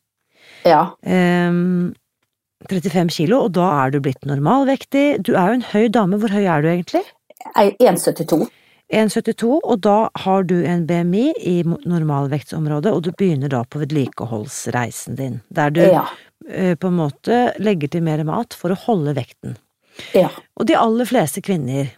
Ja. 0.63 0.93
Um, 1.03 1.91
35 2.71 3.13
kilo, 3.17 3.45
og 3.47 3.55
da 3.57 3.69
er 3.85 3.93
du 3.95 4.01
blitt 4.05 4.25
normalvektig. 4.29 5.23
Du 5.27 5.35
er 5.35 5.51
jo 5.51 5.61
en 5.61 5.69
høy 5.73 5.87
dame. 5.93 6.19
Hvor 6.21 6.33
høy 6.33 6.45
er 6.45 6.65
du 6.65 6.71
egentlig? 6.73 7.05
1,72. 7.57 8.47
1,72, 8.93 9.49
og 9.65 9.81
da 9.81 9.97
har 10.25 10.45
du 10.45 10.59
en 10.69 10.85
BMI 10.87 11.25
i 11.49 11.57
normalvektsområdet, 11.65 12.93
og 12.93 13.07
du 13.07 13.11
begynner 13.17 13.53
da 13.53 13.63
på 13.65 13.81
vedlikeholdsreisen 13.81 15.17
din, 15.17 15.41
der 15.49 15.73
du 15.73 15.81
ja. 15.81 16.05
uh, 16.51 16.75
på 16.77 16.91
en 16.91 16.99
måte 16.99 17.41
legger 17.63 17.95
til 17.95 18.05
mer 18.05 18.21
mat 18.29 18.57
for 18.59 18.75
å 18.75 18.81
holde 18.85 19.17
vekten. 19.17 19.57
Ja. 20.17 20.29
Og 20.61 20.69
de 20.69 20.77
aller 20.77 21.09
fleste 21.09 21.41
kvinner, 21.45 21.89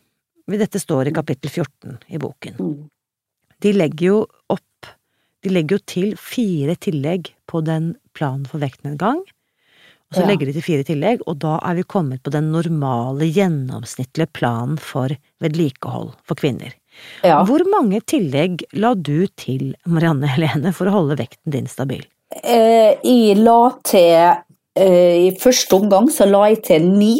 dette 0.51 0.83
står 0.83 1.11
i 1.11 1.15
kapittel 1.17 1.51
14 1.51 1.99
i 2.15 2.23
boken, 2.23 2.61
mm. 2.63 2.79
de 3.67 3.75
legger 3.75 4.11
jo 4.13 4.21
opp 4.53 4.63
De 5.45 5.51
legger 5.53 5.77
jo 5.77 5.85
til 5.85 6.13
fire 6.17 6.73
tillegg 6.81 7.27
på 7.45 7.61
den 7.61 7.91
planen 8.17 8.47
for 8.49 8.63
vektnedgang. 8.63 9.19
Og 10.15 10.21
så 10.21 10.29
ja. 10.29 10.31
legger 10.31 10.47
de 10.47 10.53
til 10.55 10.63
fire 10.63 10.87
tillegg, 10.87 11.23
og 11.27 11.41
da 11.43 11.57
er 11.67 11.75
vi 11.75 11.83
kommet 11.91 12.21
på 12.23 12.31
den 12.31 12.53
normale, 12.55 13.27
gjennomsnittlige 13.35 14.31
planen 14.31 14.77
for 14.79 15.11
vedlikehold 15.43 16.13
for 16.23 16.39
kvinner. 16.39 16.77
Ja. 17.27 17.41
Hvor 17.43 17.65
mange 17.67 17.99
tillegg 18.07 18.63
la 18.79 18.93
du 18.95 19.27
til, 19.35 19.73
Marianne 19.91 20.31
Helene, 20.31 20.71
for 20.77 20.87
å 20.87 21.01
holde 21.01 21.19
vekten 21.19 21.51
din 21.57 21.67
stabil? 21.67 22.05
Eh, 22.31 22.95
jeg 23.03 23.41
la 23.43 23.59
til 23.83 24.15
eh, 24.79 25.27
I 25.27 25.35
første 25.43 25.81
omgang 25.81 26.07
så 26.15 26.29
la 26.31 26.45
jeg 26.53 26.63
til 26.71 26.87
ni. 26.95 27.17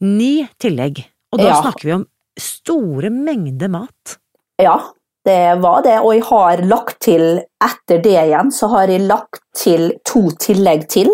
Ni 0.00 0.46
tillegg, 0.56 1.04
og 1.36 1.44
da 1.44 1.50
ja. 1.50 1.60
snakker 1.60 1.88
vi 1.90 1.96
om 2.00 2.08
store 2.40 3.12
mengder 3.12 3.68
mat. 3.76 4.16
Ja, 4.62 4.78
det 5.28 5.60
var 5.60 5.84
det, 5.84 5.98
og 6.00 6.16
jeg 6.16 6.24
har 6.32 6.64
lagt 6.64 7.02
til, 7.04 7.26
etter 7.60 8.00
det 8.00 8.16
igjen, 8.24 8.48
så 8.56 8.72
har 8.72 8.88
jeg 8.88 9.04
lagt 9.04 9.44
til 9.60 9.92
to 10.08 10.30
tillegg 10.40 10.88
til. 10.96 11.12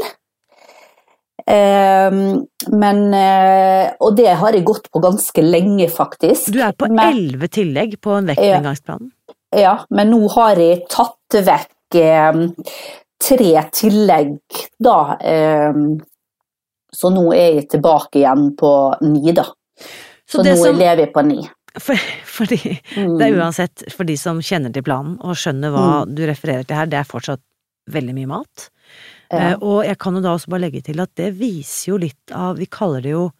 Eh, 1.49 2.11
men 2.76 2.99
eh, 3.16 3.92
Og 4.05 4.16
det 4.18 4.34
har 4.36 4.53
jeg 4.53 4.66
gått 4.68 4.90
på 4.92 5.01
ganske 5.01 5.42
lenge, 5.44 5.86
faktisk. 5.88 6.51
Du 6.53 6.61
er 6.61 6.74
på 6.76 6.90
elleve 6.92 7.49
tillegg 7.49 7.96
på 8.05 8.18
en 8.18 8.28
vektnedgangsplanen. 8.28 9.11
Ja, 9.57 9.78
men 9.90 10.11
nå 10.12 10.26
har 10.34 10.61
jeg 10.61 10.82
tatt 10.92 11.38
vekk 11.46 11.96
eh, 12.03 12.42
tre 13.24 13.53
tillegg, 13.72 14.34
da. 14.84 14.99
Eh, 15.24 15.80
så 16.99 17.11
nå 17.12 17.26
er 17.36 17.59
jeg 17.62 17.68
tilbake 17.76 18.20
igjen 18.20 18.51
på 18.59 18.72
ni, 19.09 19.32
da. 19.36 19.46
Så 20.28 20.42
Så, 20.42 20.44
nå 20.44 20.57
som- 20.61 20.76
lever 20.76 21.07
jeg 21.07 21.12
på 21.14 21.24
ni. 21.24 21.49
For, 21.78 21.94
fordi 22.24 22.59
Mm. 22.96 23.18
det 23.18 23.26
er 23.28 23.36
uansett, 23.38 23.82
for 23.92 24.05
de 24.05 24.16
som 24.16 24.40
kjenner 24.40 24.72
til 24.72 24.82
planen 24.82 25.18
og 25.22 25.36
skjønner 25.36 25.70
hva 25.70 26.05
du 26.12 26.26
refererer 26.26 26.66
til 26.66 26.76
her, 26.76 26.86
det 26.86 26.99
er 26.99 27.05
fortsatt 27.09 27.40
veldig 27.88 28.14
mye 28.16 28.26
mat. 28.26 28.68
Eh, 29.31 29.51
Ja. 29.51 29.57
og 29.61 29.85
jeg 29.85 29.99
kan 29.99 30.14
jo 30.14 30.20
da 30.24 30.35
også 30.35 30.49
bare 30.49 30.61
legge 30.61 30.83
til 30.83 31.01
at 31.01 31.14
det 31.14 31.35
viser 31.37 31.93
jo 31.93 31.97
litt 31.99 32.33
av, 32.33 32.57
vi 32.57 32.66
kaller 32.66 33.03
det 33.03 33.11
jo 33.12 33.33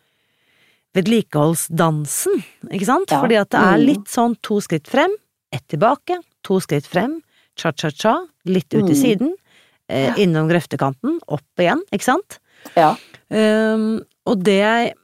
vedlikeholdsdansen, 0.95 2.43
ikke 2.73 2.85
sant? 2.89 3.11
Ja. 3.13 3.21
Fordi 3.23 3.37
at 3.41 3.51
det 3.51 3.61
er 3.61 3.79
Mm. 3.79 3.87
litt 3.87 4.05
sånn 4.09 4.37
to 4.43 4.61
skritt 4.61 4.87
frem, 4.87 5.11
ett 5.53 5.67
tilbake, 5.69 6.19
to 6.43 6.61
skritt 6.61 6.87
frem, 6.87 7.23
cha-cha-cha, 7.57 8.27
litt 8.47 8.73
ut 8.75 8.87
til 8.87 8.95
Mm. 8.97 9.03
siden, 9.03 9.35
eh, 9.89 10.15
innom 10.17 10.49
grøftekanten, 10.49 11.19
opp 11.29 11.43
igjen, 11.59 11.81
ikke 11.93 12.03
sant? 12.05 12.39
ja. 12.77 12.97
Um, 13.31 14.03
og 14.27 14.43
det 14.43 14.59
jeg 14.61 14.95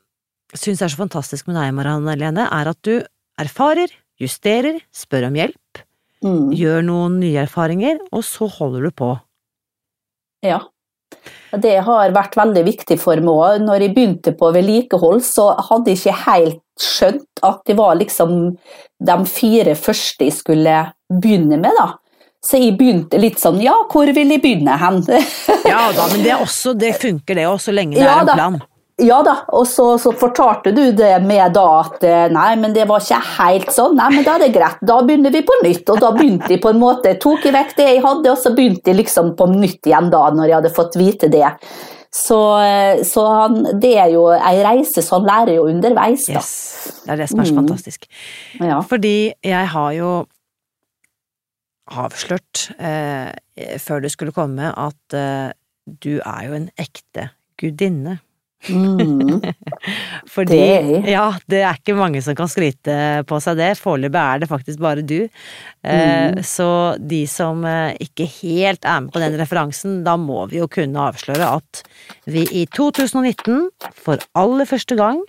syns 0.55 0.80
er 0.82 0.89
så 0.89 0.97
fantastisk 1.09 1.47
med 1.47 1.57
deg, 1.57 1.74
Marianne 1.74 2.49
er 2.51 2.68
at 2.68 2.82
du 2.82 3.03
erfarer, 3.39 3.89
justerer, 4.18 4.80
spør 4.93 5.26
om 5.26 5.35
hjelp, 5.35 5.85
Mm. 6.22 6.53
gjør 6.57 6.82
noen 6.85 7.20
nye 7.20 7.47
erfaringer, 7.47 7.99
og 8.12 8.22
så 8.24 8.49
holder 8.51 8.82
du 8.82 8.91
på. 8.91 9.20
Ja. 10.43 10.61
Det 11.62 11.76
har 11.86 12.14
vært 12.14 12.36
veldig 12.38 12.64
viktig 12.66 12.98
for 13.00 13.20
meg 13.22 13.32
òg. 13.34 13.64
Når 13.64 13.86
jeg 13.86 13.94
begynte 13.96 14.34
på 14.38 14.50
vedlikehold, 14.54 15.22
så 15.26 15.52
hadde 15.68 15.92
jeg 15.92 16.02
ikke 16.02 16.16
helt 16.24 16.62
skjønt 16.80 17.44
at 17.46 17.60
det 17.68 17.76
var 17.78 17.94
liksom 18.00 18.38
de 19.04 19.18
fire 19.30 19.76
første 19.78 20.26
jeg 20.26 20.34
skulle 20.34 20.78
begynne 21.22 21.60
med, 21.60 21.70
da. 21.78 21.92
Så 22.44 22.58
jeg 22.60 22.74
begynte 22.76 23.16
litt 23.20 23.40
sånn 23.40 23.62
ja, 23.64 23.74
hvor 23.88 24.10
vil 24.12 24.34
jeg 24.34 24.42
begynne 24.42 24.76
hen? 24.80 25.00
Ja 25.64 25.86
da, 25.96 26.08
men 26.12 26.24
det, 26.26 26.34
også, 26.36 26.74
det 26.76 26.92
funker 27.00 27.38
det 27.38 27.46
òg, 27.48 27.56
så 27.62 27.72
lenge 27.72 27.96
det 27.96 28.04
Ja 28.04 28.18
er 28.20 28.26
en 28.26 28.58
da. 28.58 28.73
Ja 29.03 29.16
da, 29.26 29.32
og 29.57 29.64
så, 29.66 29.86
så 29.99 30.12
fortalte 30.14 30.70
du 30.74 30.92
det 30.95 31.16
med 31.26 31.53
da 31.57 31.64
at 31.80 32.05
eh, 32.07 32.28
nei, 32.30 32.53
men 32.61 32.72
det 32.76 32.84
var 32.86 33.03
ikke 33.03 33.18
helt 33.40 33.72
sånn. 33.74 33.97
Nei, 33.99 34.11
men 34.14 34.24
da 34.26 34.36
er 34.36 34.45
det 34.45 34.53
greit, 34.55 34.78
da 34.86 35.01
begynner 35.03 35.32
vi 35.34 35.40
på 35.42 35.57
nytt. 35.64 35.88
Og 35.90 35.99
da 36.05 36.12
begynte 36.14 36.47
de 36.53 36.61
på 36.62 36.70
en 36.70 36.78
måte, 36.78 37.16
tok 37.22 37.42
jeg 37.49 37.57
vekk 37.57 37.74
det 37.80 37.88
jeg 37.88 38.05
hadde, 38.05 38.30
og 38.30 38.38
så 38.38 38.53
begynte 38.55 38.86
de 38.92 38.95
liksom 39.01 39.32
på 39.38 39.49
nytt 39.51 39.90
igjen 39.90 40.12
da, 40.14 40.22
når 40.36 40.47
jeg 40.53 40.57
hadde 40.61 40.74
fått 40.76 40.99
vite 41.01 41.30
det. 41.32 41.49
Så, 42.14 42.38
eh, 42.62 43.03
så 43.03 43.24
han, 43.26 43.57
det 43.82 43.97
er 43.99 44.12
jo 44.14 44.28
ei 44.36 44.61
reise, 44.62 45.03
så 45.03 45.18
han 45.18 45.26
lærer 45.26 45.57
jo 45.57 45.64
underveis, 45.72 46.28
da. 46.30 46.38
Yes, 46.38 46.53
det 47.03 47.16
er 47.16 47.22
det 47.24 47.28
som 47.32 47.40
er 47.42 47.51
så 47.51 47.57
Mm. 47.57 47.59
fantastisk. 47.64 48.07
Ja. 48.62 48.78
Fordi 48.86 49.16
jeg 49.42 49.66
har 49.74 49.90
jo 49.99 50.12
avslørt 51.90 52.68
eh, 52.78 53.32
før 53.82 54.01
du 54.05 54.09
skulle 54.12 54.32
komme 54.32 54.70
at 54.70 55.16
eh, 55.18 55.51
du 55.84 56.20
er 56.22 56.47
jo 56.47 56.55
en 56.57 56.70
ekte 56.80 57.26
gudinne. 57.61 58.20
Mm. 58.68 59.42
Fordi, 60.34 60.58
Det. 60.58 61.02
Ja, 61.12 61.26
det 61.50 61.60
er 61.62 61.76
ikke 61.78 61.96
mange 61.98 62.22
som 62.24 62.36
kan 62.38 62.48
skryte 62.50 62.96
på 63.28 63.38
seg 63.42 63.58
det. 63.60 63.72
Foreløpig 63.80 64.20
er 64.20 64.42
det 64.44 64.48
faktisk 64.50 64.80
bare 64.84 65.04
du. 65.04 65.20
Eh, 65.84 66.12
Mm. 66.34 66.40
Så 66.46 66.66
de 66.98 67.26
som 67.28 67.64
eh, 67.68 67.94
ikke 68.00 68.24
helt 68.40 68.84
er 68.88 69.00
med 69.04 69.12
på 69.12 69.20
den 69.20 69.36
referansen, 69.38 70.02
da 70.06 70.16
må 70.16 70.46
vi 70.50 70.58
jo 70.62 70.68
kunne 70.70 71.08
avsløre 71.10 71.48
at 71.58 71.82
vi 72.30 72.46
i 72.52 72.64
2019, 72.72 73.68
for 73.92 74.18
aller 74.34 74.64
første 74.68 74.96
gang 74.96 75.20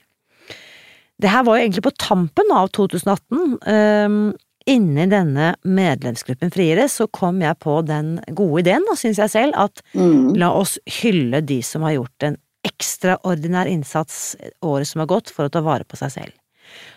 Det 1.22 1.30
her 1.32 1.44
var 1.48 1.58
jo 1.58 1.64
egentlig 1.64 1.84
på 1.86 1.94
tampen 1.96 2.50
av 2.52 2.70
2018. 2.76 3.60
Um, 3.64 4.34
Inni 4.68 5.06
denne 5.08 5.52
medlemsgruppen 5.64 6.50
Friere 6.52 6.88
så 6.90 7.06
kom 7.14 7.38
jeg 7.44 7.56
på 7.62 7.78
den 7.86 8.16
gode 8.36 8.64
ideen, 8.64 8.84
da, 8.90 8.96
syns 8.98 9.20
jeg 9.22 9.30
selv, 9.32 9.54
at 9.56 9.84
Mm. 9.94 10.34
La 10.42 10.50
oss 10.52 10.80
hylle 11.02 11.40
de 11.46 11.62
som 11.64 11.86
har 11.86 11.94
gjort 12.00 12.24
en 12.28 12.38
ekstraordinær 12.66 13.70
innsats 13.72 14.36
året 14.66 14.90
som 14.90 15.04
har 15.04 15.10
gått 15.12 15.32
for 15.34 15.48
å 15.48 15.54
ta 15.54 15.62
vare 15.66 15.86
på 15.88 15.98
seg 16.00 16.12
selv. 16.18 16.34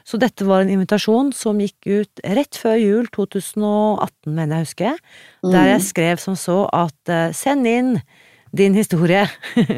Så 0.09 0.17
dette 0.19 0.47
var 0.49 0.63
en 0.65 0.71
invitasjon 0.73 1.29
som 1.37 1.59
gikk 1.61 1.87
ut 1.87 2.23
rett 2.25 2.57
før 2.57 2.79
jul 2.81 3.11
2018, 3.15 4.33
mener 4.33 4.57
jeg 4.57 4.65
å 4.65 4.69
huske, 4.69 4.95
der 5.45 5.67
Mm. 5.67 5.73
jeg 5.75 5.83
skrev 5.85 6.19
som 6.23 6.35
så 6.35 6.69
at 6.73 7.09
eh, 7.13 7.33
send 7.37 7.67
inn 7.69 8.01
din 8.55 8.75
historie 8.75 9.29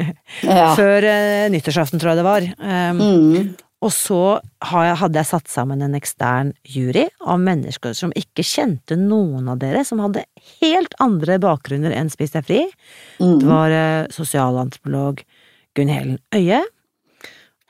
Ja. 0.43 0.73
før 0.75 1.03
eh, 1.03 1.49
nyttårsaften, 1.51 1.99
tror 1.99 2.13
jeg 2.15 2.21
det 2.21 2.29
var. 2.29 2.47
Um, 2.63 3.01
Mm. 3.01 3.55
og 3.83 3.91
så 3.91 4.39
hadde 4.63 5.17
jeg 5.19 5.25
satt 5.25 5.47
sammen 5.49 5.81
en 5.81 5.95
ekstern 5.97 6.53
jury 6.63 7.07
av 7.19 7.39
mennesker 7.43 7.93
som 7.97 8.13
ikke 8.15 8.45
kjente 8.47 8.95
noen 8.95 9.49
av 9.49 9.59
dere, 9.59 9.83
som 9.83 9.99
hadde 9.99 10.23
helt 10.61 10.93
andre 11.01 11.37
bakgrunner 11.41 11.91
enn 11.91 12.09
Spis 12.09 12.31
deg 12.31 12.45
fri. 12.45 12.61
Det 13.19 13.41
Mm. 13.43 13.45
var 13.45 13.69
eh, 13.75 14.07
sosialantropolog 14.07 15.23
Gunn 15.77 15.91
Helen 15.91 16.17
Øie, 16.35 16.61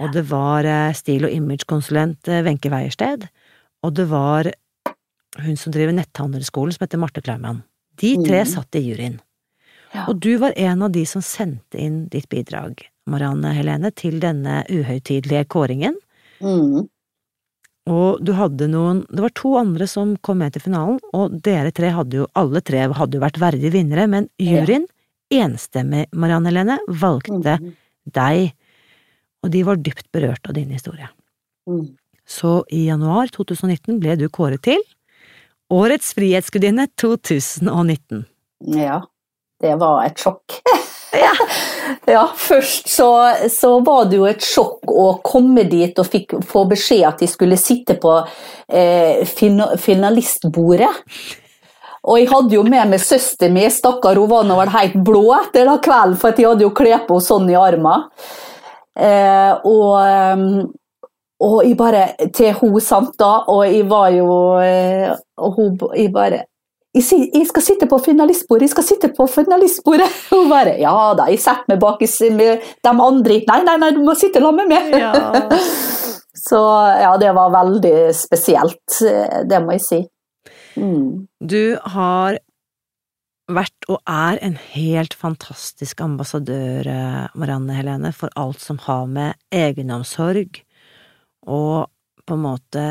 og 0.02 0.14
det 0.16 0.24
var 0.32 0.66
eh, 0.66 0.94
stil- 0.98 1.28
og 1.28 1.34
imagekonsulent 1.36 2.28
eh, 2.32 2.42
Wenche 2.46 2.72
Weiersted, 2.74 3.28
og 3.86 3.94
det 3.98 4.08
var 4.10 4.50
hun 5.42 5.56
som 5.58 5.72
driver 5.74 5.94
netthandelsskolen 5.96 6.74
som 6.76 6.86
heter 6.86 7.00
Marte 7.02 7.22
Klaumann. 7.24 7.62
De 8.02 8.16
tre 8.26 8.42
Mm. 8.42 8.50
satt 8.50 8.76
i 8.76 8.82
juryen. 8.90 9.20
Ja. 9.94 10.06
Og 10.08 10.20
du 10.20 10.38
var 10.38 10.54
en 10.58 10.82
av 10.82 10.92
de 10.92 11.06
som 11.06 11.22
sendte 11.22 11.78
inn 11.78 12.08
ditt 12.10 12.28
bidrag, 12.30 12.80
Marianne 13.08 13.52
Helene, 13.54 13.92
til 13.92 14.20
denne 14.20 14.64
uhøytidelige 14.70 15.46
kåringen. 15.52 15.96
Mm. 16.42 16.88
Og 17.92 18.22
du 18.24 18.32
hadde 18.34 18.68
noen 18.70 19.06
Det 19.10 19.20
var 19.22 19.30
to 19.36 19.56
andre 19.58 19.88
som 19.88 20.16
kom 20.18 20.38
med 20.40 20.54
til 20.54 20.62
finalen, 20.62 21.00
og 21.14 21.42
dere 21.44 21.72
tre 21.72 21.90
hadde 21.92 22.14
jo 22.22 22.28
Alle 22.36 22.62
tre 22.62 22.88
hadde 22.94 23.14
jo 23.18 23.22
vært 23.24 23.40
verdige 23.42 23.72
vinnere, 23.74 24.08
men 24.10 24.30
juryen, 24.40 24.86
enstemmig, 25.32 26.08
Marianne 26.14 26.48
Helene, 26.52 26.80
valgte 26.88 27.60
Mm. 27.60 27.76
Deg, 28.06 28.54
og 29.42 29.52
de 29.54 29.64
var 29.66 29.82
dypt 29.82 30.08
berørt 30.14 30.48
av 30.48 30.56
din 30.58 30.72
historie. 30.74 31.10
Mm. 31.70 31.94
Så 32.28 32.62
i 32.70 32.86
januar 32.88 33.32
2019 33.34 34.00
ble 34.02 34.18
du 34.20 34.28
kåret 34.30 34.64
til 34.66 34.82
Årets 35.72 36.12
frihetsgudinne 36.18 36.90
2019. 37.00 38.26
Ja, 38.76 39.00
det 39.64 39.78
var 39.82 40.06
et 40.08 40.22
sjokk. 40.22 40.62
Ja. 41.12 41.34
Ja, 42.08 42.22
først 42.40 42.88
så, 42.88 43.06
så 43.52 43.74
var 43.84 44.06
det 44.08 44.16
jo 44.16 44.28
et 44.30 44.46
sjokk 44.48 44.88
å 44.88 45.10
komme 45.28 45.66
dit 45.68 45.98
og 46.00 46.08
fikk, 46.08 46.38
få 46.48 46.64
beskjed 46.70 47.04
at 47.10 47.20
de 47.20 47.28
skulle 47.28 47.58
sitte 47.60 47.98
på 48.00 48.14
eh, 48.72 49.20
finalistbordet. 49.28 50.88
Og 52.02 52.18
jeg 52.18 52.30
hadde 52.32 52.56
jo 52.56 52.64
med 52.66 52.90
meg 52.90 53.02
søsteren 53.04 53.54
min, 53.54 53.70
stakkar, 53.70 54.18
hun 54.18 54.30
var 54.32 54.46
nå 54.48 54.58
vel 54.58 54.72
helt 54.74 54.96
blå 55.06 55.26
etter 55.38 55.68
da 55.70 55.78
kvelden, 55.84 56.18
for 56.18 56.34
jeg 56.34 56.50
hadde 56.50 56.66
jo 56.66 56.74
kledd 56.74 57.06
på 57.08 57.20
henne 57.20 57.28
sånn 57.28 57.50
i 57.52 57.58
armen. 57.60 58.08
Eh, 58.98 59.52
og, 59.70 59.92
ehm, 60.02 60.48
og 61.42 61.62
jeg 61.64 61.78
bare 61.80 62.02
Til 62.36 62.58
hun, 62.60 62.74
sant 62.84 63.14
da, 63.18 63.46
og 63.48 63.62
jeg 63.64 63.86
var 63.88 64.10
jo 64.12 64.34
eh, 64.60 65.14
Og 65.40 65.56
hun 65.56 65.78
jeg 65.96 66.12
bare 66.12 66.42
jeg, 66.92 67.30
jeg 67.32 67.48
skal 67.48 67.64
sitte 67.64 67.88
på 67.88 68.02
finalistbordet, 68.04 68.66
jeg 68.68 68.74
skal 68.74 68.84
sitte 68.84 69.10
på 69.16 69.24
finalistbordet. 69.32 70.10
Hun 70.34 70.50
bare 70.52 70.74
Ja 70.82 71.14
da, 71.16 71.30
jeg 71.32 71.40
setter 71.40 71.72
meg 71.72 71.80
bak 71.80 72.02
med 72.36 72.66
de 72.84 72.92
andre. 72.92 73.38
Nei, 73.48 73.60
nei, 73.64 73.78
nei, 73.80 73.94
du 73.96 74.02
må 74.04 74.16
sitte 74.20 74.42
sammen 74.44 74.68
med 74.68 74.92
meg. 74.92 75.00
Ja. 75.00 75.14
Så 76.50 76.60
ja, 77.00 77.14
det 77.22 77.32
var 77.38 77.54
veldig 77.54 78.12
spesielt, 78.18 78.98
eh, 79.08 79.40
det 79.48 79.62
må 79.64 79.78
jeg 79.78 79.86
si. 79.86 80.02
Mm. 80.78 81.28
Du 81.40 81.78
har 81.96 82.40
vært 83.52 83.88
og 83.92 84.00
er 84.08 84.40
en 84.46 84.56
helt 84.74 85.16
fantastisk 85.18 86.02
ambassadør, 86.04 86.88
eh, 86.88 87.28
Marianne 87.36 87.76
Helene, 87.76 88.14
for 88.16 88.32
alt 88.40 88.62
som 88.64 88.80
har 88.86 89.08
med 89.12 89.36
egenomsorg 89.52 90.62
og 91.48 91.90
på 92.28 92.38
en 92.38 92.44
måte 92.46 92.86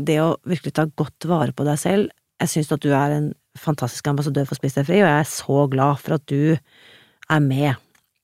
det 0.00 0.16
å 0.22 0.36
virkelig 0.48 0.72
ta 0.78 0.86
godt 0.86 1.26
vare 1.28 1.52
på 1.52 1.66
deg 1.66 1.78
selv. 1.82 2.10
Jeg 2.40 2.48
syns 2.54 2.72
at 2.72 2.80
du 2.80 2.92
er 2.94 3.16
en 3.18 3.28
fantastisk 3.58 4.06
ambassadør 4.08 4.46
for 4.48 4.56
Spis 4.56 4.78
deg 4.78 4.86
fri, 4.88 5.00
og 5.02 5.10
jeg 5.10 5.20
er 5.26 5.28
så 5.28 5.66
glad 5.68 6.00
for 6.00 6.16
at 6.16 6.26
du 6.30 6.56
er 6.56 7.40
med. 7.44 7.74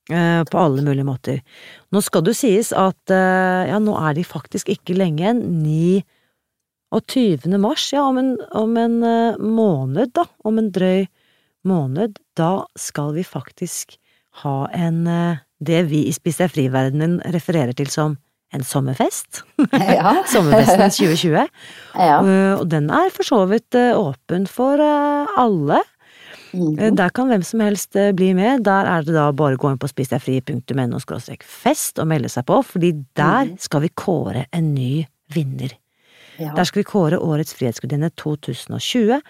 eh, 0.09 0.43
På 0.49 0.63
alle 0.63 0.81
mulige 0.81 1.05
måter. 1.05 1.41
Nå 1.91 2.01
skal 2.01 2.23
det 2.23 2.37
sies 2.39 2.71
at 2.73 3.11
eh, 3.11 3.67
ja, 3.69 3.77
nå 3.83 3.93
er 3.99 4.15
de 4.15 4.23
faktisk 4.23 4.69
ikke 4.73 4.95
lenge 4.97 5.21
igjen. 5.21 5.43
9 5.61 6.01
og 6.95 7.03
20. 7.11 7.57
mars, 7.59 7.89
ja, 7.93 8.03
om 8.07 8.17
en, 8.21 8.35
om 8.55 8.77
en 8.79 9.01
eh, 9.03 9.39
måned, 9.43 10.13
da, 10.15 10.23
om 10.47 10.59
en 10.61 10.69
drøy 10.71 11.07
måned, 11.67 12.19
da 12.39 12.51
skal 12.79 13.11
vi 13.17 13.25
faktisk 13.27 13.97
ha 14.43 14.67
en 14.77 15.01
eh, 15.11 15.41
det 15.59 15.81
vi 15.89 16.05
i 16.07 16.13
Spis 16.13 16.37
deg 16.39 16.51
fri-verdenen 16.53 17.17
refererer 17.33 17.73
til 17.75 17.89
som 17.91 18.15
en 18.55 18.63
sommerfest. 18.63 19.41
Ja. 19.73 20.21
Sommerfesten 20.33 20.87
2020. 20.93 21.47
ja. 22.09 22.17
Eh, 22.21 22.53
Og 22.61 22.67
den 22.71 22.87
er 22.93 23.11
for 23.11 23.27
så 23.27 23.41
vidt 23.49 23.75
åpen 23.75 24.45
for 24.47 24.79
alle. 24.79 25.81
Eh, 26.53 26.93
Der 26.95 27.11
kan 27.11 27.27
hvem 27.27 27.43
som 27.43 27.59
helst 27.65 27.97
bli 28.15 28.31
med. 28.37 28.63
Der 28.69 28.87
er 28.87 29.03
det 29.03 29.17
da 29.17 29.27
bare 29.35 29.57
å 29.57 29.59
gå 29.59 29.73
inn 29.73 29.81
på 29.81 29.89
spisdegfri.no 29.91 31.01
fest 31.43 31.99
og 31.99 32.07
melde 32.13 32.31
seg 32.31 32.47
på, 32.47 32.61
fordi 32.63 32.93
der 33.17 33.51
skal 33.59 33.83
vi 33.83 33.91
kåre 33.91 34.45
en 34.55 34.71
ny 34.77 35.03
vinner. 35.35 35.75
Ja. 36.39 36.53
Der 36.55 36.63
skal 36.69 36.83
vi 36.83 36.87
kåre 36.89 37.17
Årets 37.19 37.53
frihetsgudinne 37.57 38.11
2020, 38.19 39.21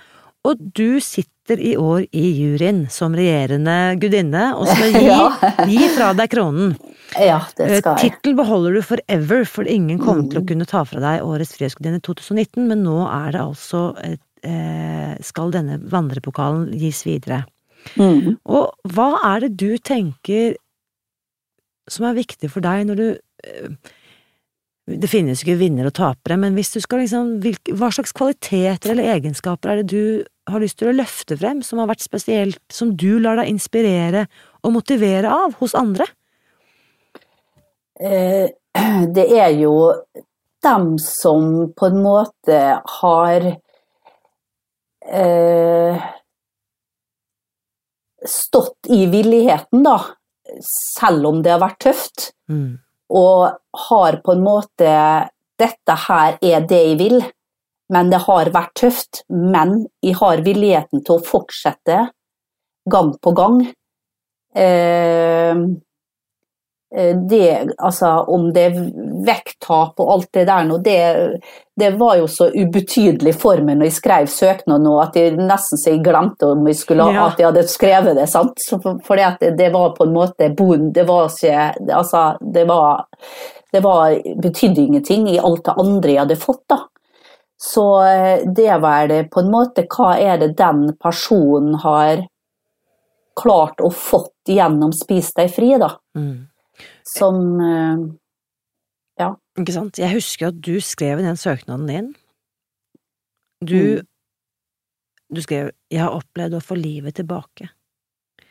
og 0.48 0.60
du 0.78 1.00
sitter 1.04 1.60
i 1.60 1.74
år 1.80 2.06
i 2.16 2.26
juryen 2.38 2.86
som 2.92 3.16
regjerende 3.16 3.96
gudinne 4.00 4.50
og 4.56 4.68
skal 4.68 4.92
gi, 4.96 5.06
Ja. 5.08 5.32
gi 5.68 5.88
fra 5.96 6.12
deg 6.14 6.30
kronen. 6.32 6.76
ja, 7.20 7.40
det 7.58 7.66
Eh, 7.72 7.78
skal 7.80 7.96
jeg. 7.98 8.12
Tittel 8.12 8.36
beholder 8.36 8.74
du 8.78 8.82
forever, 8.82 9.46
for 9.46 9.64
ingen 9.64 10.00
kommer 10.00 10.24
Mm. 10.24 10.30
til 10.32 10.42
å 10.42 10.48
kunne 10.48 10.66
ta 10.68 10.84
fra 10.84 11.00
deg 11.00 11.24
Årets 11.24 11.56
frihetsgudinne 11.58 12.02
2019, 12.02 12.68
men 12.68 12.84
nå 12.84 12.98
er 13.08 13.32
det 13.32 13.42
altså 13.42 13.82
eh, 14.44 15.18
skal 15.24 15.52
denne 15.52 15.80
vandrepokalen 15.90 16.70
gis 16.78 17.04
videre. 17.08 17.46
Mm. 17.96 18.38
Og 18.46 18.72
hva 18.92 19.18
er 19.24 19.40
det 19.48 19.56
du 19.58 19.78
tenker 19.78 20.56
som 21.90 22.06
er 22.10 22.18
viktig 22.20 22.50
for 22.52 22.60
deg 22.66 22.86
når 22.90 22.96
du 23.00 23.08
eh, 23.48 23.70
Det 24.88 25.10
finnes 25.12 25.42
ikke 25.44 25.58
vinnere 25.60 25.90
og 25.92 25.98
tapere, 25.98 26.38
men 26.40 26.56
hvis 26.56 26.70
du 26.72 26.80
skal 26.80 27.02
liksom 27.04 27.34
Hva 27.76 27.90
slags 27.92 28.14
kvaliteter 28.16 28.94
eller 28.94 29.10
egenskaper 29.18 29.74
er 29.74 29.82
det 29.82 29.90
du 29.92 30.24
har 30.48 30.64
lyst 30.64 30.78
til 30.80 30.94
å 30.94 30.96
løfte 30.96 31.36
frem, 31.36 31.60
som 31.60 31.82
har 31.82 31.90
vært 31.90 32.06
spesielt, 32.06 32.62
som 32.72 32.94
du 32.96 33.20
lar 33.20 33.36
deg 33.36 33.52
inspirere 33.52 34.24
og 34.64 34.72
motivere 34.78 35.28
av 35.28 35.58
hos 35.60 35.76
andre? 35.76 36.08
Eh, 38.00 38.48
det 39.18 39.28
er 39.36 39.52
jo 39.60 39.74
dem 40.64 40.94
som 41.04 41.74
på 41.76 41.92
en 41.92 42.00
måte 42.06 42.62
har 43.02 43.50
eh, 45.04 46.08
stått 48.24 48.88
i 48.96 49.04
villigheten, 49.12 49.84
da, 49.84 50.00
selv 50.64 51.28
om 51.28 51.44
det 51.44 51.58
har 51.58 51.64
vært 51.68 51.82
tøft, 51.90 52.32
Mm. 52.48 52.78
Og 53.10 53.58
har 53.88 54.22
på 54.24 54.36
en 54.36 54.46
måte 54.46 54.94
Dette 55.58 55.94
her 56.04 56.36
er 56.46 56.66
det 56.70 56.80
jeg 56.84 56.98
vil, 57.00 57.16
men 57.90 58.12
det 58.12 58.20
har 58.28 58.52
vært 58.54 58.76
tøft. 58.78 59.24
Men 59.34 59.88
jeg 60.06 60.20
har 60.20 60.44
villigheten 60.46 61.02
til 61.02 61.16
å 61.16 61.24
fortsette 61.26 61.96
gang 62.86 63.10
på 63.18 63.34
gang. 63.40 63.64
Eh, 64.54 65.64
eh, 66.94 67.16
det, 67.32 67.42
altså, 67.78 68.12
om 68.30 68.52
det 68.54 68.68
er 68.68 68.78
vekttap 69.26 70.00
og 70.04 70.12
alt 70.14 70.30
det 70.34 70.44
der 70.50 70.66
nå, 70.68 70.78
det, 70.84 70.98
det 71.80 71.90
var 71.98 72.18
jo 72.20 72.28
så 72.30 72.50
ubetydelig 72.54 73.34
for 73.40 73.62
meg 73.66 73.78
når 73.80 73.90
jeg 73.90 73.96
skrev 73.98 74.30
søknaden 74.32 74.84
nå, 74.86 74.94
at 75.02 75.16
jeg 75.18 75.36
nesten 75.40 75.80
så 75.82 75.94
jeg 75.96 76.04
glemte 76.06 76.52
om 76.52 76.68
jeg 76.70 76.78
skulle, 76.80 77.08
Ja. 77.14 77.28
at 77.32 77.40
jeg 77.42 77.48
hadde 77.50 77.64
skrevet 77.72 78.16
det. 78.20 78.28
sant? 78.30 78.62
For, 79.06 79.18
at 79.18 79.40
det, 79.40 79.56
det 79.58 79.72
var 79.74 79.96
på 79.98 80.06
en 80.06 80.14
måte 80.14 80.50
Det 80.94 81.08
var 81.08 81.30
ikke 81.30 81.94
Altså, 81.94 82.38
det 82.42 82.68
var 82.68 83.06
Det 83.74 83.82
var, 83.84 84.16
betydde 84.42 84.82
ingenting 84.82 85.28
i 85.30 85.40
alt 85.40 85.66
det 85.66 85.74
andre 85.78 86.12
jeg 86.12 86.20
hadde 86.26 86.36
fått, 86.40 86.64
da. 86.70 86.78
Så 87.60 87.84
eh, 88.06 88.46
det 88.46 88.82
var 88.82 89.08
det 89.08 89.30
på 89.34 89.40
en 89.42 89.52
måte 89.52 89.88
Hva 89.90 90.14
er 90.20 90.38
det 90.38 90.58
den 90.58 90.94
personen 91.02 91.76
har 91.82 92.28
klart 93.38 93.82
å 93.82 93.90
fått 93.94 94.50
gjennom 94.50 94.94
Spis 94.94 95.34
deg 95.38 95.52
fri, 95.54 95.76
da? 95.78 95.92
Mm. 96.18 96.48
Som 97.06 97.36
eh, 99.20 99.34
Ikke 99.60 99.74
sant? 99.74 99.98
Jeg 99.98 100.14
husker 100.14 100.48
at 100.52 100.62
du 100.62 100.80
skrev 100.82 101.20
i 101.20 101.26
den 101.26 101.36
søknaden 101.40 101.88
din 101.88 102.16
Du, 103.66 103.76
Mm. 103.76 104.06
du 105.34 105.42
skrev 105.42 105.72
'Jeg 105.92 106.00
har 106.02 106.12
opplevd 106.14 106.54
å 106.54 106.62
få 106.62 106.76
livet 106.78 107.16
tilbake'. 107.16 107.70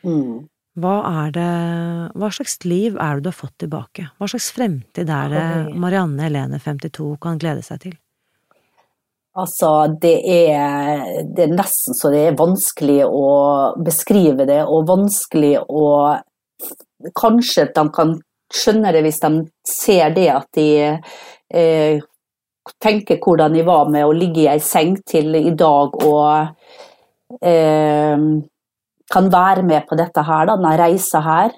mm. 0.03 0.47
Hva 0.77 1.25
er 1.25 1.31
det 1.31 2.13
Hva 2.15 2.29
slags 2.29 2.63
liv 2.65 2.95
er 2.99 3.15
det 3.15 3.23
du 3.23 3.29
har 3.29 3.33
fått 3.47 3.57
tilbake? 3.57 4.09
Hva 4.19 4.27
slags 4.29 4.51
fremtid 4.51 5.09
er 5.09 5.29
det. 5.29 5.75
Marianne 5.75 6.19
Helene 6.21 6.59
52 6.59 7.17
kan 7.19 7.39
glede 7.39 7.63
seg 7.63 7.79
til? 7.79 7.97
Altså, 9.35 9.99
det 10.01 10.21
er, 10.25 11.23
det 11.35 11.43
er 11.49 11.55
nesten 11.55 11.93
så 11.93 12.09
det 12.11 12.27
er 12.27 12.35
vanskelig 12.35 13.05
å 13.05 13.75
beskrive 13.83 14.45
det, 14.47 14.63
og 14.65 14.87
vanskelig 14.87 15.57
å 15.69 16.21
Kanskje 17.15 17.61
at 17.67 17.75
de 17.75 17.89
kan 17.93 18.19
skjønne 18.53 18.93
det 18.95 19.03
hvis 19.05 19.19
de 19.23 19.31
ser 19.67 20.13
det 20.15 20.27
at 20.33 20.47
de 20.55 20.67
eh, 21.53 22.03
tenker 22.83 23.19
hvordan 23.23 23.55
de 23.55 23.63
var 23.67 23.89
med 23.91 24.05
å 24.05 24.15
ligge 24.15 24.45
i 24.45 24.51
ei 24.51 24.61
seng 24.63 24.97
til 25.07 25.35
i 25.39 25.53
dag 25.57 25.97
og 26.07 27.41
eh, 27.41 28.27
kan 29.07 29.29
være 29.31 29.63
med 29.63 29.87
på 29.87 29.95
dette 29.99 30.23
her, 30.27 30.47
da, 30.49 30.55
denne 30.55 30.73
reisa 30.79 31.21
her. 31.23 31.53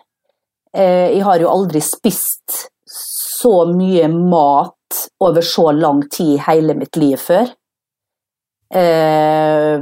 Eh, 0.74 1.16
jeg 1.16 1.24
har 1.26 1.42
jo 1.42 1.50
aldri 1.52 1.82
spist 1.82 2.68
så 2.90 3.64
mye 3.70 4.10
mat 4.10 4.76
over 5.24 5.46
så 5.46 5.70
lang 5.74 6.04
tid 6.12 6.36
i 6.36 6.44
hele 6.46 6.76
mitt 6.78 7.00
liv 7.00 7.18
før. 7.22 7.50
Eh, 8.70 9.82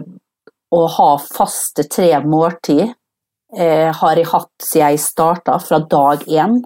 å 0.68 0.82
ha 0.96 1.10
faste 1.20 1.88
tre 1.92 2.12
måltid 2.24 2.84
eh, 2.88 3.92
har 3.96 4.20
jeg 4.20 4.30
hatt 4.32 4.52
siden 4.64 4.96
jeg 4.96 5.04
starta, 5.04 5.58
fra 5.64 5.80
dag 5.80 6.24
én. 6.28 6.60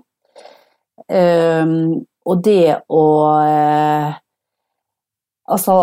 Eh, 1.11 1.73
og 2.25 2.43
det 2.45 2.77
å 2.93 3.03
eh, 3.43 4.11
Altså 5.51 5.75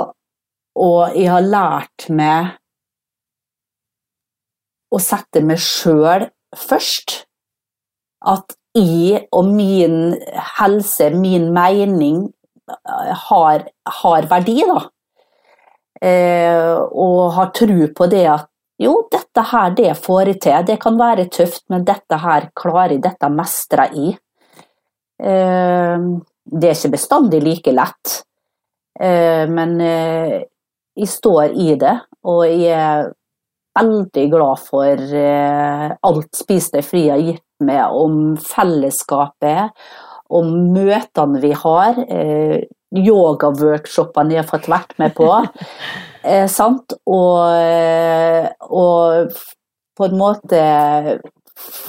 Og 0.79 1.17
jeg 1.19 1.29
har 1.29 1.45
lært 1.45 2.07
meg 2.15 2.55
å 4.89 5.01
sette 5.03 5.43
meg 5.45 5.59
sjøl 5.61 6.29
først. 6.57 7.27
At 8.25 8.55
jeg 8.79 9.27
og 9.37 9.51
min 9.53 10.15
helse, 10.57 11.11
min 11.13 11.51
mening, 11.53 12.23
eh, 12.71 13.11
har, 13.27 13.67
har 14.01 14.29
verdi, 14.31 14.63
da. 14.71 14.79
Eh, 16.01 16.79
og 16.79 17.35
har 17.37 17.51
tro 17.59 17.91
på 17.99 18.09
det 18.09 18.25
at 18.33 18.49
jo, 18.79 18.95
dette 19.11 19.43
her, 19.51 19.75
det 19.75 19.93
får 19.99 20.33
jeg 20.33 20.41
til. 20.47 20.65
Det 20.71 20.79
kan 20.81 20.97
være 20.99 21.27
tøft, 21.35 21.65
men 21.69 21.85
dette 21.85 22.21
her 22.23 22.49
klarer 22.57 22.95
jeg, 22.95 23.03
dette 23.09 23.31
mestrer 23.35 23.93
jeg. 23.93 24.17
Eh, 25.19 26.09
det 26.49 26.71
er 26.71 26.77
ikke 26.77 26.95
bestandig 26.95 27.43
like 27.45 27.73
lett, 27.75 28.21
eh, 29.01 29.45
men 29.51 29.77
eh, 29.85 30.37
jeg 30.99 31.11
står 31.13 31.55
i 31.59 31.75
det, 31.79 31.95
og 32.29 32.45
jeg 32.47 32.73
er 32.75 33.11
veldig 33.79 34.25
glad 34.33 34.63
for 34.65 35.19
eh, 35.21 35.91
alt 36.09 36.39
Spis 36.39 36.71
deg 36.75 36.87
fri 36.87 37.05
har 37.13 37.23
gitt 37.23 37.45
meg 37.65 37.95
om 37.95 38.37
fellesskapet, 38.43 39.75
om 40.29 40.51
møtene 40.75 41.43
vi 41.43 41.53
har, 41.57 42.01
eh, 42.09 42.65
yogaworkshopene 42.97 44.37
jeg 44.37 44.45
har 44.45 44.49
fått 44.49 44.71
vært 44.73 44.95
med 45.03 45.15
på. 45.17 45.29
sant? 46.59 46.95
Og, 47.09 48.49
og 48.69 49.37
på 49.99 50.07
en 50.09 50.17
måte 50.19 50.63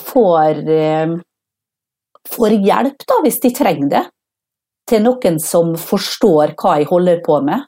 får, 0.10 0.62
får 2.36 2.56
hjelp, 2.66 3.06
da, 3.08 3.20
hvis 3.24 3.40
de 3.44 3.52
trenger 3.56 3.90
det. 3.90 4.06
Til 4.90 5.04
noen 5.06 5.40
som 5.40 5.76
forstår 5.78 6.56
hva 6.58 6.78
jeg 6.80 6.88
holder 6.90 7.20
på 7.26 7.42
med. 7.46 7.66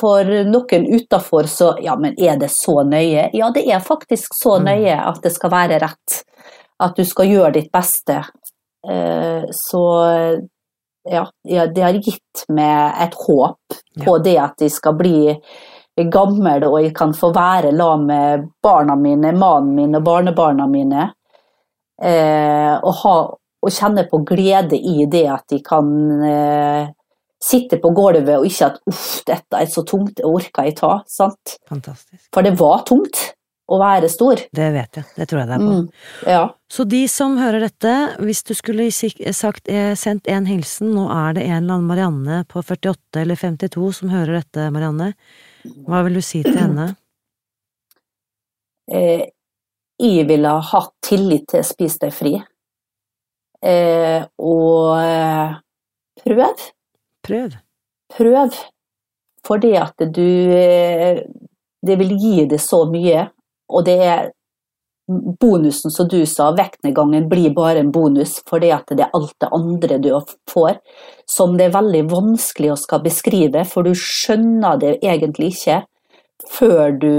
For 0.00 0.24
noen 0.48 0.86
utafor 0.96 1.46
så 1.48 1.74
Ja, 1.84 1.94
men 1.96 2.14
er 2.18 2.36
det 2.40 2.50
så 2.50 2.82
nøye? 2.84 3.28
Ja, 3.36 3.50
det 3.50 3.66
er 3.68 3.80
faktisk 3.80 4.32
så 4.42 4.58
Mm. 4.58 4.64
nøye 4.64 4.96
at 5.08 5.20
det 5.22 5.32
skal 5.32 5.50
være 5.50 5.78
rett. 5.80 6.22
At 6.80 6.96
du 6.96 7.04
skal 7.04 7.26
gjøre 7.26 7.52
ditt 7.52 7.70
beste. 7.72 8.24
Eh, 8.88 9.44
Så 9.52 10.48
ja, 11.10 11.26
ja, 11.44 11.66
det 11.66 11.82
har 11.82 11.92
gitt 11.92 12.44
meg 12.48 12.94
et 13.00 13.14
håp 13.14 13.58
på 14.04 14.22
det 14.22 14.36
at 14.38 14.54
jeg 14.60 14.70
skal 14.70 14.92
bli 14.94 15.36
gammel 16.10 16.64
og 16.64 16.82
jeg 16.82 16.94
kan 16.94 17.12
få 17.12 17.32
være 17.34 17.72
la 17.76 17.96
med 17.96 18.48
barna 18.62 18.94
mine, 18.96 19.32
mannen 19.36 19.74
min 19.74 19.94
og 19.96 20.02
barnebarna 20.04 20.66
mine. 20.66 21.10
Eh, 22.00 22.76
og, 22.80 22.94
ha, 23.02 23.16
og 23.60 23.74
kjenne 23.74 24.06
på 24.08 24.22
glede 24.28 24.78
i 24.78 25.04
det 25.10 25.26
at 25.28 25.44
de 25.52 25.58
kan 25.64 25.90
eh, 26.24 26.86
sitte 27.40 27.80
på 27.80 27.90
gulvet 27.96 28.38
og 28.38 28.46
ikke 28.48 28.70
at 28.70 28.78
'uff, 28.88 29.20
dette 29.28 29.58
er 29.58 29.68
så 29.68 29.84
tungt, 29.84 30.16
det 30.16 30.24
orker 30.28 30.68
jeg 30.68 30.78
ta'. 30.80 31.02
Sant? 31.08 31.58
Fantastisk. 31.68 32.24
For 32.32 32.44
det 32.44 32.56
var 32.60 32.84
tungt 32.88 33.34
å 33.70 33.78
være 33.78 34.08
stor. 34.10 34.40
Det 34.52 34.68
vet 34.74 34.98
jeg. 34.98 35.06
Det 35.16 35.26
tror 35.30 35.40
jeg 35.40 35.48
det 35.48 35.56
er 35.56 35.62
på. 35.62 35.74
Mm, 35.76 35.84
ja. 36.26 36.42
Så 36.70 36.84
de 36.90 37.02
som 37.08 37.36
hører 37.38 37.66
dette, 37.68 37.92
hvis 38.18 38.42
du 38.48 38.54
skulle 38.58 38.88
sagt, 38.90 39.68
eh, 39.68 39.94
sendt 39.94 40.26
en 40.26 40.46
hilsen, 40.46 40.90
nå 40.96 41.06
er 41.14 41.36
det 41.36 41.44
en 41.46 41.62
eller 41.62 41.74
annen 41.76 41.86
Marianne 41.86 42.40
på 42.50 42.64
48 42.64 43.22
eller 43.22 43.38
52 43.38 43.92
som 44.00 44.10
hører 44.10 44.40
dette, 44.40 44.70
Marianne, 44.74 45.12
hva 45.86 46.02
vil 46.06 46.18
du 46.18 46.24
si 46.24 46.42
til 46.42 46.58
henne? 46.58 46.96
eh, 48.90 49.30
jeg 50.00 50.26
ville 50.28 50.48
ha 50.48 50.62
hatt 50.72 50.92
tillit 51.04 51.48
til 51.52 51.64
Spis 51.66 51.98
deg 52.00 52.14
fri. 52.14 52.34
Eh, 53.60 54.24
og 54.40 54.96
eh, 54.96 55.56
prøv. 56.24 56.66
Prøv. 57.26 57.56
Prøv. 58.16 58.60
Fordi 59.46 59.72
at 59.76 60.06
du 60.14 60.26
eh, 60.56 61.22
Det 61.80 61.96
vil 61.96 62.12
gi 62.20 62.44
deg 62.44 62.60
så 62.60 62.84
mye. 62.88 63.30
og 63.70 63.84
det 63.86 63.98
er 64.02 64.30
bonusen 65.40 65.90
som 65.90 66.08
du 66.08 66.26
sa, 66.26 66.50
vektnedgangen 66.54 67.28
blir 67.28 67.50
bare 67.54 67.82
en 67.82 67.90
bonus 67.92 68.36
fordi 68.48 68.70
at 68.74 68.90
det 68.90 69.04
er 69.06 69.14
alt 69.16 69.34
det 69.42 69.48
andre 69.56 69.98
du 69.98 70.10
får, 70.50 70.78
som 71.26 71.56
det 71.58 71.68
er 71.68 71.76
veldig 71.76 72.02
vanskelig 72.10 72.72
å 72.72 72.78
skal 72.78 73.02
beskrive, 73.04 73.64
for 73.66 73.86
du 73.86 73.94
skjønner 73.96 74.78
det 74.80 74.96
egentlig 75.02 75.52
ikke 75.54 75.80
før 76.50 76.94
du 77.00 77.14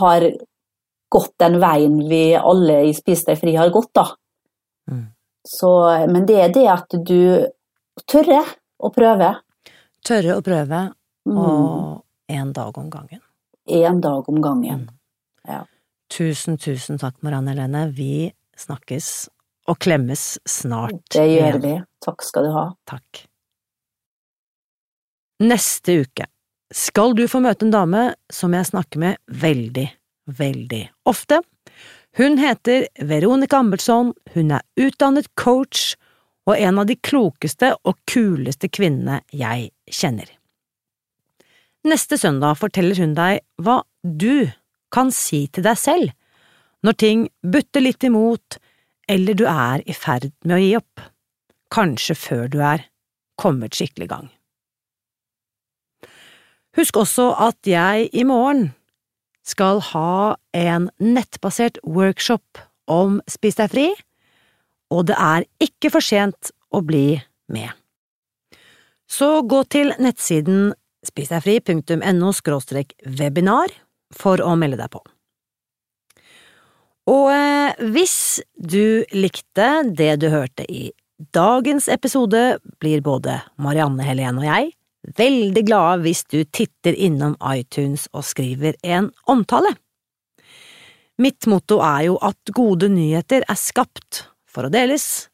har 0.00 0.30
gått 1.12 1.34
den 1.42 1.58
veien 1.62 1.98
vi 2.08 2.22
alle 2.36 2.80
i 2.88 2.94
Spis 2.96 3.24
deg 3.26 3.38
fri 3.40 3.54
har 3.56 3.70
gått, 3.74 3.92
da. 3.96 4.06
Mm. 4.90 5.04
Så, 5.46 5.70
men 6.10 6.26
det 6.26 6.40
er 6.42 6.54
det 6.54 6.66
at 6.72 6.96
du 7.06 7.46
tørre 8.06 8.42
å 8.82 8.90
prøve. 8.94 9.30
Tørre 10.06 10.38
å 10.38 10.42
prøve, 10.44 10.82
mm. 11.28 11.38
og 11.38 12.34
én 12.34 12.52
dag 12.54 12.78
om 12.78 12.90
gangen. 12.90 13.22
Én 13.66 14.02
dag 14.02 14.28
om 14.30 14.42
gangen, 14.42 14.86
mm. 14.86 14.98
ja. 15.50 15.62
Tusen, 16.12 16.58
tusen 16.62 17.00
takk, 17.02 17.18
Marianne 17.26 17.54
Helene. 17.54 17.88
Vi 17.94 18.28
snakkes 18.56 19.08
og 19.66 19.80
klemmes 19.82 20.36
snart 20.46 21.02
Det 21.14 21.26
gjør 21.26 21.58
vi. 21.64 21.74
Takk 22.04 22.22
skal 22.22 22.46
du 22.46 22.52
ha. 22.54 22.68
Takk. 22.86 23.26
Neste 25.42 26.00
uke 26.06 26.30
skal 26.74 27.14
du 27.14 27.26
få 27.30 27.40
møte 27.44 27.66
en 27.66 27.74
dame 27.74 28.02
som 28.32 28.54
jeg 28.56 28.66
snakker 28.70 29.02
med 29.02 29.18
veldig, 29.42 29.86
veldig 30.26 30.82
ofte. 31.08 31.40
Hun 32.16 32.38
heter 32.40 32.86
Veronica 33.04 33.60
Ambertsson, 33.60 34.14
hun 34.34 34.52
er 34.56 34.64
utdannet 34.80 35.28
coach 35.36 35.94
og 36.46 36.56
en 36.56 36.80
av 36.80 36.86
de 36.88 36.96
klokeste 36.96 37.72
og 37.84 37.98
kuleste 38.08 38.70
kvinnene 38.72 39.20
jeg 39.34 39.70
kjenner. 39.90 40.28
Neste 41.86 42.18
søndag 42.18 42.58
forteller 42.58 42.98
hun 42.98 43.14
deg 43.18 43.42
hva 43.62 43.82
du 44.02 44.48
kan 44.94 45.12
si 45.14 45.44
til 45.52 45.66
deg 45.66 45.78
selv 45.78 46.14
når 46.86 46.98
ting 47.02 47.26
butter 47.42 47.82
litt 47.82 48.06
imot 48.06 48.58
eller 49.10 49.38
du 49.38 49.44
er 49.46 49.84
i 49.86 49.94
ferd 49.94 50.32
med 50.46 50.56
å 50.56 50.62
gi 50.62 50.72
opp, 50.78 51.02
kanskje 51.74 52.16
før 52.18 52.48
du 52.50 52.58
er 52.64 52.88
kommet 53.38 53.76
skikkelig 53.76 54.08
i 54.08 54.10
gang. 54.10 54.26
Husk 56.76 56.98
også 57.00 57.30
at 57.40 57.68
jeg 57.68 58.10
i 58.12 58.24
morgen 58.26 58.70
skal 59.46 59.80
ha 59.92 60.36
en 60.56 60.90
nettbasert 60.98 61.78
workshop 61.86 62.60
om 62.90 63.20
Spis 63.30 63.58
deg 63.58 63.72
fri, 63.72 63.86
og 64.92 65.08
det 65.10 65.16
er 65.18 65.46
ikke 65.62 65.90
for 65.94 66.04
sent 66.04 66.52
å 66.74 66.82
bli 66.86 67.18
med. 67.52 67.70
Så 69.06 69.42
gå 69.46 69.62
til 69.70 69.92
nettsiden 70.02 70.72
spisdegfri.no 71.06 72.32
webinar 73.18 73.74
for 74.14 74.42
å 74.42 74.54
melde 74.58 74.80
deg 74.80 74.90
på. 74.90 75.02
Og 77.06 77.28
eh, 77.30 77.90
hvis 77.94 78.42
du 78.58 79.06
likte 79.14 79.68
det 79.86 80.16
du 80.22 80.26
hørte 80.32 80.66
i 80.66 80.90
dagens 81.34 81.86
episode, 81.88 82.58
blir 82.82 83.00
både 83.00 83.38
Marianne 83.62 84.02
Helene 84.02 84.42
og 84.42 84.48
jeg 84.48 84.72
veldig 85.16 85.62
glade 85.66 86.02
hvis 86.04 86.24
du 86.32 86.40
titter 86.44 86.96
innom 86.96 87.36
iTunes 87.52 88.08
og 88.12 88.26
skriver 88.26 88.78
en 88.82 89.10
omtale. 89.30 89.74
Mitt 91.22 91.46
motto 91.48 91.78
er 91.80 92.08
jo 92.10 92.18
at 92.24 92.52
gode 92.52 92.90
nyheter 92.92 93.46
er 93.48 93.58
skapt 93.60 94.26
for 94.50 94.68
å 94.68 94.72
deles, 94.72 95.28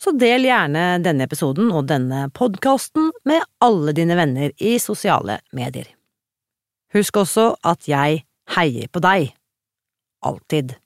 så 0.00 0.12
del 0.16 0.46
gjerne 0.48 0.96
denne 1.04 1.26
episoden 1.28 1.68
og 1.72 1.88
denne 1.90 2.26
podkasten 2.36 3.10
med 3.28 3.44
alle 3.64 3.92
dine 3.96 4.16
venner 4.16 4.52
i 4.56 4.76
sosiale 4.80 5.40
medier. 5.56 5.88
Husk 6.96 7.20
også 7.20 7.50
at 7.66 7.88
jeg 7.88 8.22
heier 8.56 8.88
på 8.92 9.02
deg. 9.04 9.32
Alltid. 10.24 10.76